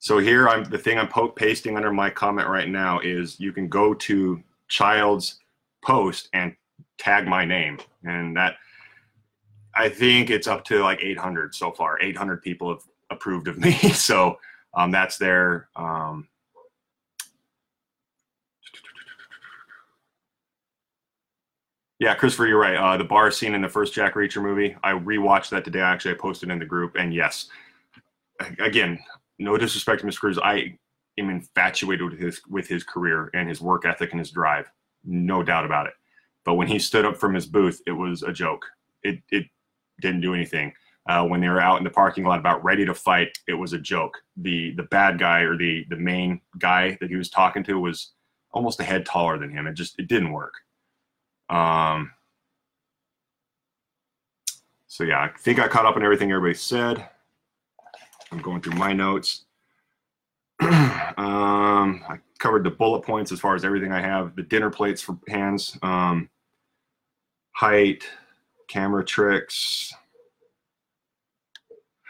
So 0.00 0.18
here 0.18 0.48
I'm 0.48 0.64
the 0.64 0.78
thing 0.78 0.98
I'm 0.98 1.08
pasting 1.32 1.76
under 1.76 1.92
my 1.92 2.08
comment 2.10 2.48
right 2.48 2.68
now 2.68 3.00
is 3.00 3.40
you 3.40 3.52
can 3.52 3.68
go 3.68 3.94
to 3.94 4.42
child's 4.68 5.40
post 5.84 6.28
and 6.32 6.54
tag 6.98 7.26
my 7.26 7.44
name 7.44 7.78
and 8.04 8.36
that 8.36 8.56
I 9.74 9.88
think 9.88 10.30
it's 10.30 10.46
up 10.46 10.64
to 10.66 10.82
like 10.82 11.02
800 11.02 11.54
so 11.54 11.70
far. 11.70 12.00
800 12.00 12.42
people 12.42 12.68
have 12.70 12.82
approved 13.10 13.48
of 13.48 13.58
me. 13.58 13.72
So 13.94 14.38
um, 14.74 14.90
that's 14.90 15.18
there. 15.18 15.68
Um, 15.76 16.28
Yeah, 22.00 22.14
Christopher, 22.14 22.46
you're 22.46 22.60
right. 22.60 22.76
Uh, 22.76 22.96
the 22.96 23.02
bar 23.02 23.32
scene 23.32 23.54
in 23.54 23.60
the 23.60 23.68
first 23.68 23.92
Jack 23.92 24.14
Reacher 24.14 24.40
movie, 24.40 24.76
I 24.84 24.92
rewatched 24.92 25.50
that 25.50 25.64
today. 25.64 25.80
Actually, 25.80 26.14
I 26.14 26.18
posted 26.18 26.48
in 26.48 26.60
the 26.60 26.64
group, 26.64 26.94
and 26.96 27.12
yes, 27.12 27.48
again, 28.60 29.00
no 29.38 29.56
disrespect 29.56 30.00
to 30.00 30.06
Mr. 30.06 30.18
Cruise, 30.18 30.38
I 30.38 30.78
am 31.18 31.30
infatuated 31.30 32.10
with 32.10 32.18
his 32.18 32.40
with 32.48 32.68
his 32.68 32.84
career 32.84 33.30
and 33.34 33.48
his 33.48 33.60
work 33.60 33.84
ethic 33.84 34.10
and 34.12 34.18
his 34.18 34.30
drive, 34.30 34.70
no 35.04 35.42
doubt 35.42 35.64
about 35.64 35.86
it. 35.86 35.94
But 36.44 36.54
when 36.54 36.68
he 36.68 36.78
stood 36.78 37.04
up 37.04 37.16
from 37.16 37.34
his 37.34 37.46
booth, 37.46 37.80
it 37.86 37.92
was 37.92 38.22
a 38.22 38.32
joke. 38.32 38.64
It 39.02 39.20
it 39.30 39.46
didn't 40.00 40.20
do 40.20 40.34
anything. 40.34 40.72
Uh, 41.08 41.24
when 41.24 41.40
they 41.40 41.48
were 41.48 41.60
out 41.60 41.78
in 41.78 41.84
the 41.84 41.90
parking 41.90 42.24
lot 42.24 42.38
about 42.38 42.62
ready 42.62 42.84
to 42.84 42.94
fight, 42.94 43.36
it 43.46 43.54
was 43.54 43.72
a 43.72 43.78
joke. 43.78 44.18
The 44.36 44.74
the 44.74 44.84
bad 44.84 45.18
guy 45.18 45.40
or 45.40 45.56
the 45.56 45.84
the 45.88 45.96
main 45.96 46.40
guy 46.58 46.98
that 47.00 47.10
he 47.10 47.16
was 47.16 47.30
talking 47.30 47.64
to 47.64 47.80
was 47.80 48.12
almost 48.52 48.80
a 48.80 48.84
head 48.84 49.06
taller 49.06 49.38
than 49.38 49.50
him. 49.50 49.66
It 49.66 49.74
just 49.74 49.98
it 49.98 50.08
didn't 50.08 50.32
work. 50.32 50.54
Um, 51.48 52.12
so 54.86 55.04
yeah, 55.04 55.20
I 55.20 55.30
think 55.38 55.58
I 55.58 55.68
caught 55.68 55.86
up 55.86 55.96
on 55.96 56.02
everything 56.02 56.30
everybody 56.30 56.54
said. 56.54 57.08
I'm 58.30 58.38
going 58.38 58.60
through 58.60 58.74
my 58.78 58.92
notes. 58.92 59.44
um, 60.60 62.02
I 62.08 62.18
covered 62.38 62.64
the 62.64 62.70
bullet 62.70 63.02
points 63.02 63.32
as 63.32 63.40
far 63.40 63.54
as 63.54 63.64
everything 63.64 63.92
I 63.92 64.00
have. 64.00 64.34
The 64.36 64.42
dinner 64.42 64.70
plates 64.70 65.00
for 65.02 65.18
hands, 65.28 65.78
um, 65.82 66.28
height, 67.52 68.04
camera 68.68 69.04
tricks. 69.04 69.92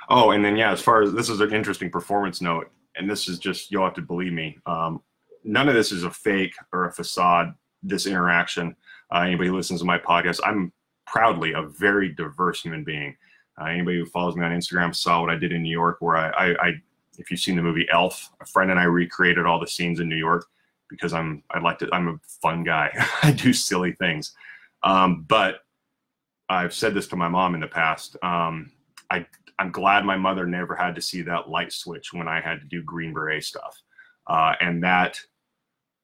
Oh, 0.09 0.31
and 0.31 0.45
then 0.45 0.57
yeah, 0.57 0.73
as 0.73 0.81
far 0.81 1.03
as 1.03 1.13
this 1.13 1.29
is 1.29 1.41
an 1.41 1.53
interesting 1.53 1.91
performance 1.91 2.41
note, 2.41 2.71
and 2.97 3.09
this 3.09 3.29
is 3.29 3.39
just 3.39 3.71
you'll 3.71 3.85
have 3.85 3.95
to 3.95 4.03
believe 4.03 4.33
me. 4.33 4.59
Um, 4.67 5.03
none 5.45 5.69
of 5.69 5.75
this 5.75 5.93
is 5.93 6.05
a 6.05 6.11
fake 6.11 6.55
or 6.73 6.87
a 6.87 6.93
facade. 6.93 7.55
This 7.83 8.07
interaction 8.07 8.75
uh, 9.11 9.21
anybody 9.21 9.49
who 9.49 9.57
listens 9.57 9.81
to 9.81 9.87
my 9.87 9.99
podcast, 9.99 10.41
I'm 10.45 10.73
proudly 11.07 11.53
a 11.53 11.63
very 11.63 12.11
diverse 12.11 12.63
human 12.63 12.85
being. 12.85 13.17
Uh, 13.61 13.67
anybody 13.67 13.99
who 13.99 14.07
follows 14.07 14.37
me 14.37 14.45
on 14.45 14.53
Instagram 14.53 14.95
saw 14.95 15.21
what 15.21 15.31
I 15.31 15.37
did 15.37 15.53
in 15.53 15.63
New 15.63 15.71
York, 15.71 15.99
where 16.01 16.17
I, 16.17 16.29
I, 16.29 16.67
I, 16.69 16.73
if 17.19 17.31
you've 17.31 17.41
seen 17.41 17.57
the 17.57 17.63
movie 17.63 17.87
Elf, 17.91 18.31
a 18.41 18.47
friend 18.47 18.71
and 18.71 18.79
I 18.79 18.85
recreated 18.85 19.47
all 19.47 19.59
the 19.59 19.67
scenes 19.67 20.01
in 20.01 20.09
New 20.09 20.17
York 20.17 20.47
because 20.89 21.13
I'm, 21.13 21.43
I 21.51 21.59
like 21.59 21.79
to, 21.81 21.89
I'm 21.93 22.09
a 22.09 22.21
fun 22.41 22.65
guy. 22.65 22.91
I 23.23 23.33
do 23.33 23.53
silly 23.53 23.93
things. 23.93 24.35
Um, 24.83 25.25
but 25.29 25.61
I've 26.49 26.73
said 26.73 26.95
this 26.95 27.09
to 27.09 27.17
my 27.17 27.29
mom 27.29 27.55
in 27.55 27.61
the 27.61 27.67
past. 27.67 28.17
Um, 28.23 28.73
I, 29.11 29.27
I'm 29.59 29.73
glad 29.73 30.05
my 30.05 30.17
mother 30.17 30.47
never 30.47 30.75
had 30.77 30.95
to 30.95 31.03
see 31.03 31.23
that 31.23 31.49
light 31.49 31.73
switch 31.73 32.13
when 32.13 32.29
I 32.29 32.41
had 32.41 32.61
to 32.61 32.67
do 32.67 32.83
Green 32.83 33.13
Beret 33.13 33.45
stuff. 33.45 33.83
Uh, 34.27 34.55
and 34.61 34.83
that, 34.85 35.19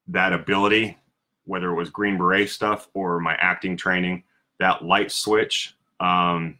that 0.09 0.33
ability 0.33 0.99
whether 1.45 1.71
it 1.71 1.75
was 1.75 1.91
Green 1.91 2.17
Beret 2.17 2.49
stuff 2.49 2.89
or 2.95 3.21
my 3.21 3.35
acting 3.35 3.77
training, 3.77 4.25
that 4.59 4.85
light 4.85 5.11
switch, 5.11 5.77
um, 6.01 6.59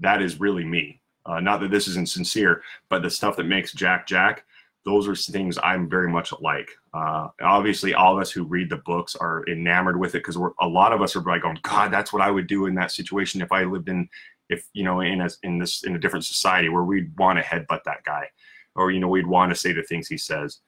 that 0.00 0.22
is 0.22 0.40
really 0.40 0.64
me. 0.64 1.00
Uh, 1.26 1.40
not 1.40 1.60
that 1.60 1.70
this 1.70 1.88
isn't 1.88 2.08
sincere, 2.08 2.62
but 2.88 3.02
the 3.02 3.10
stuff 3.10 3.36
that 3.36 3.44
makes 3.44 3.72
Jack 3.72 4.06
Jack, 4.06 4.44
those 4.84 5.08
are 5.08 5.16
things 5.16 5.58
I'm 5.62 5.88
very 5.88 6.10
much 6.10 6.32
like. 6.40 6.70
Uh, 6.92 7.28
obviously, 7.42 7.94
all 7.94 8.14
of 8.14 8.20
us 8.20 8.30
who 8.30 8.44
read 8.44 8.68
the 8.68 8.76
books 8.76 9.16
are 9.16 9.42
enamored 9.48 9.98
with 9.98 10.10
it 10.14 10.18
because 10.18 10.36
we're 10.36 10.50
a 10.60 10.68
lot 10.68 10.92
of 10.92 11.00
us 11.00 11.16
are 11.16 11.22
like, 11.22 11.44
"Oh 11.44 11.54
God, 11.62 11.90
that's 11.90 12.12
what 12.12 12.22
I 12.22 12.30
would 12.30 12.46
do 12.46 12.66
in 12.66 12.74
that 12.74 12.92
situation 12.92 13.40
if 13.40 13.50
I 13.50 13.64
lived 13.64 13.88
in, 13.88 14.08
if 14.50 14.68
you 14.74 14.84
know, 14.84 15.00
in 15.00 15.22
a 15.22 15.28
in 15.42 15.58
this 15.58 15.84
in 15.84 15.96
a 15.96 15.98
different 15.98 16.26
society 16.26 16.68
where 16.68 16.84
we'd 16.84 17.16
want 17.18 17.38
to 17.38 17.44
headbutt 17.44 17.84
that 17.84 18.04
guy, 18.04 18.28
or 18.74 18.90
you 18.90 19.00
know, 19.00 19.08
we'd 19.08 19.26
want 19.26 19.50
to 19.50 19.58
say 19.58 19.72
the 19.72 19.82
things 19.82 20.08
he 20.08 20.18
says." 20.18 20.58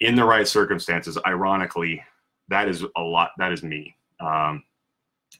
In 0.00 0.14
the 0.14 0.24
right 0.26 0.46
circumstances, 0.46 1.16
ironically, 1.26 2.04
that 2.48 2.68
is 2.68 2.84
a 2.96 3.00
lot. 3.00 3.30
That 3.38 3.52
is 3.52 3.62
me. 3.62 3.96
Um, 4.20 4.62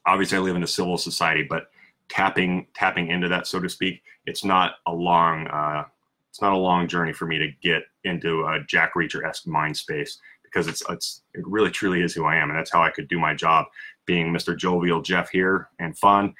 obviously, 0.07 0.39
I 0.39 0.41
live 0.41 0.55
in 0.55 0.63
a 0.63 0.67
civil 0.67 0.97
society, 0.97 1.43
but 1.43 1.69
tapping 2.09 2.67
tapping 2.73 3.07
into 3.09 3.27
that, 3.27 3.47
so 3.47 3.59
to 3.59 3.69
speak, 3.69 4.01
it's 4.25 4.43
not 4.43 4.75
a 4.85 4.93
long 4.93 5.47
uh, 5.47 5.83
it's 6.29 6.41
not 6.41 6.53
a 6.53 6.57
long 6.57 6.87
journey 6.87 7.13
for 7.13 7.25
me 7.25 7.37
to 7.37 7.47
get 7.61 7.83
into 8.03 8.43
a 8.43 8.59
Jack 8.67 8.93
Reacher 8.95 9.27
esque 9.27 9.47
mind 9.47 9.75
space 9.75 10.19
because 10.43 10.67
it's 10.67 10.83
it's 10.89 11.23
it 11.33 11.45
really 11.47 11.71
truly 11.71 12.01
is 12.01 12.13
who 12.13 12.25
I 12.25 12.35
am, 12.35 12.49
and 12.49 12.57
that's 12.57 12.71
how 12.71 12.81
I 12.81 12.91
could 12.91 13.07
do 13.07 13.19
my 13.19 13.33
job, 13.33 13.65
being 14.05 14.31
Mr. 14.31 14.55
Jovial 14.55 15.01
Jeff 15.01 15.29
here 15.29 15.69
and 15.79 15.97
fun, 15.97 16.33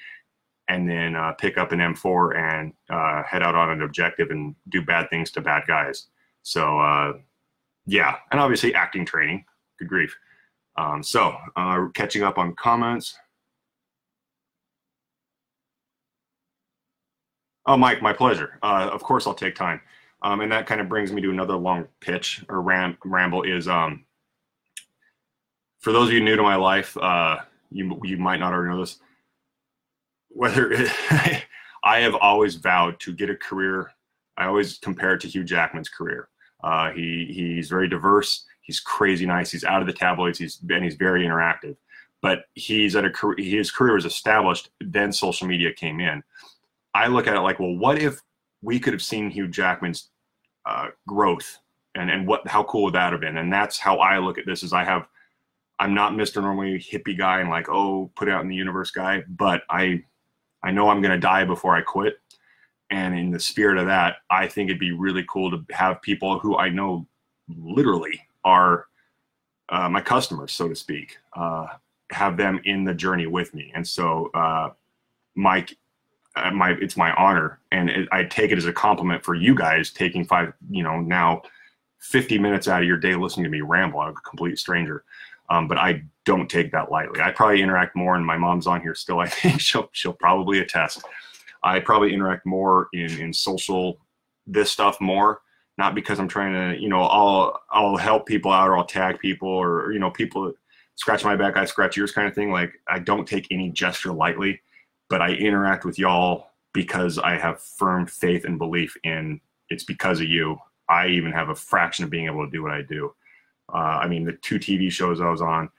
and 0.68 0.90
then 0.90 1.16
uh, 1.16 1.34
pick 1.34 1.58
up 1.58 1.72
an 1.72 1.80
M4 1.80 2.38
and 2.38 2.74
uh, 2.90 3.24
head 3.24 3.44
out 3.44 3.56
on 3.56 3.70
an 3.70 3.82
objective 3.82 4.30
and 4.32 4.56
do 4.70 4.82
bad 4.82 5.10
things 5.10 5.32
to 5.32 5.42
bad 5.42 5.64
guys. 5.68 6.08
So 6.44 6.80
uh, 6.80 7.14
yeah, 7.86 8.18
and 8.32 8.40
obviously 8.40 8.74
acting 8.76 9.06
training. 9.06 9.46
Good 9.80 9.88
grief. 9.88 10.16
Um, 10.78 11.02
so, 11.02 11.36
uh, 11.56 11.88
catching 11.96 12.24
up 12.24 12.38
on 12.38 12.54
comments. 12.56 13.18
Oh, 17.68 17.78
Mike, 17.78 18.02
my 18.02 18.14
pleasure. 18.14 18.58
Uh, 18.64 18.90
of 18.92 19.04
course, 19.04 19.28
I'll 19.28 19.34
take 19.34 19.56
time. 19.56 19.82
Um, 20.24 20.42
and 20.42 20.52
that 20.52 20.66
kind 20.66 20.82
of 20.82 20.90
brings 20.90 21.12
me 21.12 21.22
to 21.22 21.30
another 21.30 21.56
long 21.56 21.88
pitch 22.00 22.44
or 22.50 22.62
ram- 22.62 22.98
ramble 23.06 23.44
is 23.44 23.68
um, 23.68 24.06
for 25.80 25.92
those 25.92 26.08
of 26.08 26.14
you 26.14 26.24
new 26.24 26.36
to 26.36 26.42
my 26.44 26.56
life, 26.56 26.98
uh, 26.98 27.38
you, 27.70 28.00
you 28.04 28.18
might 28.18 28.40
not 28.40 28.54
already 28.54 28.74
know 28.74 28.80
this. 28.80 28.98
Whether 30.30 30.72
it, 30.72 30.92
I 31.84 32.00
have 32.00 32.16
always 32.16 32.56
vowed 32.56 33.00
to 33.02 33.14
get 33.14 33.30
a 33.30 33.36
career, 33.36 33.92
I 34.38 34.48
always 34.48 34.78
compare 34.80 35.14
it 35.14 35.22
to 35.22 35.28
Hugh 35.28 35.44
Jackman's 35.44 35.90
career. 35.90 36.30
Uh, 36.64 36.92
he, 36.92 37.28
he's 37.30 37.70
very 37.70 37.88
diverse 37.88 38.46
he's 38.68 38.80
crazy 38.82 39.26
nice. 39.26 39.50
He's 39.50 39.64
out 39.64 39.82
of 39.82 39.88
the 39.88 39.94
tabloids. 39.94 40.38
He's 40.38 40.60
and 40.70 40.84
he's 40.84 40.96
very 40.96 41.26
interactive. 41.26 41.76
but 42.22 42.46
he's 42.54 42.96
at 42.96 43.06
a 43.06 43.12
his 43.38 43.72
career 43.72 43.96
was 43.96 44.06
established. 44.06 44.70
Then 44.82 45.12
social 45.12 45.48
media 45.48 45.74
came 45.74 46.00
in. 46.00 46.22
I 46.98 47.08
look 47.08 47.28
at 47.28 47.36
it 47.36 47.42
like, 47.42 47.60
well, 47.60 47.76
what 47.76 48.02
if 48.02 48.22
we 48.62 48.80
could 48.80 48.94
have 48.94 49.04
seen 49.04 49.30
Hugh 49.30 49.48
Jackman's 49.48 50.10
uh, 50.66 50.88
growth 51.08 51.60
and 51.96 52.10
and 52.10 52.28
what 52.28 52.48
how 52.48 52.64
cool 52.64 52.86
would 52.86 52.96
that 52.96 53.12
have 53.12 53.22
been? 53.22 53.38
And 53.38 53.54
that's 53.54 53.78
how 53.78 53.98
I 53.98 54.18
look 54.18 54.38
at 54.38 54.46
this. 54.46 54.64
Is 54.64 54.74
I 54.74 54.84
have 54.84 55.08
I'm 55.80 55.94
not 55.94 56.14
Mr. 56.14 56.42
Normally 56.42 56.80
hippie 56.80 57.18
guy 57.18 57.40
and 57.40 57.50
like 57.50 57.70
oh 57.70 58.12
put 58.16 58.28
out 58.30 58.42
in 58.42 58.50
the 58.50 58.56
universe 58.56 58.90
guy, 58.90 59.24
but 59.30 59.62
I 59.70 60.04
I 60.64 60.72
know 60.72 60.90
I'm 60.90 61.02
gonna 61.02 61.20
die 61.20 61.46
before 61.46 61.76
I 61.76 61.82
quit. 61.82 62.20
And 62.90 63.18
in 63.18 63.32
the 63.32 63.40
spirit 63.40 63.78
of 63.78 63.86
that, 63.88 64.18
I 64.30 64.48
think 64.48 64.70
it'd 64.70 64.80
be 64.80 64.94
really 64.94 65.26
cool 65.30 65.52
to 65.52 65.64
have 65.74 66.02
people 66.02 66.40
who 66.40 66.58
I 66.58 66.70
know 66.70 67.06
literally 67.48 68.22
are 68.44 68.88
uh, 69.70 69.90
my 69.90 70.02
customers, 70.02 70.54
so 70.54 70.70
to 70.70 70.76
speak, 70.76 71.18
uh, 71.36 71.68
have 72.12 72.38
them 72.38 72.62
in 72.64 72.86
the 72.86 72.94
journey 72.94 73.28
with 73.28 73.54
me. 73.54 73.74
And 73.76 73.86
so, 73.86 74.32
uh, 74.34 74.70
Mike, 75.36 75.76
my 76.54 76.72
it's 76.82 76.98
my 76.98 77.12
honor, 77.14 77.60
and 77.72 77.90
it, 77.90 78.08
I 78.12 78.24
take 78.24 78.52
it 78.52 78.58
as 78.58 78.66
a 78.66 78.74
compliment 78.74 79.24
for 79.24 79.36
you 79.36 79.56
guys 79.56 79.92
taking 79.92 80.26
five, 80.26 80.54
you 80.70 80.84
know, 80.84 81.00
now 81.00 81.42
50 82.00 82.38
minutes 82.40 82.68
out 82.68 82.82
of 82.82 82.88
your 82.88 82.98
day 82.98 83.16
listening 83.16 83.46
to 83.46 83.50
me 83.50 83.62
ramble. 83.62 84.00
I'm 84.00 84.12
a 84.12 84.14
complete 84.14 84.60
stranger. 84.60 85.04
Um, 85.50 85.68
but 85.68 85.78
I 85.78 86.04
don't 86.26 86.50
take 86.50 86.72
that 86.74 86.92
lightly. 86.92 87.22
I 87.22 87.32
probably 87.32 87.62
interact 87.62 87.96
more, 87.96 88.16
and 88.16 88.26
my 88.26 88.38
mom's 88.38 88.68
on 88.68 88.82
here 88.82 88.96
still. 88.96 89.20
I 89.22 89.28
think 89.28 89.62
she'll 89.62 89.90
she'll 89.94 90.14
probably 90.14 90.60
attest. 90.60 91.04
I 91.64 91.80
probably 91.80 92.14
interact 92.14 92.46
more 92.46 92.90
in 92.94 93.20
in 93.20 93.34
social 93.34 94.00
this 94.46 94.72
stuff 94.72 95.00
more, 95.02 95.42
not 95.78 95.96
because 95.96 96.20
I'm 96.20 96.28
trying 96.28 96.54
to 96.54 96.82
you 96.82 96.90
know 96.90 97.02
I'll 97.02 97.60
I'll 97.70 97.98
help 97.98 98.26
people 98.26 98.52
out 98.52 98.70
or 98.70 98.78
I'll 98.78 98.86
tag 98.86 99.20
people 99.20 99.50
or 99.50 99.92
you 99.92 100.00
know 100.00 100.12
people 100.12 100.52
scratch 100.96 101.24
my 101.24 101.36
back 101.36 101.56
I 101.58 101.66
scratch 101.66 101.96
yours 101.96 102.12
kind 102.12 102.28
of 102.28 102.36
thing. 102.36 102.52
Like 102.52 102.74
I 102.88 103.00
don't 103.00 103.28
take 103.28 103.48
any 103.52 103.70
gesture 103.70 104.12
lightly, 104.12 104.62
but 105.10 105.22
I 105.22 105.32
interact 105.32 105.86
with 105.86 105.98
y'all 105.98 106.48
because 106.74 107.18
I 107.18 107.38
have 107.38 107.62
firm 107.62 108.06
faith 108.06 108.46
and 108.46 108.58
belief 108.58 108.96
in 109.04 109.42
it's 109.70 109.84
because 109.84 110.20
of 110.20 110.28
you. 110.28 110.58
I 110.90 111.08
even 111.08 111.32
have 111.32 111.50
a 111.50 111.56
fraction 111.56 112.06
of 112.06 112.10
being 112.10 112.26
able 112.26 112.46
to 112.46 112.52
do 112.52 112.64
what 112.64 112.72
I 112.72 112.82
do. 112.82 113.14
Uh, 113.74 114.00
I 114.02 114.08
mean, 114.08 114.24
the 114.24 114.34
two 114.34 114.60
TV 114.60 114.92
shows 114.92 115.20
I 115.20 115.30
was 115.30 115.42
on, 115.42 115.70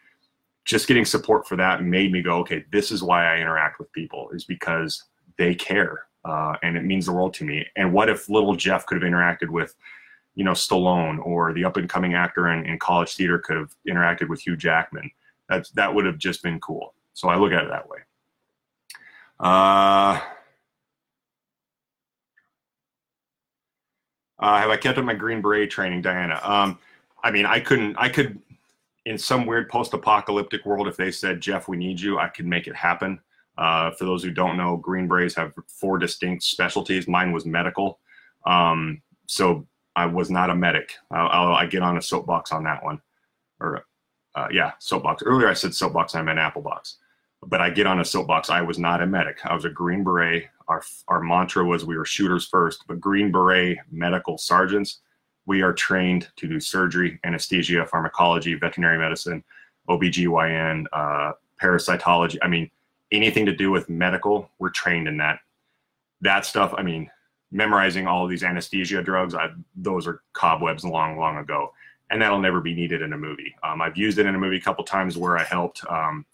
just 0.65 0.87
getting 0.87 1.07
support 1.07 1.47
for 1.47 1.57
that 1.57 1.83
made 1.83 2.13
me 2.13 2.21
go, 2.21 2.39
okay, 2.39 2.65
this 2.71 2.91
is 2.91 3.03
why 3.03 3.25
I 3.25 3.41
interact 3.41 3.79
with 3.79 3.91
people, 3.93 4.29
is 4.31 4.45
because 4.45 5.05
they 5.39 5.55
care. 5.55 6.07
Uh, 6.25 6.57
and 6.63 6.77
it 6.77 6.85
means 6.85 7.07
the 7.07 7.13
world 7.13 7.33
to 7.35 7.45
me. 7.45 7.67
And 7.77 7.93
what 7.93 8.11
if 8.11 8.29
little 8.29 8.55
Jeff 8.55 8.85
could 8.85 9.01
have 9.01 9.11
interacted 9.11 9.49
with, 9.49 9.75
you 10.35 10.45
know, 10.45 10.53
Stallone 10.53 11.25
or 11.25 11.55
the 11.55 11.65
up 11.65 11.79
and 11.79 11.89
coming 11.89 12.13
actor 12.13 12.49
in, 12.49 12.67
in 12.67 12.79
college 12.79 13.15
theater 13.15 13.39
could 13.39 13.57
have 13.57 13.75
interacted 13.89 14.29
with 14.29 14.43
Hugh 14.43 14.57
Jackman? 14.57 15.11
That's, 15.49 15.71
that 15.71 15.95
would 15.95 16.05
have 16.05 16.19
just 16.19 16.43
been 16.43 16.61
cool. 16.61 16.93
So 17.15 17.29
I 17.29 17.39
look 17.39 17.53
at 17.53 17.65
it 17.65 17.71
that 17.71 17.89
way. 17.89 18.01
Uh, 19.41 20.21
uh, 24.39 24.59
have 24.59 24.71
I 24.71 24.77
kept 24.77 24.99
up 24.99 25.05
my 25.05 25.15
Green 25.15 25.41
Beret 25.41 25.71
training, 25.71 26.03
Diana? 26.03 26.41
Um, 26.43 26.79
I 27.23 27.31
mean, 27.31 27.47
I 27.47 27.61
couldn't, 27.61 27.97
I 27.97 28.09
could, 28.09 28.41
in 29.05 29.17
some 29.17 29.47
weird 29.47 29.69
post 29.69 29.95
apocalyptic 29.95 30.65
world, 30.67 30.89
if 30.89 30.97
they 30.97 31.11
said, 31.11 31.41
Jeff, 31.41 31.69
we 31.69 31.77
need 31.77 32.01
you, 32.01 32.19
I 32.19 32.29
could 32.29 32.47
make 32.47 32.67
it 32.67 32.77
happen. 32.77 33.21
Uh, 33.57 33.91
for 33.93 34.05
those 34.05 34.23
who 34.23 34.31
don't 34.31 34.57
know, 34.57 34.77
Green 34.77 35.09
Berets 35.09 35.35
have 35.35 35.53
four 35.67 35.99
distinct 35.99 36.45
specialties. 36.45 37.09
Mine 37.09 37.33
was 37.33 37.45
medical. 37.45 37.99
Um, 38.47 39.03
so 39.27 39.67
I 39.97 40.07
was 40.07 40.31
not 40.31 40.51
a 40.51 40.55
medic. 40.55 40.95
I'll, 41.11 41.29
I'll, 41.29 41.55
i 41.55 41.67
get 41.67 41.83
on 41.83 41.97
a 41.97 42.03
soapbox 42.03 42.53
on 42.53 42.63
that 42.65 42.85
one. 42.85 43.01
Or, 43.61 43.85
uh, 44.37 44.47
yeah, 44.53 44.73
soapbox. 44.79 45.25
Earlier 45.25 45.49
I 45.49 45.55
said 45.55 45.75
soapbox, 45.75 46.15
I 46.15 46.23
meant 46.23 46.39
apple 46.39 46.63
box. 46.63 46.99
But 47.47 47.61
I 47.61 47.71
get 47.71 47.87
on 47.87 48.01
a 48.01 48.05
soapbox. 48.05 48.51
I 48.51 48.63
was 48.63 48.79
not 48.79 49.03
a 49.03 49.07
medic. 49.07 49.39
I 49.45 49.55
was 49.55 49.65
a 49.65 49.71
Green 49.71 50.05
Beret. 50.05 50.47
Our, 50.67 50.83
our 51.07 51.21
mantra 51.21 51.65
was 51.65 51.85
we 51.85 51.97
were 51.97 52.05
shooters 52.05 52.47
first, 52.47 52.85
but 52.87 53.01
Green 53.01 53.31
Beret 53.31 53.79
medical 53.91 54.37
sergeants 54.37 55.01
we 55.49 55.63
are 55.63 55.73
trained 55.73 56.29
to 56.37 56.47
do 56.47 56.61
surgery, 56.61 57.19
anesthesia, 57.25 57.87
pharmacology, 57.87 58.53
veterinary 58.55 58.99
medicine, 58.99 59.43
OBGYN, 59.89 60.85
uh, 60.93 61.33
parasitology. 61.61 62.37
I 62.43 62.49
mean, 62.49 62.71
anything 63.11 63.47
to 63.47 63.57
do 63.57 63.71
with 63.71 63.89
medical, 63.89 64.51
we're 64.59 64.69
trained 64.69 65.09
in 65.09 65.17
that. 65.17 65.41
That 66.21 66.45
stuff, 66.45 66.75
I 66.77 66.83
mean, 66.83 67.11
memorizing 67.51 68.07
all 68.07 68.25
of 68.25 68.31
these 68.31 68.45
anesthesia 68.45 69.03
drugs, 69.03 69.35
I, 69.35 69.49
those 69.75 70.07
are 70.07 70.21
cobwebs 70.35 70.85
long, 70.85 71.19
long 71.19 71.39
ago. 71.39 71.73
And 72.11 72.21
that'll 72.21 72.41
never 72.41 72.61
be 72.61 72.75
needed 72.75 73.01
in 73.01 73.15
a 73.15 73.19
movie. 73.19 73.55
Um, 73.63 73.81
I've 73.81 73.97
used 73.97 74.19
it 74.19 74.27
in 74.27 74.35
a 74.35 74.39
movie 74.39 74.59
a 74.59 74.61
couple 74.61 74.85
times 74.85 75.17
where 75.17 75.39
I 75.39 75.45
helped 75.45 75.83
um, 75.89 76.27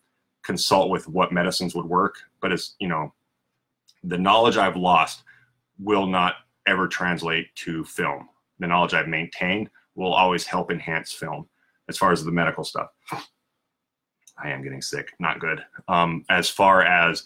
consult 0.44 0.90
with 0.90 1.08
what 1.08 1.32
medicines 1.32 1.74
would 1.74 1.86
work. 1.86 2.16
But 2.40 2.52
it's, 2.52 2.76
you 2.78 2.88
know, 2.88 3.12
the 4.02 4.18
knowledge 4.18 4.56
I've 4.56 4.76
lost 4.76 5.24
will 5.78 6.06
not 6.06 6.34
ever 6.66 6.86
translate 6.86 7.54
to 7.56 7.84
film 7.84 8.28
the 8.58 8.66
knowledge 8.66 8.94
I've 8.94 9.08
maintained 9.08 9.70
will 9.94 10.12
always 10.12 10.46
help 10.46 10.70
enhance 10.70 11.12
film 11.12 11.46
as 11.88 11.98
far 11.98 12.12
as 12.12 12.24
the 12.24 12.32
medical 12.32 12.64
stuff. 12.64 12.90
I 14.42 14.50
am 14.50 14.62
getting 14.62 14.82
sick, 14.82 15.12
not 15.20 15.38
good. 15.38 15.64
Um, 15.86 16.24
as 16.28 16.48
far 16.48 16.82
as 16.82 17.24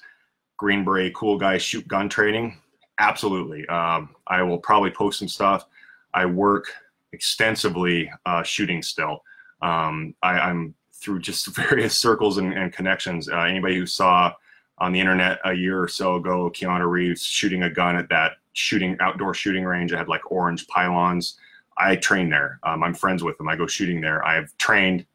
Green 0.58 0.84
Beret, 0.84 1.14
cool 1.14 1.38
guy, 1.38 1.56
shoot 1.56 1.86
gun 1.88 2.08
training, 2.08 2.60
absolutely. 2.98 3.66
Um, 3.68 4.10
I 4.26 4.42
will 4.42 4.58
probably 4.58 4.90
post 4.90 5.18
some 5.20 5.28
stuff. 5.28 5.66
I 6.12 6.26
work 6.26 6.66
extensively 7.12 8.10
uh, 8.26 8.42
shooting 8.42 8.82
still. 8.82 9.22
Um, 9.62 10.14
I, 10.22 10.50
am 10.50 10.74
through 11.00 11.20
just 11.20 11.46
various 11.54 11.98
circles 11.98 12.38
and, 12.38 12.52
and 12.52 12.72
connections. 12.72 13.28
Uh, 13.28 13.40
anybody 13.40 13.76
who 13.76 13.86
saw 13.86 14.32
on 14.78 14.92
the 14.92 15.00
internet 15.00 15.38
a 15.44 15.52
year 15.52 15.82
or 15.82 15.88
so 15.88 16.16
ago 16.16 16.50
Keanu 16.50 16.88
Reeves 16.88 17.24
shooting 17.24 17.64
a 17.64 17.70
gun 17.70 17.96
at 17.96 18.08
that 18.08 18.32
shooting 18.52 18.96
outdoor 19.00 19.34
shooting 19.34 19.64
range. 19.64 19.92
I 19.92 19.98
had 19.98 20.08
like 20.08 20.30
orange 20.30 20.66
pylons. 20.68 21.38
I 21.78 21.96
train 21.96 22.28
there. 22.28 22.58
Um, 22.64 22.82
I'm 22.82 22.94
friends 22.94 23.22
with 23.22 23.38
them. 23.38 23.48
I 23.48 23.56
go 23.56 23.66
shooting 23.66 24.00
there. 24.00 24.24
I've 24.24 24.56
trained 24.58 25.06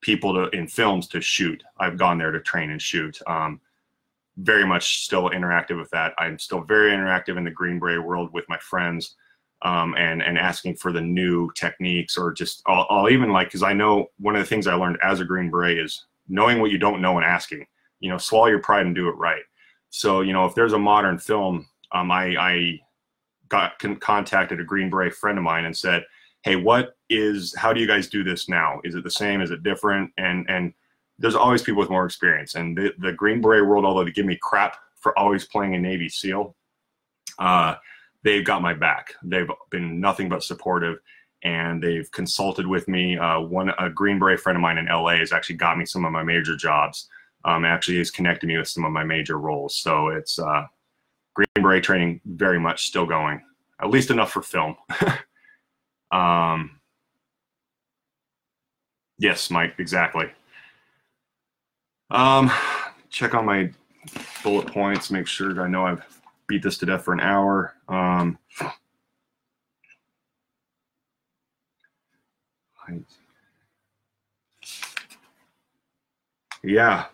people 0.00 0.34
to 0.34 0.56
in 0.56 0.66
films 0.66 1.08
to 1.08 1.20
shoot. 1.20 1.62
I've 1.78 1.96
gone 1.96 2.18
there 2.18 2.32
to 2.32 2.40
train 2.40 2.70
and 2.70 2.82
shoot. 2.82 3.18
Um, 3.26 3.60
very 4.38 4.66
much 4.66 5.04
still 5.04 5.30
interactive 5.30 5.78
with 5.78 5.90
that. 5.90 6.12
I'm 6.18 6.38
still 6.38 6.60
very 6.60 6.90
interactive 6.90 7.38
in 7.38 7.44
the 7.44 7.50
Green 7.50 7.78
Beret 7.78 8.04
world 8.04 8.32
with 8.32 8.44
my 8.48 8.58
friends, 8.58 9.16
um, 9.62 9.94
and 9.96 10.22
and 10.22 10.38
asking 10.38 10.76
for 10.76 10.92
the 10.92 11.00
new 11.00 11.50
techniques 11.54 12.16
or 12.18 12.32
just 12.32 12.62
I'll, 12.66 12.86
I'll 12.90 13.08
even 13.08 13.32
like 13.32 13.48
because 13.48 13.62
I 13.62 13.72
know 13.72 14.06
one 14.18 14.36
of 14.36 14.42
the 14.42 14.48
things 14.48 14.66
I 14.66 14.74
learned 14.74 14.98
as 15.02 15.20
a 15.20 15.24
Green 15.24 15.50
Beret 15.50 15.78
is 15.78 16.06
knowing 16.28 16.60
what 16.60 16.70
you 16.70 16.78
don't 16.78 17.00
know 17.00 17.16
and 17.16 17.24
asking. 17.24 17.66
You 18.00 18.10
know, 18.10 18.18
swallow 18.18 18.46
your 18.46 18.60
pride 18.60 18.84
and 18.84 18.94
do 18.94 19.08
it 19.08 19.16
right. 19.16 19.42
So 19.90 20.20
you 20.20 20.32
know, 20.32 20.44
if 20.44 20.54
there's 20.54 20.74
a 20.74 20.78
modern 20.78 21.18
film 21.18 21.66
um, 21.92 22.10
I, 22.10 22.36
I 22.38 22.80
got 23.48 23.78
con- 23.78 23.96
contacted 23.96 24.60
a 24.60 24.64
Green 24.64 24.90
Beret 24.90 25.14
friend 25.14 25.38
of 25.38 25.44
mine 25.44 25.64
and 25.64 25.76
said, 25.76 26.04
"Hey, 26.42 26.56
what 26.56 26.96
is? 27.08 27.54
How 27.56 27.72
do 27.72 27.80
you 27.80 27.86
guys 27.86 28.08
do 28.08 28.24
this 28.24 28.48
now? 28.48 28.80
Is 28.84 28.94
it 28.94 29.04
the 29.04 29.10
same? 29.10 29.40
Is 29.40 29.50
it 29.50 29.62
different?" 29.62 30.10
And 30.18 30.46
and 30.48 30.72
there's 31.18 31.34
always 31.34 31.62
people 31.62 31.80
with 31.80 31.90
more 31.90 32.04
experience. 32.04 32.54
And 32.54 32.76
the, 32.76 32.92
the 32.98 33.12
Green 33.12 33.40
Beret 33.40 33.66
world, 33.66 33.84
although 33.84 34.04
they 34.04 34.10
give 34.10 34.26
me 34.26 34.38
crap 34.40 34.76
for 34.96 35.18
always 35.18 35.46
playing 35.46 35.74
a 35.74 35.78
Navy 35.78 36.08
SEAL, 36.10 36.54
uh, 37.38 37.76
they've 38.26 38.44
got 38.44 38.60
my 38.60 38.74
back. 38.74 39.14
They've 39.22 39.48
been 39.70 40.00
nothing 40.00 40.28
but 40.28 40.42
supportive, 40.42 40.98
and 41.44 41.80
they've 41.80 42.10
consulted 42.10 42.66
with 42.66 42.88
me. 42.88 43.16
Uh, 43.16 43.40
one 43.40 43.70
a 43.78 43.88
Green 43.88 44.18
Beret 44.18 44.40
friend 44.40 44.56
of 44.56 44.62
mine 44.62 44.78
in 44.78 44.86
LA 44.86 45.18
has 45.18 45.32
actually 45.32 45.56
got 45.56 45.78
me 45.78 45.86
some 45.86 46.04
of 46.04 46.10
my 46.10 46.24
major 46.24 46.56
jobs. 46.56 47.08
Um, 47.44 47.64
actually, 47.64 47.98
has 47.98 48.10
connected 48.10 48.48
me 48.48 48.58
with 48.58 48.66
some 48.66 48.84
of 48.84 48.90
my 48.90 49.04
major 49.04 49.38
roles. 49.38 49.76
So 49.76 50.08
it's 50.08 50.40
uh, 50.40 50.64
Green 51.34 51.46
Beret 51.54 51.84
training 51.84 52.20
very 52.24 52.58
much 52.58 52.86
still 52.86 53.06
going, 53.06 53.40
at 53.80 53.90
least 53.90 54.10
enough 54.10 54.32
for 54.32 54.42
film. 54.42 54.74
um, 56.10 56.80
yes, 59.18 59.52
Mike, 59.52 59.74
exactly. 59.78 60.26
Um, 62.10 62.50
check 63.08 63.34
on 63.34 63.46
my 63.46 63.70
bullet 64.42 64.66
points, 64.66 65.12
make 65.12 65.28
sure 65.28 65.62
I 65.62 65.68
know 65.68 65.86
I've 65.86 66.15
beat 66.48 66.62
this 66.62 66.78
to 66.78 66.86
death 66.86 67.04
for 67.04 67.12
an 67.12 67.20
hour. 67.20 67.74
Um, 67.88 68.38
yeah, 76.62 77.06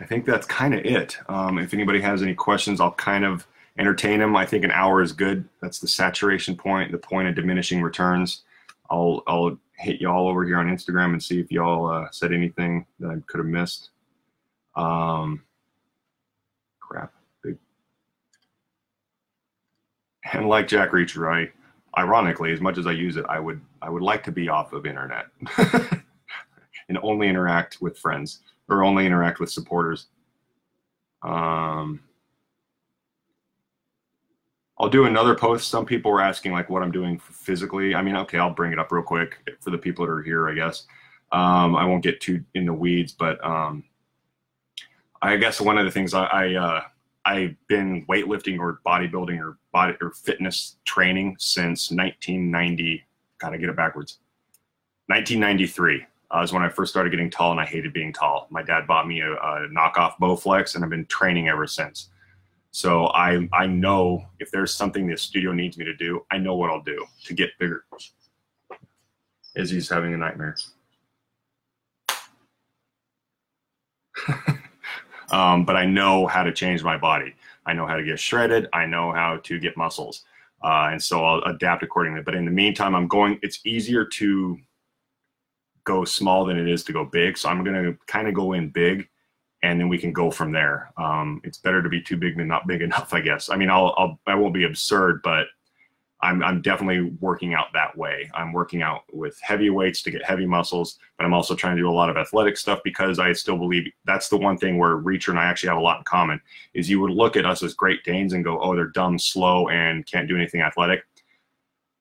I 0.00 0.04
think 0.06 0.24
that's 0.24 0.46
kind 0.46 0.74
of 0.74 0.84
it. 0.84 1.18
Um, 1.28 1.58
if 1.58 1.74
anybody 1.74 2.00
has 2.00 2.22
any 2.22 2.34
questions, 2.34 2.80
I'll 2.80 2.92
kind 2.92 3.24
of 3.24 3.46
entertain 3.78 4.20
them. 4.20 4.36
I 4.36 4.46
think 4.46 4.64
an 4.64 4.70
hour 4.70 5.02
is 5.02 5.12
good. 5.12 5.48
That's 5.60 5.78
the 5.78 5.88
saturation 5.88 6.56
point, 6.56 6.92
the 6.92 6.98
point 6.98 7.28
of 7.28 7.34
diminishing 7.34 7.82
returns. 7.82 8.42
I'll 8.90 9.22
I'll 9.26 9.58
hit 9.76 10.00
y'all 10.00 10.28
over 10.28 10.44
here 10.44 10.58
on 10.58 10.66
Instagram 10.68 11.12
and 11.12 11.22
see 11.22 11.40
if 11.40 11.50
y'all 11.50 11.88
uh, 11.88 12.08
said 12.10 12.32
anything 12.32 12.86
that 13.00 13.10
I 13.10 13.16
could 13.26 13.38
have 13.38 13.46
missed. 13.46 13.90
Um, 14.74 15.42
crap. 16.80 17.12
Big. 17.42 17.58
And 20.32 20.48
like 20.48 20.68
Jack 20.68 20.90
Reacher, 20.90 21.32
I 21.32 21.50
ironically, 22.00 22.52
as 22.52 22.60
much 22.60 22.78
as 22.78 22.86
I 22.86 22.92
use 22.92 23.16
it, 23.16 23.24
I 23.28 23.40
would 23.40 23.60
I 23.82 23.90
would 23.90 24.02
like 24.02 24.22
to 24.24 24.32
be 24.32 24.48
off 24.48 24.72
of 24.72 24.86
internet 24.86 25.26
and 26.88 26.98
only 27.02 27.28
interact 27.28 27.80
with 27.80 27.98
friends 27.98 28.40
or 28.68 28.84
only 28.84 29.06
interact 29.06 29.40
with 29.40 29.50
supporters. 29.50 30.06
Um, 31.22 32.00
I'll 34.78 34.88
do 34.88 35.06
another 35.06 35.34
post. 35.34 35.68
Some 35.68 35.84
people 35.84 36.12
were 36.12 36.20
asking 36.20 36.52
like 36.52 36.70
what 36.70 36.82
I'm 36.82 36.92
doing 36.92 37.18
physically. 37.18 37.94
I 37.94 38.02
mean, 38.02 38.16
okay, 38.16 38.38
I'll 38.38 38.54
bring 38.54 38.72
it 38.72 38.78
up 38.78 38.92
real 38.92 39.02
quick 39.02 39.38
for 39.60 39.70
the 39.70 39.78
people 39.78 40.06
that 40.06 40.12
are 40.12 40.22
here, 40.22 40.48
I 40.48 40.54
guess. 40.54 40.86
Um, 41.32 41.74
I 41.76 41.84
won't 41.84 42.02
get 42.02 42.20
too 42.20 42.44
in 42.54 42.64
the 42.64 42.72
weeds, 42.72 43.12
but 43.12 43.42
um, 43.44 43.84
I 45.20 45.36
guess 45.36 45.60
one 45.60 45.78
of 45.78 45.84
the 45.84 45.90
things 45.90 46.14
I, 46.14 46.24
I 46.24 46.54
uh, 46.54 46.80
I've 47.28 47.56
been 47.66 48.06
weightlifting 48.06 48.58
or 48.58 48.80
bodybuilding 48.86 49.38
or 49.38 49.58
body 49.70 49.94
or 50.00 50.12
fitness 50.12 50.78
training 50.86 51.36
since 51.38 51.90
1990. 51.90 53.04
Gotta 53.36 53.58
get 53.58 53.68
it 53.68 53.76
backwards. 53.76 54.20
1993 55.08 56.06
uh, 56.30 56.38
was 56.40 56.54
when 56.54 56.62
I 56.62 56.70
first 56.70 56.90
started 56.90 57.10
getting 57.10 57.28
tall, 57.28 57.50
and 57.50 57.60
I 57.60 57.66
hated 57.66 57.92
being 57.92 58.14
tall. 58.14 58.46
My 58.48 58.62
dad 58.62 58.86
bought 58.86 59.06
me 59.06 59.20
a, 59.20 59.34
a 59.34 59.68
knockoff 59.68 60.14
Bowflex, 60.18 60.74
and 60.74 60.82
I've 60.82 60.88
been 60.88 61.04
training 61.04 61.48
ever 61.48 61.66
since. 61.66 62.08
So 62.70 63.08
I 63.08 63.46
I 63.52 63.66
know 63.66 64.24
if 64.40 64.50
there's 64.50 64.72
something 64.74 65.06
the 65.06 65.18
studio 65.18 65.52
needs 65.52 65.76
me 65.76 65.84
to 65.84 65.94
do, 65.94 66.24
I 66.30 66.38
know 66.38 66.56
what 66.56 66.70
I'll 66.70 66.82
do 66.82 67.04
to 67.24 67.34
get 67.34 67.50
bigger. 67.58 67.84
Izzy's 69.54 69.90
having 69.90 70.14
a 70.14 70.16
nightmare. 70.16 70.56
um, 75.30 75.64
but 75.64 75.76
I 75.76 75.84
know 75.84 76.26
how 76.26 76.42
to 76.42 76.52
change 76.52 76.82
my 76.82 76.96
body. 76.96 77.34
I 77.66 77.72
know 77.72 77.86
how 77.86 77.96
to 77.96 78.04
get 78.04 78.18
shredded. 78.18 78.68
I 78.72 78.86
know 78.86 79.12
how 79.12 79.38
to 79.38 79.58
get 79.58 79.76
muscles. 79.76 80.24
Uh, 80.62 80.88
and 80.92 81.02
so 81.02 81.24
I'll 81.24 81.42
adapt 81.44 81.82
accordingly. 81.82 82.22
But 82.22 82.34
in 82.34 82.44
the 82.44 82.50
meantime, 82.50 82.94
I'm 82.94 83.06
going, 83.06 83.38
it's 83.42 83.60
easier 83.64 84.04
to 84.04 84.58
go 85.84 86.04
small 86.04 86.44
than 86.44 86.58
it 86.58 86.68
is 86.68 86.84
to 86.84 86.92
go 86.92 87.04
big. 87.04 87.38
So 87.38 87.48
I'm 87.48 87.62
going 87.62 87.82
to 87.82 87.96
kind 88.06 88.28
of 88.28 88.34
go 88.34 88.52
in 88.54 88.70
big 88.70 89.08
and 89.62 89.80
then 89.80 89.88
we 89.88 89.98
can 89.98 90.12
go 90.12 90.30
from 90.30 90.52
there. 90.52 90.92
Um, 90.96 91.40
it's 91.44 91.58
better 91.58 91.82
to 91.82 91.88
be 91.88 92.00
too 92.00 92.16
big 92.16 92.36
than 92.36 92.48
not 92.48 92.66
big 92.66 92.82
enough, 92.88 93.12
I 93.12 93.20
guess. 93.20 93.50
I 93.50 93.56
mean, 93.56 93.70
I'll, 93.70 93.94
I'll 93.96 94.18
I 94.26 94.34
won't 94.34 94.54
be 94.54 94.64
absurd, 94.64 95.20
but 95.22 95.46
I'm, 96.20 96.42
I'm 96.42 96.60
definitely 96.62 97.12
working 97.20 97.54
out 97.54 97.72
that 97.74 97.96
way. 97.96 98.28
I'm 98.34 98.52
working 98.52 98.82
out 98.82 99.02
with 99.12 99.38
heavy 99.40 99.70
weights 99.70 100.02
to 100.02 100.10
get 100.10 100.24
heavy 100.24 100.46
muscles, 100.46 100.98
but 101.16 101.24
I'm 101.24 101.32
also 101.32 101.54
trying 101.54 101.76
to 101.76 101.82
do 101.82 101.88
a 101.88 101.92
lot 101.92 102.10
of 102.10 102.16
athletic 102.16 102.56
stuff 102.56 102.80
because 102.82 103.20
I 103.20 103.32
still 103.32 103.56
believe 103.56 103.84
that's 104.04 104.28
the 104.28 104.36
one 104.36 104.58
thing 104.58 104.78
where 104.78 104.96
Reacher 104.96 105.28
and 105.28 105.38
I 105.38 105.44
actually 105.44 105.68
have 105.68 105.78
a 105.78 105.82
lot 105.82 105.98
in 105.98 106.04
common 106.04 106.40
is 106.74 106.90
you 106.90 107.00
would 107.00 107.12
look 107.12 107.36
at 107.36 107.46
us 107.46 107.62
as 107.62 107.74
Great 107.74 108.02
Danes 108.02 108.32
and 108.32 108.42
go, 108.42 108.60
oh, 108.60 108.74
they're 108.74 108.88
dumb, 108.88 109.16
slow, 109.16 109.68
and 109.68 110.06
can't 110.06 110.26
do 110.26 110.34
anything 110.34 110.60
athletic. 110.60 111.04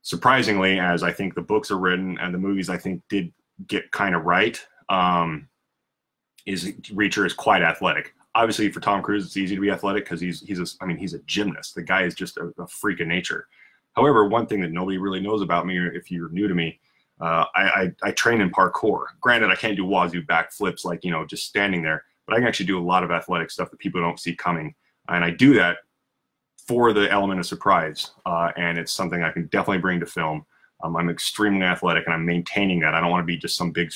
Surprisingly, 0.01 0.79
as 0.79 1.03
I 1.03 1.11
think 1.11 1.35
the 1.35 1.41
books 1.41 1.69
are 1.69 1.77
written 1.77 2.17
and 2.17 2.33
the 2.33 2.39
movies 2.39 2.69
I 2.69 2.77
think 2.77 3.03
did 3.09 3.31
get 3.67 3.91
kind 3.91 4.15
of 4.15 4.23
right, 4.23 4.59
um, 4.89 5.47
is 6.47 6.71
Reacher 6.93 7.25
is 7.25 7.33
quite 7.33 7.61
athletic. 7.61 8.15
Obviously, 8.33 8.71
for 8.71 8.79
Tom 8.79 9.03
Cruise, 9.03 9.25
it's 9.25 9.37
easy 9.37 9.53
to 9.53 9.61
be 9.61 9.69
athletic 9.69 10.05
because 10.05 10.21
he's 10.21 10.41
he's 10.41 10.59
a, 10.59 10.65
I 10.81 10.85
mean 10.85 10.97
he's 10.97 11.13
a 11.13 11.19
gymnast. 11.23 11.75
The 11.75 11.81
guy 11.81 12.03
is 12.03 12.15
just 12.15 12.37
a, 12.37 12.53
a 12.57 12.67
freak 12.67 12.99
of 12.99 13.07
nature 13.07 13.47
However, 13.97 14.27
one 14.27 14.45
thing 14.45 14.61
that 14.61 14.71
nobody 14.71 14.99
really 14.99 15.19
knows 15.19 15.41
about 15.41 15.65
me, 15.65 15.75
if 15.79 16.11
you're 16.11 16.29
new 16.29 16.47
to 16.47 16.53
me, 16.53 16.79
uh, 17.19 17.45
I, 17.55 17.63
I, 17.63 17.91
I, 18.03 18.11
train 18.11 18.41
in 18.41 18.51
parkour. 18.51 19.05
Granted, 19.19 19.49
I 19.49 19.55
can't 19.55 19.75
do 19.75 19.83
wazoo 19.83 20.21
backflips 20.21 20.85
like, 20.85 21.03
you 21.03 21.09
know, 21.09 21.25
just 21.25 21.47
standing 21.47 21.81
there, 21.81 22.03
but 22.27 22.35
I 22.35 22.37
can 22.37 22.47
actually 22.47 22.67
do 22.67 22.77
a 22.77 22.79
lot 22.79 23.03
of 23.03 23.09
athletic 23.09 23.49
stuff 23.49 23.71
that 23.71 23.79
people 23.79 23.99
don't 23.99 24.19
see 24.19 24.35
coming. 24.35 24.75
And 25.09 25.25
I 25.25 25.31
do 25.31 25.55
that 25.55 25.77
for 26.67 26.93
the 26.93 27.11
element 27.11 27.39
of 27.39 27.47
surprise. 27.47 28.11
Uh, 28.23 28.51
and 28.55 28.77
it's 28.77 28.93
something 28.93 29.23
I 29.23 29.31
can 29.31 29.47
definitely 29.47 29.79
bring 29.79 29.99
to 30.01 30.05
film. 30.05 30.45
Um, 30.83 30.95
I'm 30.95 31.09
extremely 31.09 31.65
athletic 31.65 32.05
and 32.05 32.13
I'm 32.13 32.23
maintaining 32.23 32.79
that. 32.81 32.93
I 32.93 33.01
don't 33.01 33.09
want 33.09 33.23
to 33.23 33.25
be 33.25 33.37
just 33.37 33.57
some 33.57 33.71
big, 33.71 33.91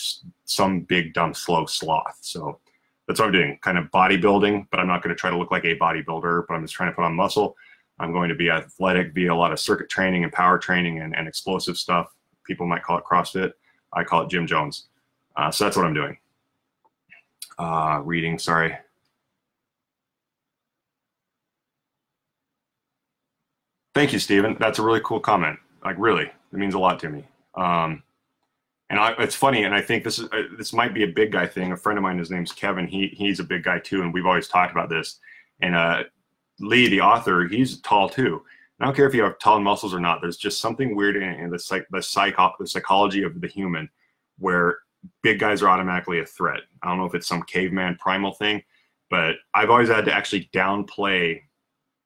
some 0.46 0.80
big, 0.80 1.14
dumb, 1.14 1.36
slow 1.36 1.68
sloth. 1.68 2.18
So 2.22 2.58
that's 3.08 3.20
what 3.20 3.28
I'm 3.28 3.34
doing, 3.34 3.60
kind 3.62 3.78
of 3.78 3.86
bodybuilding, 3.92 4.66
but 4.72 4.80
I'm 4.80 4.88
not 4.88 5.04
going 5.04 5.16
to 5.16 5.20
try 5.20 5.30
to 5.30 5.38
look 5.38 5.52
like 5.52 5.66
a 5.66 5.76
bodybuilder, 5.76 6.46
but 6.48 6.56
I'm 6.56 6.64
just 6.64 6.74
trying 6.74 6.90
to 6.90 6.96
put 6.96 7.06
on 7.06 7.16
muscle 7.16 7.56
I'm 8.02 8.12
going 8.12 8.30
to 8.30 8.36
be 8.36 8.50
athletic 8.50 9.14
via 9.14 9.32
a 9.32 9.36
lot 9.36 9.52
of 9.52 9.60
circuit 9.60 9.90
training 9.90 10.24
and 10.24 10.34
power 10.34 10.58
training 10.58 11.00
and, 11.00 11.16
and 11.16 11.28
explosive 11.28 11.78
stuff. 11.78 12.14
People 12.46 12.66
might 12.66 12.82
call 12.82 12.98
it 12.98 13.04
CrossFit. 13.06 13.54
I 13.94 14.04
call 14.04 14.24
it 14.24 14.30
Gym 14.30 14.48
Jones. 14.48 14.88
Uh, 15.36 15.52
so 15.52 15.64
that's 15.64 15.78
what 15.78 15.86
I'm 15.86 15.94
doing. 15.94 16.18
Uh, 17.60 18.02
reading, 18.04 18.40
sorry. 18.40 18.76
Thank 23.94 24.14
you, 24.14 24.20
Stephen. 24.20 24.58
That's 24.60 24.80
a 24.80 24.82
really 24.82 25.02
cool 25.04 25.20
comment. 25.20 25.60
Like, 25.86 25.96
really, 26.00 26.24
it 26.26 26.34
means 26.54 26.74
a 26.74 26.80
lot 26.80 27.00
to 27.02 27.10
me. 27.10 27.24
Um, 27.56 28.02
and 28.90 29.00
I, 29.00 29.14
it's 29.20 29.36
funny, 29.36 29.64
and 29.64 29.76
I 29.76 29.82
think 29.82 30.04
this 30.04 30.20
is 30.20 30.28
uh, 30.32 30.44
this 30.58 30.74
might 30.74 30.94
be 30.94 31.04
a 31.04 31.08
big 31.08 31.32
guy 31.32 31.48
thing. 31.48 31.72
A 31.72 31.78
friend 31.78 31.98
of 31.98 32.04
mine, 32.04 32.18
his 32.18 32.32
name's 32.32 32.52
Kevin. 32.52 32.88
He 32.88 33.08
he's 33.08 33.40
a 33.40 33.44
big 33.44 33.64
guy 33.64 33.80
too, 33.80 34.02
and 34.02 34.14
we've 34.14 34.26
always 34.26 34.48
talked 34.48 34.72
about 34.72 34.90
this. 34.90 35.20
And 35.62 35.76
uh, 35.76 36.04
Lee, 36.62 36.88
the 36.88 37.02
author, 37.02 37.48
he's 37.48 37.80
tall 37.82 38.10
too. 38.10 38.44
I 38.80 38.86
don't 38.86 38.96
care 38.96 39.08
if 39.08 39.14
you 39.14 39.24
have 39.24 39.38
tall 39.38 39.60
muscles 39.60 39.94
or 39.94 40.00
not. 40.00 40.22
There's 40.22 40.38
just 40.38 40.60
something 40.60 40.96
weird 40.96 41.16
in, 41.16 41.24
in 41.24 41.50
the 41.52 41.60
psych, 41.60 41.86
the 41.92 42.02
psycho, 42.02 42.52
the 42.60 42.68
psychology 42.68 43.24
of 43.24 43.40
the 43.40 43.48
human, 43.48 43.90
where 44.40 44.80
big 45.22 45.40
guys 45.40 45.62
are 45.62 45.70
automatically 45.70 46.20
a 46.20 46.26
threat. 46.26 46.62
I 46.82 46.90
don't 46.90 46.98
know 46.98 47.06
if 47.06 47.14
it's 47.14 47.28
some 47.28 47.44
caveman 47.44 47.98
primal 47.98 48.34
thing, 48.34 48.64
but 49.10 49.36
I've 49.54 49.70
always 49.70 49.90
had 49.90 50.06
to 50.06 50.14
actually 50.14 50.50
downplay 50.54 51.42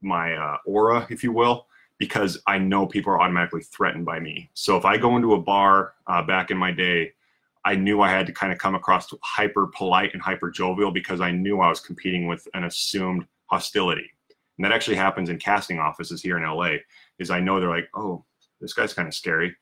my 0.01 0.34
uh, 0.34 0.58
aura, 0.66 1.08
if 1.10 1.24
you 1.24 1.32
will, 1.32 1.68
because 1.97 2.41
I 2.45 2.58
know 2.58 2.86
people 2.86 3.14
are 3.14 3.22
automatically 3.22 3.62
threatened 3.62 4.06
by 4.06 4.20
me. 4.20 4.49
So 4.53 4.76
if 4.76 4.84
I 4.84 4.97
go 4.97 5.16
into 5.16 5.34
a 5.34 5.41
bar 5.41 5.93
uh, 6.08 6.24
back 6.24 6.51
in 6.51 6.58
my 6.58 6.72
day, 6.72 7.14
I 7.64 7.76
knew 7.76 8.01
I 8.01 8.10
had 8.10 8.28
to 8.28 8.34
kind 8.34 8.51
of 8.51 8.60
come 8.60 8.76
across 8.76 9.12
hyper 9.24 9.68
polite 9.68 10.12
and 10.14 10.22
hyper 10.22 10.51
jovial 10.51 10.91
because 10.91 11.22
I 11.22 11.32
knew 11.32 11.62
I 11.62 11.70
was 11.70 11.80
competing 11.80 12.28
with 12.28 12.47
an 12.53 12.66
assumed 12.66 13.26
hostility 13.47 14.12
and 14.58 14.66
that 14.66 14.72
actually 14.72 14.95
happens 14.95 15.30
in 15.30 15.38
casting 15.38 15.80
offices 15.80 16.22
here 16.22 16.38
in 16.38 16.43
LA. 16.43 16.78
Is 17.20 17.30
I 17.30 17.39
know 17.39 17.60
they're 17.60 17.70
like, 17.70 17.89
oh, 17.93 18.24
this 18.62 18.74
guy's 18.74 18.93
kind 18.93 19.08
of 19.08 19.14
scary. 19.14 19.56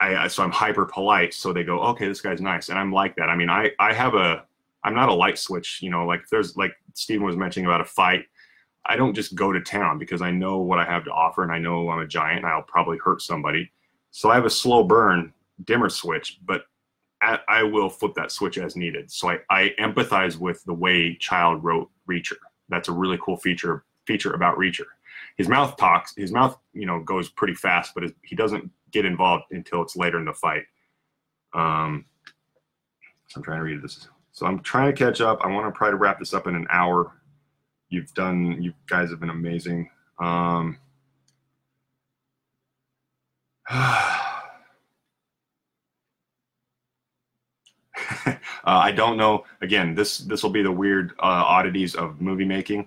I 0.00 0.26
so 0.28 0.42
I'm 0.42 0.50
hyper 0.50 0.84
polite, 0.86 1.34
so 1.34 1.52
they 1.52 1.64
go, 1.64 1.80
okay, 1.80 2.08
this 2.08 2.20
guy's 2.20 2.40
nice, 2.40 2.68
and 2.68 2.78
I'm 2.78 2.92
like 2.92 3.16
that. 3.16 3.28
I 3.28 3.36
mean, 3.36 3.48
I 3.48 3.70
I 3.78 3.92
have 3.92 4.14
a 4.14 4.44
I'm 4.82 4.94
not 4.94 5.08
a 5.08 5.14
light 5.14 5.38
switch, 5.38 5.80
you 5.82 5.90
know. 5.90 6.04
Like 6.04 6.22
if 6.22 6.30
there's 6.30 6.56
like 6.56 6.74
Stephen 6.94 7.24
was 7.24 7.36
mentioning 7.36 7.66
about 7.66 7.80
a 7.80 7.84
fight, 7.84 8.24
I 8.86 8.96
don't 8.96 9.14
just 9.14 9.34
go 9.34 9.52
to 9.52 9.60
town 9.60 9.98
because 9.98 10.20
I 10.20 10.30
know 10.30 10.58
what 10.58 10.78
I 10.78 10.84
have 10.84 11.04
to 11.04 11.12
offer, 11.12 11.42
and 11.42 11.52
I 11.52 11.58
know 11.58 11.88
I'm 11.88 12.00
a 12.00 12.06
giant, 12.06 12.44
and 12.44 12.46
I'll 12.46 12.62
probably 12.62 12.98
hurt 12.98 13.22
somebody. 13.22 13.70
So 14.10 14.30
I 14.30 14.34
have 14.34 14.44
a 14.44 14.50
slow 14.50 14.84
burn 14.84 15.32
dimmer 15.64 15.88
switch, 15.88 16.38
but 16.44 16.64
I 17.48 17.62
will 17.62 17.88
flip 17.88 18.12
that 18.16 18.30
switch 18.30 18.58
as 18.58 18.76
needed. 18.76 19.10
So 19.10 19.30
I, 19.30 19.38
I 19.48 19.74
empathize 19.78 20.36
with 20.36 20.62
the 20.64 20.74
way 20.74 21.16
Child 21.16 21.64
wrote 21.64 21.90
Reacher. 22.06 22.36
That's 22.68 22.90
a 22.90 22.92
really 22.92 23.18
cool 23.22 23.38
feature 23.38 23.84
feature 24.06 24.32
about 24.32 24.56
Reacher. 24.56 24.86
His 25.36 25.48
mouth 25.48 25.76
talks. 25.76 26.14
His 26.16 26.32
mouth, 26.32 26.58
you 26.72 26.86
know, 26.86 27.00
goes 27.00 27.28
pretty 27.28 27.54
fast, 27.54 27.92
but 27.94 28.04
he 28.22 28.36
doesn't 28.36 28.70
get 28.92 29.04
involved 29.04 29.44
until 29.50 29.82
it's 29.82 29.96
later 29.96 30.18
in 30.18 30.24
the 30.24 30.32
fight. 30.32 30.64
Um, 31.52 32.04
so 33.28 33.38
I'm 33.38 33.42
trying 33.42 33.58
to 33.58 33.64
read 33.64 33.82
this. 33.82 34.08
So 34.32 34.46
I'm 34.46 34.60
trying 34.60 34.94
to 34.94 35.04
catch 35.04 35.20
up. 35.20 35.40
I 35.42 35.48
want 35.48 35.72
to 35.72 35.76
try 35.76 35.90
to 35.90 35.96
wrap 35.96 36.18
this 36.18 36.34
up 36.34 36.46
in 36.46 36.54
an 36.54 36.66
hour. 36.70 37.12
You've 37.88 38.12
done. 38.14 38.60
You 38.62 38.72
guys 38.86 39.10
have 39.10 39.20
been 39.20 39.30
amazing. 39.30 39.90
Um, 40.18 40.78
Uh, 48.64 48.80
I 48.82 48.92
don't 48.92 49.18
know. 49.18 49.44
Again, 49.60 49.94
this 49.94 50.18
this 50.18 50.42
will 50.42 50.50
be 50.50 50.62
the 50.62 50.72
weird 50.72 51.12
uh, 51.18 51.44
oddities 51.46 51.94
of 51.94 52.20
movie 52.20 52.46
making 52.46 52.86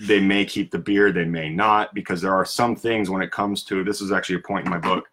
they 0.00 0.20
may 0.20 0.44
keep 0.44 0.70
the 0.70 0.78
beard, 0.78 1.14
they 1.14 1.24
may 1.24 1.48
not, 1.48 1.92
because 1.92 2.20
there 2.20 2.34
are 2.34 2.44
some 2.44 2.76
things 2.76 3.10
when 3.10 3.20
it 3.20 3.32
comes 3.32 3.64
to 3.64 3.82
this 3.82 4.00
is 4.00 4.12
actually 4.12 4.36
a 4.36 4.40
point 4.40 4.64
in 4.64 4.70
my 4.70 4.78
book. 4.78 5.04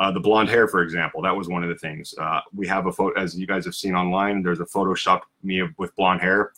Uh, 0.00 0.10
the 0.10 0.18
blonde 0.18 0.48
hair, 0.48 0.66
for 0.66 0.82
example, 0.82 1.22
that 1.22 1.36
was 1.36 1.48
one 1.48 1.62
of 1.62 1.68
the 1.68 1.76
things. 1.76 2.14
Uh, 2.18 2.40
we 2.52 2.66
have 2.66 2.86
a 2.86 2.92
photo, 2.92 3.18
as 3.20 3.38
you 3.38 3.46
guys 3.46 3.64
have 3.64 3.76
seen 3.76 3.94
online. 3.94 4.42
There's 4.42 4.58
a 4.58 4.64
Photoshop 4.64 5.20
me 5.44 5.62
with 5.78 5.94
blonde 5.94 6.20
hair. 6.20 6.52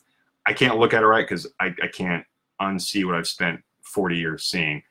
I 0.47 0.55
can't 0.55 0.79
look 0.79 0.95
at 0.95 1.03
it 1.03 1.07
right 1.07 1.27
because 1.29 1.47
I, 1.61 1.75
I 1.83 1.89
can't 1.89 2.25
unsee 2.63 3.05
what 3.05 3.15
I've 3.15 3.29
spent 3.29 3.61
40 3.83 4.17
years 4.17 4.45
seeing. 4.45 4.83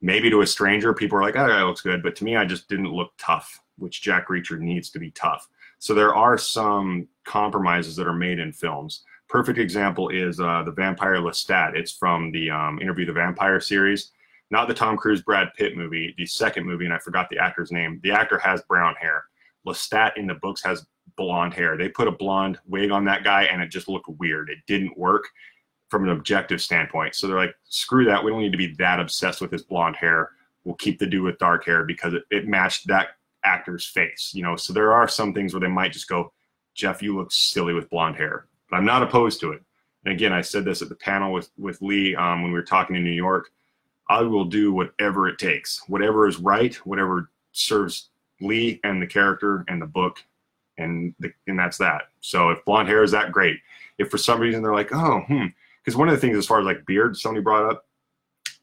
Maybe 0.00 0.28
to 0.30 0.40
a 0.40 0.46
stranger, 0.46 0.92
people 0.92 1.16
are 1.18 1.22
like, 1.22 1.36
"Oh, 1.36 1.46
that 1.46 1.62
looks 1.62 1.80
good," 1.80 2.02
but 2.02 2.16
to 2.16 2.24
me, 2.24 2.34
I 2.34 2.44
just 2.44 2.68
didn't 2.68 2.90
look 2.90 3.12
tough, 3.18 3.60
which 3.78 4.02
Jack 4.02 4.26
Reacher 4.26 4.58
needs 4.58 4.90
to 4.90 4.98
be 4.98 5.12
tough. 5.12 5.48
So 5.78 5.94
there 5.94 6.12
are 6.12 6.36
some 6.36 7.06
compromises 7.24 7.94
that 7.96 8.08
are 8.08 8.12
made 8.12 8.40
in 8.40 8.52
films 8.52 9.04
perfect 9.32 9.58
example 9.58 10.10
is 10.10 10.38
uh, 10.38 10.62
the 10.62 10.70
vampire 10.70 11.16
Lestat. 11.16 11.74
It's 11.74 11.92
from 11.92 12.30
the 12.32 12.50
um, 12.50 12.78
Interview 12.80 13.06
the 13.06 13.14
Vampire 13.14 13.60
series, 13.60 14.12
not 14.50 14.68
the 14.68 14.74
Tom 14.74 14.98
Cruise 14.98 15.22
Brad 15.22 15.48
Pitt 15.56 15.74
movie, 15.74 16.14
the 16.18 16.26
second 16.26 16.66
movie, 16.66 16.84
and 16.84 16.92
I 16.92 16.98
forgot 16.98 17.30
the 17.30 17.38
actor's 17.38 17.72
name. 17.72 17.98
The 18.02 18.12
actor 18.12 18.38
has 18.38 18.60
brown 18.68 18.94
hair. 18.96 19.24
Lestat 19.66 20.18
in 20.18 20.26
the 20.26 20.34
books 20.34 20.62
has 20.62 20.86
blonde 21.16 21.54
hair. 21.54 21.78
They 21.78 21.88
put 21.88 22.08
a 22.08 22.12
blonde 22.12 22.58
wig 22.66 22.90
on 22.90 23.06
that 23.06 23.24
guy, 23.24 23.44
and 23.44 23.62
it 23.62 23.68
just 23.68 23.88
looked 23.88 24.08
weird. 24.18 24.50
It 24.50 24.58
didn't 24.66 24.98
work 24.98 25.24
from 25.88 26.04
an 26.04 26.10
objective 26.10 26.60
standpoint. 26.60 27.14
So 27.14 27.26
they're 27.26 27.36
like, 27.36 27.54
screw 27.64 28.04
that. 28.04 28.22
We 28.22 28.30
don't 28.30 28.40
need 28.40 28.52
to 28.52 28.58
be 28.58 28.74
that 28.74 29.00
obsessed 29.00 29.40
with 29.40 29.50
his 29.50 29.62
blonde 29.62 29.96
hair. 29.96 30.30
we'll 30.64 30.74
keep 30.74 30.98
the 30.98 31.06
dude 31.06 31.22
with 31.22 31.38
dark 31.38 31.64
hair 31.64 31.84
because 31.84 32.12
it, 32.12 32.24
it 32.30 32.46
matched 32.46 32.86
that 32.88 33.16
actor's 33.44 33.86
face. 33.86 34.32
You 34.34 34.42
know, 34.42 34.56
so 34.56 34.74
there 34.74 34.92
are 34.92 35.08
some 35.08 35.32
things 35.32 35.54
where 35.54 35.60
they 35.60 35.68
might 35.68 35.92
just 35.92 36.08
go, 36.08 36.32
Jeff, 36.74 37.02
you 37.02 37.16
look 37.16 37.32
silly 37.32 37.72
with 37.72 37.88
blonde 37.88 38.16
hair, 38.16 38.46
but 38.72 38.78
I'm 38.78 38.86
not 38.86 39.02
opposed 39.02 39.38
to 39.40 39.52
it. 39.52 39.62
And 40.04 40.14
again, 40.14 40.32
I 40.32 40.40
said 40.40 40.64
this 40.64 40.80
at 40.82 40.88
the 40.88 40.96
panel 40.96 41.32
with 41.32 41.50
with 41.58 41.80
Lee 41.82 42.16
um, 42.16 42.42
when 42.42 42.50
we 42.50 42.58
were 42.58 42.64
talking 42.64 42.96
in 42.96 43.04
New 43.04 43.10
York. 43.10 43.50
I 44.08 44.22
will 44.22 44.46
do 44.46 44.72
whatever 44.72 45.28
it 45.28 45.38
takes, 45.38 45.82
whatever 45.86 46.26
is 46.26 46.38
right, 46.38 46.74
whatever 46.86 47.30
serves 47.52 48.08
Lee 48.40 48.80
and 48.82 49.00
the 49.00 49.06
character 49.06 49.64
and 49.68 49.80
the 49.80 49.86
book, 49.86 50.24
and 50.78 51.14
the, 51.20 51.30
and 51.46 51.58
that's 51.58 51.78
that. 51.78 52.04
So 52.20 52.48
if 52.48 52.64
blonde 52.64 52.88
hair 52.88 53.04
is 53.04 53.12
that 53.12 53.30
great. 53.30 53.58
If 53.98 54.10
for 54.10 54.18
some 54.18 54.40
reason 54.40 54.62
they're 54.62 54.74
like, 54.74 54.92
oh, 54.92 55.20
hmm, 55.20 55.46
because 55.84 55.96
one 55.96 56.08
of 56.08 56.14
the 56.14 56.20
things 56.20 56.36
as 56.36 56.46
far 56.46 56.58
as 56.58 56.66
like 56.66 56.84
beard, 56.86 57.16
somebody 57.16 57.42
brought 57.42 57.70
up, 57.70 57.86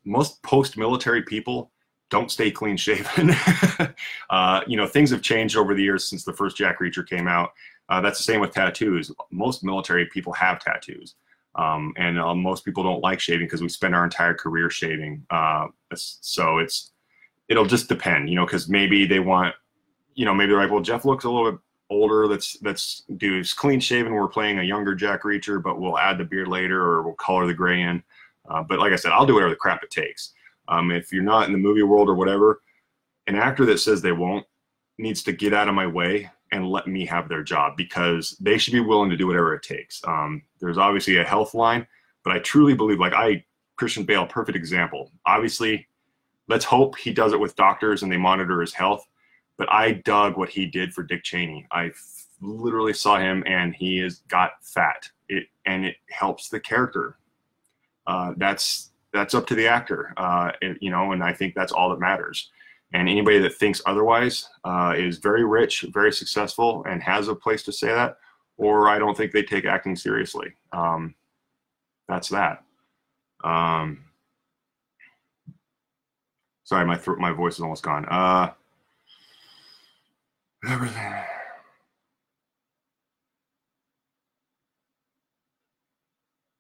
most 0.04 0.42
post-military 0.44 1.22
people 1.22 1.72
don't 2.10 2.32
stay 2.32 2.50
clean 2.50 2.76
shaven. 2.76 3.36
uh, 4.30 4.62
you 4.68 4.76
know, 4.76 4.88
things 4.88 5.12
have 5.12 5.22
changed 5.22 5.56
over 5.56 5.76
the 5.76 5.84
years 5.84 6.06
since 6.06 6.24
the 6.24 6.34
first 6.34 6.58
Jack 6.58 6.80
Reacher 6.80 7.08
came 7.08 7.28
out. 7.28 7.52
Uh, 7.90 8.00
that's 8.00 8.20
the 8.20 8.24
same 8.24 8.40
with 8.40 8.54
tattoos. 8.54 9.12
Most 9.32 9.64
military 9.64 10.06
people 10.06 10.32
have 10.34 10.60
tattoos. 10.60 11.16
Um, 11.56 11.94
and 11.98 12.20
uh, 12.20 12.36
most 12.36 12.64
people 12.64 12.84
don't 12.84 13.02
like 13.02 13.20
shaving 13.20 13.48
because 13.48 13.62
we 13.62 13.70
spend 13.70 13.96
our 13.96 14.04
entire 14.04 14.36
career 14.36 14.70
shaving. 14.70 15.26
Uh, 15.30 15.68
so 15.96 16.60
it's 16.60 16.92
it'll 17.50 17.66
just 17.66 17.90
depend, 17.90 18.30
you 18.30 18.36
know, 18.36 18.46
because 18.46 18.70
maybe 18.70 19.06
they 19.06 19.20
want, 19.20 19.56
you 20.14 20.26
know, 20.26 20.34
maybe 20.34 20.52
they're 20.52 20.62
like, 20.62 20.72
well, 20.72 20.82
Jeff 20.82 21.06
looks 21.06 21.26
a 21.26 21.30
little 21.30 21.52
bit 21.52 21.60
older. 21.90 22.28
Let's 22.28 22.58
let's 22.62 23.04
do 23.18 23.44
clean 23.58 23.80
shaven. 23.80 24.14
We're 24.14 24.28
playing 24.28 24.60
a 24.60 24.64
younger 24.64 24.94
Jack 24.94 25.24
Reacher, 25.24 25.62
but 25.62 25.80
we'll 25.80 25.98
add 25.98 26.20
the 26.20 26.24
beard 26.24 26.48
later, 26.48 26.82
or 26.82 27.02
we'll 27.02 27.16
color 27.16 27.48
the 27.48 27.54
gray 27.54 27.82
in. 27.82 28.04
Uh, 28.48 28.64
but 28.64 28.80
like 28.80 28.94
I 28.94 28.96
said, 28.96 29.12
I'll 29.12 29.26
do 29.26 29.34
whatever 29.34 29.52
the 29.52 29.56
crap 29.56 29.84
it 29.84 29.90
takes. 29.90 30.34
Um, 30.68 30.92
if 30.92 31.12
you're 31.12 31.24
not 31.24 31.48
in 31.48 31.52
the 31.52 31.58
movie 31.58 31.84
world 31.84 32.10
or 32.10 32.16
whatever, 32.16 32.62
an 33.26 33.36
actor 33.36 33.66
that 33.66 33.80
says 33.80 34.02
they 34.02 34.12
won't 34.12 34.46
needs 35.00 35.24
to 35.24 35.32
get 35.32 35.54
out 35.54 35.68
of 35.68 35.74
my 35.74 35.88
way 35.88 36.30
and 36.52 36.68
let 36.68 36.88
me 36.88 37.06
have 37.06 37.30
their 37.30 37.44
job 37.44 37.78
because 37.78 38.36
they 38.40 38.58
should 38.58 38.74
be 38.74 38.80
willing 38.80 39.10
to 39.10 39.18
do 39.18 39.28
whatever 39.28 39.54
it 39.54 39.64
takes. 39.64 40.02
Um, 40.06 40.42
there's 40.60 40.78
obviously 40.78 41.18
a 41.18 41.24
health 41.24 41.54
line, 41.54 41.86
but 42.24 42.34
I 42.34 42.40
truly 42.40 42.74
believe, 42.74 43.00
like 43.00 43.14
I, 43.14 43.46
Christian 43.76 44.04
Bale, 44.04 44.26
perfect 44.26 44.56
example. 44.56 45.12
Obviously, 45.26 45.88
let's 46.48 46.66
hope 46.66 46.98
he 46.98 47.14
does 47.14 47.34
it 47.34 47.40
with 47.40 47.56
doctors 47.56 48.04
and 48.04 48.12
they 48.12 48.18
monitor 48.18 48.62
his 48.62 48.74
health. 48.74 49.08
But 49.58 49.72
I 49.72 49.94
dug 49.94 50.38
what 50.38 50.50
he 50.50 50.66
did 50.66 50.94
for 50.94 51.04
Dick 51.04 51.24
Cheney. 51.24 51.68
I 51.72 51.88
f- 51.88 52.28
literally 52.42 52.94
saw 52.94 53.20
him 53.20 53.44
and 53.46 53.76
he 53.76 53.98
has 54.00 54.20
got 54.28 54.52
fat. 54.62 55.10
It 55.28 55.48
and 55.66 55.86
it 55.86 55.98
helps 56.10 56.50
the 56.50 56.60
character. 56.60 57.18
Uh, 58.08 58.34
that's 58.38 58.92
that's 59.14 59.34
up 59.34 59.48
to 59.48 59.56
the 59.56 59.68
actor, 59.68 60.14
uh, 60.18 60.52
it, 60.62 60.78
you 60.82 60.92
know, 60.92 61.12
and 61.12 61.24
I 61.24 61.34
think 61.34 61.56
that's 61.56 61.72
all 61.72 61.90
that 61.90 62.00
matters. 62.00 62.50
And 62.94 63.08
anybody 63.08 63.38
that 63.40 63.54
thinks 63.56 63.82
otherwise 63.86 64.50
uh, 64.64 64.96
is 64.98 65.18
very 65.18 65.46
rich, 65.46 65.86
very 65.94 66.12
successful, 66.12 66.84
and 66.90 67.04
has 67.04 67.28
a 67.28 67.36
place 67.36 67.62
to 67.64 67.72
say 67.72 67.88
that, 67.88 68.18
or 68.58 68.90
I 68.90 68.98
don't 68.98 69.16
think 69.16 69.32
they 69.32 69.44
take 69.44 69.66
acting 69.66 69.96
seriously. 69.96 70.54
Um, 70.72 71.14
that's 72.08 72.30
that. 72.30 72.64
Um, 73.44 74.06
sorry, 76.64 76.86
my 76.86 76.98
throat, 76.98 77.20
my 77.20 77.32
voice 77.32 77.56
is 77.56 77.62
almost 77.62 77.84
gone. 77.84 78.06
Uh, 78.06 78.52
everything. 80.68 81.14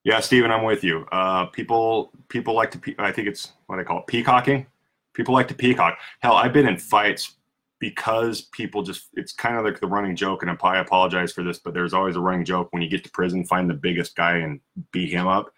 Yeah, 0.03 0.21
Stephen, 0.21 0.51
I'm 0.51 0.63
with 0.63 0.83
you. 0.83 1.05
Uh, 1.11 1.47
people 1.47 2.11
people 2.29 2.53
like 2.55 2.71
to. 2.71 2.95
I 2.99 3.11
think 3.11 3.27
it's 3.27 3.51
what 3.67 3.79
I 3.79 3.83
call 3.83 3.99
it, 3.99 4.07
peacocking. 4.07 4.65
People 5.19 5.33
like 5.33 5.49
to 5.49 5.53
peacock. 5.53 5.99
Hell, 6.21 6.35
I've 6.35 6.53
been 6.53 6.65
in 6.65 6.77
fights 6.77 7.35
because 7.81 8.43
people 8.53 8.83
just. 8.83 9.09
It's 9.15 9.33
kind 9.33 9.57
of 9.57 9.65
like 9.65 9.81
the 9.81 9.87
running 9.87 10.15
joke, 10.15 10.43
and 10.43 10.49
I 10.49 10.79
apologize 10.79 11.33
for 11.33 11.43
this, 11.43 11.59
but 11.59 11.73
there's 11.73 11.93
always 11.93 12.15
a 12.15 12.21
running 12.21 12.45
joke 12.45 12.69
when 12.71 12.81
you 12.81 12.89
get 12.89 13.03
to 13.03 13.11
prison, 13.11 13.43
find 13.43 13.69
the 13.69 13.73
biggest 13.73 14.15
guy 14.15 14.37
and 14.37 14.61
beat 14.93 15.11
him 15.11 15.27
up. 15.27 15.51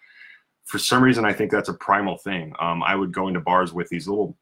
For 0.64 0.78
some 0.78 1.00
reason, 1.00 1.24
I 1.24 1.32
think 1.32 1.52
that's 1.52 1.68
a 1.68 1.74
primal 1.74 2.18
thing. 2.18 2.52
Um, 2.58 2.82
I 2.82 2.96
would 2.96 3.12
go 3.12 3.28
into 3.28 3.38
bars 3.38 3.72
with 3.72 3.88
these 3.88 4.08
little 4.08 4.36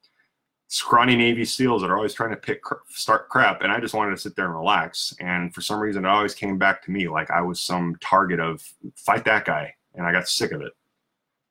scrawny 0.68 1.16
Navy 1.16 1.44
SEALs 1.44 1.82
that 1.82 1.90
are 1.90 1.96
always 1.96 2.14
trying 2.14 2.30
to 2.30 2.36
pick 2.36 2.62
start 2.88 3.28
crap, 3.28 3.60
and 3.60 3.70
I 3.70 3.78
just 3.78 3.92
wanted 3.92 4.12
to 4.12 4.16
sit 4.16 4.36
there 4.36 4.46
and 4.46 4.54
relax. 4.54 5.14
And 5.20 5.54
for 5.54 5.60
some 5.60 5.80
reason, 5.80 6.06
it 6.06 6.08
always 6.08 6.34
came 6.34 6.56
back 6.56 6.82
to 6.84 6.90
me 6.90 7.08
like 7.08 7.30
I 7.30 7.42
was 7.42 7.60
some 7.60 7.96
target 8.00 8.40
of 8.40 8.66
fight 8.96 9.26
that 9.26 9.44
guy 9.44 9.74
and 9.94 10.06
I 10.06 10.12
got 10.12 10.28
sick 10.28 10.52
of 10.52 10.62
it. 10.62 10.72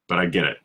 But 0.08 0.18
I 0.18 0.26
get 0.26 0.46
it. 0.46 0.58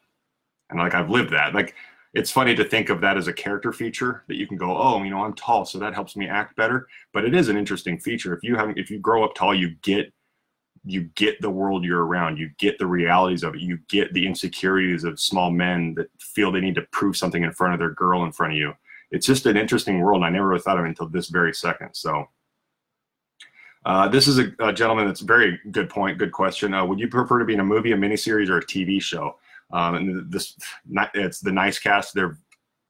And 0.71 0.79
like 0.79 0.95
I've 0.95 1.11
lived 1.11 1.33
that. 1.33 1.55
Like 1.55 1.75
it's 2.15 2.31
funny 2.31 2.55
to 2.55 2.65
think 2.65 2.91
of 2.91 3.01
that 3.01 3.17
as 3.17 3.27
a 3.27 3.33
character 3.33 3.73
feature 3.73 4.23
that 4.29 4.37
you 4.37 4.47
can 4.47 4.57
go, 4.57 4.77
oh, 4.77 5.03
you 5.03 5.11
know, 5.11 5.25
I'm 5.25 5.35
tall, 5.35 5.65
so 5.65 5.79
that 5.81 5.95
helps 5.95 6.17
me 6.17 6.29
act 6.29 6.57
better. 6.57 6.87
But 7.13 7.25
it 7.25 7.35
is 7.35 7.49
an 7.49 7.57
interesting 7.57 7.99
feature. 7.99 8.33
If 8.33 8.45
you 8.45 8.55
have 8.57 8.73
if 8.77 8.91
you 8.91 9.01
grow 9.01 9.25
up 9.25 9.35
tall, 9.35 9.55
you 9.55 9.71
get 9.83 10.13
you 10.85 11.03
get 11.15 11.41
the 11.41 11.51
world 11.51 11.85
you're 11.85 12.05
around. 12.05 12.39
You 12.39 12.51
get 12.59 12.79
the 12.79 12.87
realities 12.87 13.43
of 13.43 13.55
it. 13.55 13.61
You 13.61 13.79
get 13.89 14.13
the 14.13 14.27
insecurities 14.27 15.03
of 15.05 15.19
small 15.19 15.51
men 15.51 15.95
that 15.95 16.09
feel 16.21 16.53
they 16.53 16.61
need 16.61 16.75
to 16.77 16.87
prove 16.93 17.17
something 17.17 17.43
in 17.43 17.53
front 17.53 17.73
of 17.73 17.81
their 17.81 17.91
girl 17.91 18.25
in 18.25 18.33
front 18.33 18.53
of 18.53 18.59
you. 18.59 18.75
It's 19.11 19.27
just 19.27 19.47
an 19.47 19.57
interesting 19.57 20.01
world. 20.01 20.19
And 20.19 20.27
I 20.27 20.31
never 20.31 20.49
really 20.49 20.61
thought 20.61 20.79
of 20.79 20.85
it 20.85 20.89
until 20.89 21.09
this 21.09 21.29
very 21.29 21.55
second. 21.55 21.91
So 21.95 22.29
uh, 23.85 24.09
this 24.09 24.29
is 24.29 24.39
a, 24.39 24.53
a, 24.61 24.73
gentleman 24.73 25.07
that's 25.07 25.21
very 25.21 25.61
good 25.71 25.89
point, 25.89 26.19
good 26.19 26.33
question. 26.33 26.75
Uh, 26.75 26.85
would 26.85 26.99
you 26.99 27.09
prefer 27.09 27.39
to 27.39 27.45
be 27.45 27.55
in 27.55 27.61
a 27.61 27.65
movie, 27.65 27.93
a 27.93 27.97
miniseries, 27.97 28.49
or 28.49 28.59
a 28.59 28.65
TV 28.65 29.01
show? 29.01 29.37
Um, 29.73 29.95
and 29.97 30.31
this, 30.31 30.57
it's 31.15 31.41
the 31.41 31.53
nice 31.53 31.79
cast. 31.79 32.15
They're, 32.15 32.39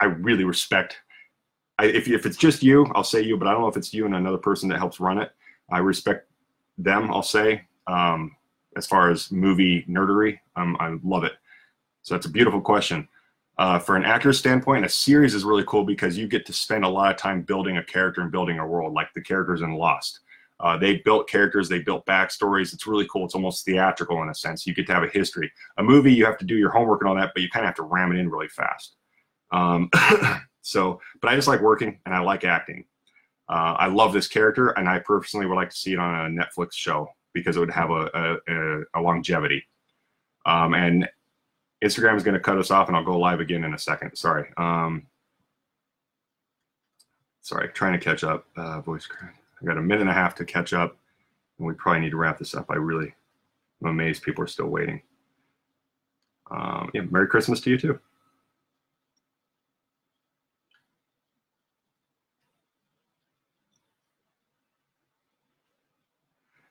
I 0.00 0.06
really 0.06 0.44
respect. 0.44 0.98
I, 1.78 1.86
if 1.86 2.08
if 2.08 2.26
it's 2.26 2.36
just 2.36 2.62
you, 2.62 2.86
I'll 2.94 3.04
say 3.04 3.22
you, 3.22 3.36
but 3.36 3.48
I 3.48 3.52
don't 3.52 3.62
know 3.62 3.68
if 3.68 3.76
it's 3.76 3.94
you 3.94 4.06
and 4.06 4.14
another 4.14 4.38
person 4.38 4.68
that 4.68 4.78
helps 4.78 5.00
run 5.00 5.18
it. 5.18 5.32
I 5.70 5.78
respect 5.78 6.28
them. 6.78 7.10
I'll 7.10 7.22
say 7.22 7.62
um, 7.86 8.36
as 8.76 8.86
far 8.86 9.10
as 9.10 9.30
movie 9.30 9.84
nerdery, 9.88 10.38
um, 10.56 10.76
I 10.80 10.96
love 11.02 11.24
it. 11.24 11.32
So 12.02 12.14
that's 12.14 12.26
a 12.26 12.30
beautiful 12.30 12.60
question. 12.60 13.08
Uh, 13.56 13.78
for 13.78 13.96
an 13.96 14.04
actor's 14.04 14.38
standpoint, 14.38 14.84
a 14.84 14.88
series 14.88 15.34
is 15.34 15.44
really 15.44 15.64
cool 15.66 15.84
because 15.84 16.18
you 16.18 16.26
get 16.26 16.44
to 16.46 16.52
spend 16.52 16.84
a 16.84 16.88
lot 16.88 17.10
of 17.10 17.16
time 17.16 17.42
building 17.42 17.76
a 17.76 17.84
character 17.84 18.20
and 18.20 18.32
building 18.32 18.58
a 18.58 18.66
world, 18.66 18.92
like 18.92 19.12
the 19.14 19.20
characters 19.20 19.62
in 19.62 19.72
Lost. 19.72 20.20
Uh, 20.60 20.78
they 20.78 20.96
built 21.04 21.28
characters, 21.28 21.68
they 21.68 21.80
built 21.80 22.06
backstories. 22.06 22.72
It's 22.72 22.86
really 22.86 23.06
cool. 23.10 23.24
It's 23.24 23.34
almost 23.34 23.64
theatrical 23.64 24.22
in 24.22 24.28
a 24.28 24.34
sense. 24.34 24.66
You 24.66 24.74
get 24.74 24.86
to 24.86 24.94
have 24.94 25.02
a 25.02 25.08
history. 25.08 25.50
A 25.78 25.82
movie, 25.82 26.12
you 26.12 26.24
have 26.24 26.38
to 26.38 26.44
do 26.44 26.56
your 26.56 26.70
homework 26.70 27.00
and 27.00 27.08
all 27.08 27.16
that, 27.16 27.32
but 27.34 27.42
you 27.42 27.50
kind 27.50 27.64
of 27.64 27.68
have 27.68 27.76
to 27.76 27.82
ram 27.82 28.12
it 28.12 28.18
in 28.18 28.30
really 28.30 28.48
fast. 28.48 28.96
Um, 29.50 29.90
so, 30.62 31.00
but 31.20 31.30
I 31.30 31.36
just 31.36 31.48
like 31.48 31.60
working 31.60 31.98
and 32.06 32.14
I 32.14 32.20
like 32.20 32.44
acting. 32.44 32.84
Uh, 33.48 33.76
I 33.78 33.88
love 33.88 34.12
this 34.12 34.28
character, 34.28 34.70
and 34.70 34.88
I 34.88 35.00
personally 35.00 35.46
would 35.46 35.56
like 35.56 35.70
to 35.70 35.76
see 35.76 35.92
it 35.92 35.98
on 35.98 36.38
a 36.38 36.42
Netflix 36.42 36.72
show 36.72 37.08
because 37.34 37.56
it 37.56 37.60
would 37.60 37.70
have 37.70 37.90
a, 37.90 38.38
a, 38.48 38.80
a 38.94 39.00
longevity. 39.00 39.64
Um, 40.46 40.72
and 40.74 41.08
Instagram 41.82 42.16
is 42.16 42.22
going 42.22 42.34
to 42.34 42.40
cut 42.40 42.58
us 42.58 42.70
off, 42.70 42.88
and 42.88 42.96
I'll 42.96 43.04
go 43.04 43.18
live 43.18 43.40
again 43.40 43.64
in 43.64 43.74
a 43.74 43.78
second. 43.78 44.16
Sorry. 44.16 44.48
Um, 44.56 45.06
sorry, 47.42 47.68
trying 47.74 47.98
to 47.98 48.02
catch 48.02 48.24
up. 48.24 48.46
Uh, 48.56 48.80
voice 48.80 49.06
crack. 49.06 49.43
I 49.64 49.66
got 49.66 49.78
a 49.78 49.82
minute 49.82 50.02
and 50.02 50.10
a 50.10 50.14
half 50.14 50.34
to 50.36 50.44
catch 50.44 50.74
up, 50.74 50.98
and 51.58 51.66
we 51.66 51.74
probably 51.74 52.00
need 52.00 52.10
to 52.10 52.16
wrap 52.18 52.38
this 52.38 52.54
up. 52.54 52.66
I 52.68 52.74
really 52.74 53.14
am 53.82 53.90
amazed 53.90 54.22
people 54.22 54.44
are 54.44 54.48
still 54.48 54.66
waiting. 54.66 55.00
Um, 56.50 56.90
yeah, 56.92 57.02
Merry 57.10 57.26
Christmas 57.26 57.60
to 57.62 57.70
you 57.70 57.78
too. 57.78 57.98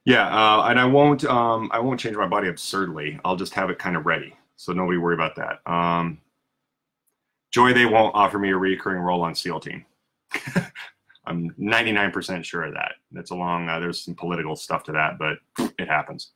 Yeah, 0.05 0.27
uh, 0.27 0.67
and 0.67 0.79
I 0.79 0.85
won't. 0.85 1.23
Um, 1.25 1.69
I 1.73 1.79
won't 1.79 1.99
change 1.99 2.15
my 2.15 2.27
body 2.27 2.49
absurdly. 2.49 3.19
I'll 3.25 3.37
just 3.37 3.53
have 3.53 3.69
it 3.69 3.79
kind 3.79 3.95
of 3.95 4.05
ready, 4.05 4.35
so 4.57 4.73
nobody 4.73 4.97
worry 4.97 5.15
about 5.15 5.35
that. 5.37 5.61
Um, 5.71 6.19
Joy, 7.51 7.73
they 7.73 7.85
won't 7.85 8.13
offer 8.13 8.37
me 8.37 8.51
a 8.51 8.57
recurring 8.57 8.99
role 8.99 9.21
on 9.21 9.33
SEAL 9.33 9.61
Team. 9.61 9.85
I'm 11.26 11.51
99% 11.51 12.43
sure 12.43 12.63
of 12.63 12.74
that. 12.74 12.93
That's 13.11 13.32
along, 13.32 13.69
uh, 13.69 13.80
there's 13.80 14.03
some 14.03 14.15
political 14.15 14.55
stuff 14.55 14.84
to 14.84 14.91
that, 14.91 15.17
but 15.17 15.38
it 15.80 15.88
happens. 15.88 16.32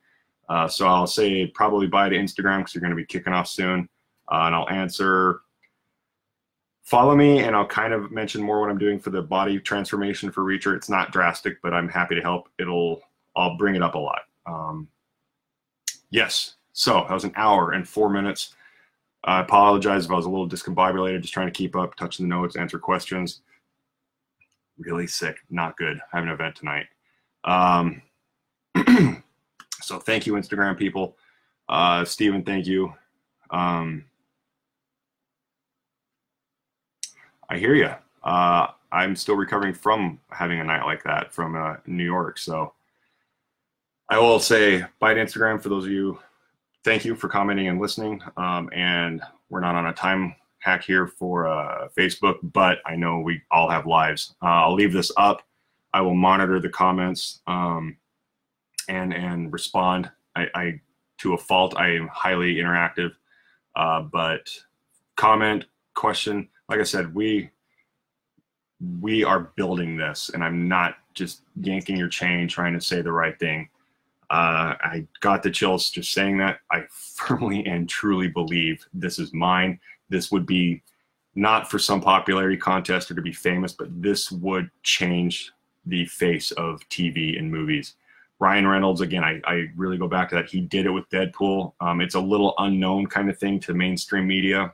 Uh, 0.49 0.67
so 0.67 0.87
I'll 0.87 1.07
say 1.07 1.47
probably 1.47 1.87
bye 1.87 2.09
to 2.09 2.15
Instagram 2.15 2.59
because 2.59 2.73
you're 2.73 2.81
going 2.81 2.91
to 2.91 2.95
be 2.95 3.05
kicking 3.05 3.33
off 3.33 3.47
soon. 3.47 3.89
Uh, 4.31 4.43
and 4.45 4.55
I'll 4.55 4.69
answer. 4.69 5.41
Follow 6.83 7.17
me, 7.17 7.39
and 7.39 7.53
I'll 7.53 7.67
kind 7.67 7.93
of 7.93 8.11
mention 8.11 8.41
more 8.41 8.61
what 8.61 8.69
I'm 8.69 8.77
doing 8.77 8.97
for 8.97 9.09
the 9.09 9.21
body 9.21 9.59
transformation 9.59 10.31
for 10.31 10.43
Reacher. 10.43 10.73
It's 10.73 10.89
not 10.89 11.11
drastic, 11.11 11.61
but 11.61 11.73
I'm 11.73 11.89
happy 11.89 12.15
to 12.15 12.21
help. 12.21 12.47
It'll, 12.59 13.01
I'll 13.35 13.57
bring 13.57 13.75
it 13.75 13.83
up 13.83 13.95
a 13.95 13.99
lot. 13.99 14.21
Um, 14.45 14.87
yes. 16.11 16.55
So 16.71 17.05
that 17.07 17.13
was 17.13 17.25
an 17.25 17.33
hour 17.35 17.73
and 17.73 17.85
four 17.85 18.09
minutes. 18.09 18.55
I 19.25 19.41
apologize 19.41 20.05
if 20.05 20.11
I 20.11 20.15
was 20.15 20.27
a 20.27 20.29
little 20.29 20.47
discombobulated, 20.47 21.21
just 21.21 21.33
trying 21.33 21.47
to 21.47 21.51
keep 21.51 21.75
up, 21.75 21.95
touching 21.95 22.29
the 22.29 22.33
notes, 22.33 22.55
answer 22.55 22.79
questions 22.79 23.41
really 24.77 25.07
sick, 25.07 25.37
not 25.49 25.77
good. 25.77 25.99
I 26.13 26.17
have 26.17 26.25
an 26.25 26.31
event 26.31 26.55
tonight. 26.55 26.85
Um, 27.43 28.01
so 29.81 29.99
thank 29.99 30.27
you, 30.27 30.33
Instagram 30.33 30.77
people. 30.77 31.17
Uh, 31.69 32.05
Steven, 32.05 32.43
thank 32.43 32.65
you. 32.65 32.93
Um, 33.49 34.05
I 37.49 37.57
hear 37.57 37.75
you. 37.75 37.91
Uh, 38.23 38.67
I'm 38.91 39.15
still 39.15 39.35
recovering 39.35 39.73
from 39.73 40.19
having 40.29 40.59
a 40.59 40.63
night 40.63 40.85
like 40.85 41.03
that 41.03 41.33
from 41.33 41.55
uh, 41.55 41.75
New 41.85 42.03
York. 42.03 42.37
So 42.37 42.73
I 44.09 44.19
will 44.19 44.39
say 44.39 44.83
bye 44.99 45.13
to 45.13 45.19
Instagram 45.19 45.61
for 45.61 45.69
those 45.69 45.85
of 45.85 45.91
you. 45.91 46.19
Thank 46.83 47.03
you 47.03 47.15
for 47.15 47.27
commenting 47.27 47.67
and 47.67 47.81
listening. 47.81 48.21
Um, 48.37 48.69
and 48.73 49.21
we're 49.49 49.59
not 49.59 49.75
on 49.75 49.87
a 49.87 49.93
time 49.93 50.35
hack 50.59 50.83
here 50.83 51.07
for 51.07 51.47
uh, 51.47 51.87
Facebook, 51.97 52.37
but 52.43 52.79
I 52.85 52.95
know 52.95 53.19
we 53.19 53.41
all 53.51 53.69
have 53.69 53.85
lives. 53.85 54.35
Uh, 54.41 54.47
I'll 54.47 54.73
leave 54.73 54.93
this 54.93 55.11
up. 55.17 55.43
I 55.93 56.01
will 56.01 56.15
monitor 56.15 56.59
the 56.59 56.69
comments 56.69 57.41
um, 57.47 57.97
and 58.89 59.13
and 59.13 59.51
respond. 59.51 60.11
I, 60.35 60.47
I, 60.53 60.81
to 61.19 61.33
a 61.33 61.37
fault. 61.37 61.75
I 61.77 61.95
am 61.95 62.07
highly 62.09 62.55
interactive, 62.55 63.11
uh, 63.75 64.01
but 64.01 64.49
comment, 65.15 65.65
question. 65.95 66.47
Like 66.69 66.79
I 66.79 66.83
said, 66.83 67.13
we 67.15 67.49
we 69.01 69.23
are 69.23 69.51
building 69.55 69.97
this, 69.97 70.29
and 70.33 70.43
I'm 70.43 70.67
not 70.67 70.97
just 71.13 71.41
yanking 71.59 71.97
your 71.97 72.09
chain 72.09 72.47
trying 72.47 72.73
to 72.73 72.81
say 72.81 73.01
the 73.01 73.11
right 73.11 73.37
thing. 73.39 73.69
Uh, 74.29 74.75
I 74.81 75.07
got 75.21 75.41
the 75.41 75.49
chills 75.49 75.89
just 75.89 76.13
saying 76.13 76.37
that. 76.39 76.59
I 76.71 76.83
firmly 76.91 77.65
and 77.65 77.89
truly 77.89 78.27
believe 78.27 78.85
this 78.93 79.19
is 79.19 79.33
mine. 79.33 79.79
This 80.09 80.31
would 80.31 80.45
be 80.45 80.81
not 81.35 81.69
for 81.69 81.79
some 81.79 82.01
popularity 82.01 82.57
contest 82.57 83.11
or 83.11 83.15
to 83.15 83.21
be 83.21 83.31
famous, 83.31 83.73
but 83.73 84.01
this 84.01 84.31
would 84.31 84.69
change 84.83 85.51
the 85.85 86.05
face 86.05 86.51
of 86.51 86.81
TV 86.89 87.37
and 87.37 87.51
movies. 87.51 87.95
Ryan 88.39 88.67
Reynolds, 88.67 89.01
again, 89.01 89.23
I, 89.23 89.41
I 89.45 89.65
really 89.75 89.97
go 89.97 90.07
back 90.07 90.29
to 90.29 90.35
that. 90.35 90.49
He 90.49 90.61
did 90.61 90.85
it 90.85 90.91
with 90.91 91.09
Deadpool. 91.09 91.73
Um, 91.79 92.01
it's 92.01 92.15
a 92.15 92.19
little 92.19 92.53
unknown 92.59 93.07
kind 93.07 93.29
of 93.29 93.37
thing 93.37 93.59
to 93.61 93.73
mainstream 93.73 94.27
media. 94.27 94.73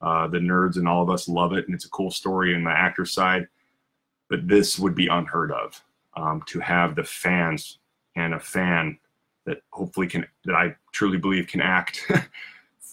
Uh, 0.00 0.26
the 0.26 0.38
nerds 0.38 0.76
and 0.76 0.88
all 0.88 1.02
of 1.02 1.10
us 1.10 1.28
love 1.28 1.52
it, 1.52 1.66
and 1.66 1.74
it's 1.74 1.84
a 1.84 1.90
cool 1.90 2.10
story 2.10 2.54
in 2.54 2.64
the 2.64 2.70
actor 2.70 3.04
side. 3.04 3.46
But 4.28 4.48
this 4.48 4.78
would 4.78 4.94
be 4.94 5.08
unheard 5.08 5.52
of 5.52 5.82
um, 6.16 6.42
to 6.46 6.58
have 6.60 6.96
the 6.96 7.04
fans 7.04 7.78
and 8.16 8.34
a 8.34 8.40
fan 8.40 8.98
that 9.44 9.62
hopefully 9.70 10.06
can, 10.06 10.26
that 10.44 10.54
I 10.54 10.74
truly 10.92 11.18
believe 11.18 11.46
can 11.46 11.60
act, 11.60 12.10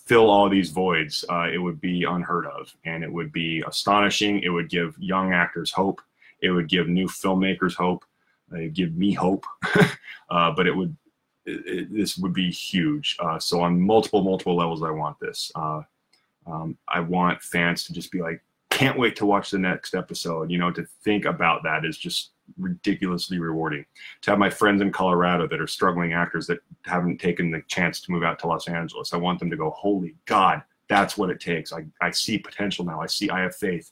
fill 0.10 0.32
all 0.32 0.49
these 0.49 0.72
voids. 0.72 1.24
Uh, 1.30 1.47
it 1.53 1.60
would 1.60 1.80
be 1.80 2.03
unheard 2.03 2.47
of, 2.47 2.76
and 2.84 3.03
it 3.03 3.14
would 3.14 3.32
be 3.32 3.64
astonishing. 3.68 4.39
It 4.39 4.49
would 4.49 4.68
give 4.68 4.95
young 4.97 5.34
actors 5.34 5.72
hope. 5.72 6.01
It 6.41 6.49
would 6.49 6.68
give 6.68 6.89
new 6.89 7.07
filmmakers 7.07 7.76
hope. 7.76 8.03
It 8.51 8.57
would 8.57 8.74
give 8.74 8.95
me 8.95 9.14
hope, 9.14 9.45
uh, 10.32 10.51
but 10.51 10.66
it 10.66 10.76
would. 10.76 10.97
It, 11.45 11.66
it, 11.66 11.93
this 11.93 12.18
would 12.18 12.34
be 12.34 12.49
huge. 12.49 13.18
Uh, 13.20 13.38
so 13.38 13.62
on 13.62 13.80
multiple 13.80 14.24
multiple 14.24 14.55
levels, 14.55 14.82
I 14.82 14.89
want 14.89 15.20
this. 15.20 15.51
Uh, 15.53 15.84
um, 16.47 16.76
I 16.88 17.01
want 17.01 17.43
fans 17.43 17.84
to 17.84 17.93
just 17.93 18.12
be 18.12 18.20
like, 18.20 18.41
can't 18.80 18.97
wait 18.97 19.13
to 19.17 19.25
watch 19.25 19.51
the 19.51 19.59
next 19.59 19.93
episode. 19.93 20.49
You 20.49 20.57
know, 20.57 20.71
to 20.71 20.88
think 21.03 21.25
about 21.25 21.63
that 21.63 21.84
is 21.84 21.97
just 21.97 22.32
ridiculously 22.57 23.38
rewarding. 23.38 23.84
To 24.21 24.32
have 24.32 24.39
my 24.39 24.49
friends 24.49 24.82
in 24.82 24.89
Colorado 24.89 25.49
that 25.49 25.59
are 25.59 25.67
struggling 25.67 26.13
actors 26.13 26.47
that 26.47 26.59
haven't 26.86 27.19
taken 27.19 27.51
the 27.51 27.61
chance 27.67 27.99
to 27.99 28.11
move 28.13 28.23
out 28.23 28.39
to 28.39 28.47
Los 28.47 28.69
Angeles, 28.69 29.13
I 29.13 29.17
want 29.17 29.38
them 29.39 29.49
to 29.49 29.57
go, 29.57 29.71
holy 29.71 30.15
God, 30.25 30.63
that's 30.88 31.17
what 31.17 31.30
it 31.30 31.41
takes. 31.41 31.73
I, 31.73 31.88
I 32.01 32.11
see 32.11 32.38
potential 32.38 32.86
now. 32.86 33.01
I 33.01 33.07
see, 33.07 33.30
I 33.30 33.41
have 33.41 33.53
faith. 33.53 33.91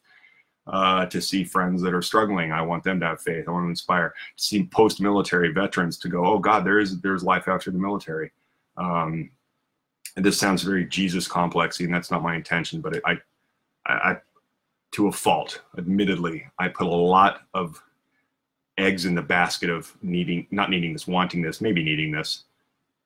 Uh, 0.67 1.05
to 1.07 1.21
see 1.21 1.43
friends 1.43 1.81
that 1.81 1.93
are 1.93 2.01
struggling, 2.01 2.53
I 2.53 2.61
want 2.61 2.83
them 2.85 3.01
to 3.01 3.07
have 3.07 3.21
faith. 3.21 3.45
I 3.45 3.51
want 3.51 3.65
to 3.65 3.69
inspire. 3.69 4.13
To 4.37 4.43
see 4.43 4.67
post-military 4.67 5.51
veterans 5.51 5.97
to 5.99 6.07
go, 6.07 6.25
oh 6.25 6.39
God, 6.39 6.65
there 6.65 6.79
is 6.79 7.01
there's 7.01 7.23
life 7.23 7.49
after 7.49 7.71
the 7.71 7.77
military. 7.77 8.31
Um, 8.77 9.31
and 10.15 10.25
this 10.25 10.37
sounds 10.37 10.63
very 10.63 10.85
Jesus 10.85 11.27
complexy, 11.27 11.83
and 11.83 11.93
that's 11.93 12.09
not 12.09 12.23
my 12.23 12.35
intention. 12.35 12.79
But 12.79 12.95
it, 12.95 13.03
I, 13.05 13.17
I, 13.85 14.17
to 14.91 15.07
a 15.07 15.11
fault, 15.11 15.61
admittedly, 15.77 16.47
I 16.59 16.69
put 16.69 16.87
a 16.87 16.89
lot 16.89 17.41
of 17.53 17.81
eggs 18.77 19.05
in 19.05 19.15
the 19.15 19.21
basket 19.21 19.69
of 19.69 19.95
needing, 20.01 20.47
not 20.51 20.69
needing 20.69 20.93
this, 20.93 21.07
wanting 21.07 21.41
this, 21.41 21.61
maybe 21.61 21.83
needing 21.83 22.11
this, 22.11 22.43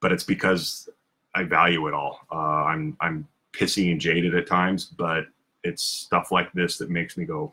but 0.00 0.12
it's 0.12 0.24
because 0.24 0.88
I 1.34 1.44
value 1.44 1.86
it 1.88 1.94
all. 1.94 2.20
Uh, 2.30 2.64
I'm 2.64 2.96
I'm 3.00 3.26
pissy 3.52 3.90
and 3.90 4.00
jaded 4.00 4.34
at 4.34 4.46
times, 4.46 4.84
but 4.84 5.26
it's 5.64 5.82
stuff 5.82 6.32
like 6.32 6.52
this 6.52 6.78
that 6.78 6.90
makes 6.90 7.16
me 7.16 7.24
go, 7.24 7.52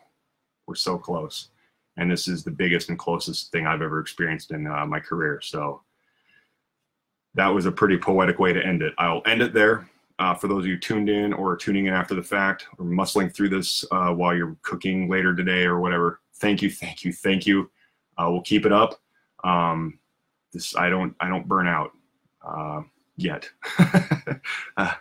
we're 0.66 0.76
so 0.76 0.98
close. 0.98 1.50
And 1.98 2.10
this 2.10 2.28
is 2.28 2.44
the 2.44 2.52
biggest 2.52 2.90
and 2.90 2.98
closest 2.98 3.52
thing 3.52 3.68
I've 3.68 3.82
ever 3.82 4.00
experienced 4.00 4.52
in 4.52 4.68
uh, 4.68 4.86
my 4.86 5.00
career. 5.00 5.42
So 5.42 5.82
that 7.36 7.48
was 7.48 7.66
a 7.66 7.72
pretty 7.72 7.98
poetic 7.98 8.40
way 8.40 8.54
to 8.54 8.66
end 8.66 8.82
it. 8.82 8.94
I'll 8.98 9.22
end 9.26 9.42
it 9.42 9.54
there. 9.54 9.90
Uh, 10.20 10.36
for 10.36 10.50
those 10.50 10.66
of 10.66 10.68
you 10.68 10.78
tuned 10.78 11.10
in 11.10 11.32
or 11.32 11.56
tuning 11.56 11.86
in 11.86 11.94
after 11.94 12.14
the 12.14 12.22
fact 12.22 12.68
or 12.78 12.86
muscling 12.86 13.34
through 13.34 13.48
this 13.48 13.86
uh, 13.92 14.10
while 14.10 14.36
you're 14.36 14.58
cooking 14.64 15.10
later 15.10 15.34
today 15.34 15.64
or 15.64 15.80
whatever, 15.80 16.20
thank 16.36 16.62
you, 16.62 16.70
thank 16.70 17.06
you, 17.06 17.14
thank 17.14 17.48
you. 17.48 17.72
Uh, 18.18 18.28
we'll 18.30 18.42
keep 18.42 18.66
it 18.66 18.74
up. 18.74 19.00
Um, 19.46 19.98
this 20.52 20.76
I 20.76 20.90
don't 20.90 21.16
I 21.22 21.30
don't 21.30 21.48
burn 21.48 21.68
out 21.68 21.92
uh, 22.46 22.82
yet. 23.18 23.50
Uh, 24.78 24.94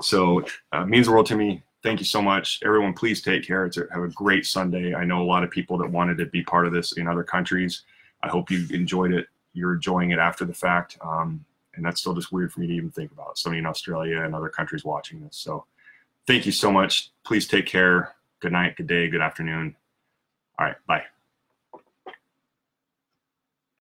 so 0.00 0.42
uh, 0.72 0.86
means 0.86 1.06
the 1.06 1.12
world 1.12 1.26
to 1.26 1.36
me. 1.36 1.62
Thank 1.82 2.00
you 2.00 2.06
so 2.06 2.22
much, 2.22 2.60
everyone. 2.64 2.94
Please 2.94 3.20
take 3.20 3.46
care. 3.46 3.66
It's 3.66 3.76
a, 3.76 3.84
have 3.92 4.02
a 4.02 4.08
great 4.08 4.46
Sunday. 4.46 4.94
I 4.94 5.04
know 5.04 5.22
a 5.22 5.24
lot 5.24 5.44
of 5.44 5.50
people 5.50 5.76
that 5.78 5.90
wanted 5.90 6.16
to 6.18 6.26
be 6.26 6.42
part 6.42 6.66
of 6.66 6.72
this 6.72 6.92
in 6.92 7.06
other 7.06 7.22
countries. 7.22 7.82
I 8.22 8.28
hope 8.28 8.50
you 8.50 8.66
enjoyed 8.70 9.12
it. 9.12 9.26
You're 9.52 9.74
enjoying 9.74 10.12
it 10.12 10.18
after 10.18 10.46
the 10.46 10.54
fact. 10.54 10.96
Um, 11.04 11.44
and 11.76 11.84
that's 11.84 12.00
still 12.00 12.14
just 12.14 12.32
weird 12.32 12.52
for 12.52 12.60
me 12.60 12.66
to 12.66 12.72
even 12.72 12.90
think 12.90 13.12
about. 13.12 13.38
Somebody 13.38 13.60
in 13.60 13.66
Australia 13.66 14.22
and 14.22 14.34
other 14.34 14.48
countries 14.48 14.84
watching 14.84 15.20
this. 15.20 15.36
So 15.36 15.64
thank 16.26 16.46
you 16.46 16.52
so 16.52 16.72
much. 16.72 17.10
Please 17.24 17.46
take 17.46 17.66
care. 17.66 18.14
Good 18.40 18.52
night, 18.52 18.76
good 18.76 18.86
day, 18.86 19.08
good 19.08 19.22
afternoon. 19.22 19.76
All 20.58 20.66
right, 20.66 20.76
bye. 20.86 21.04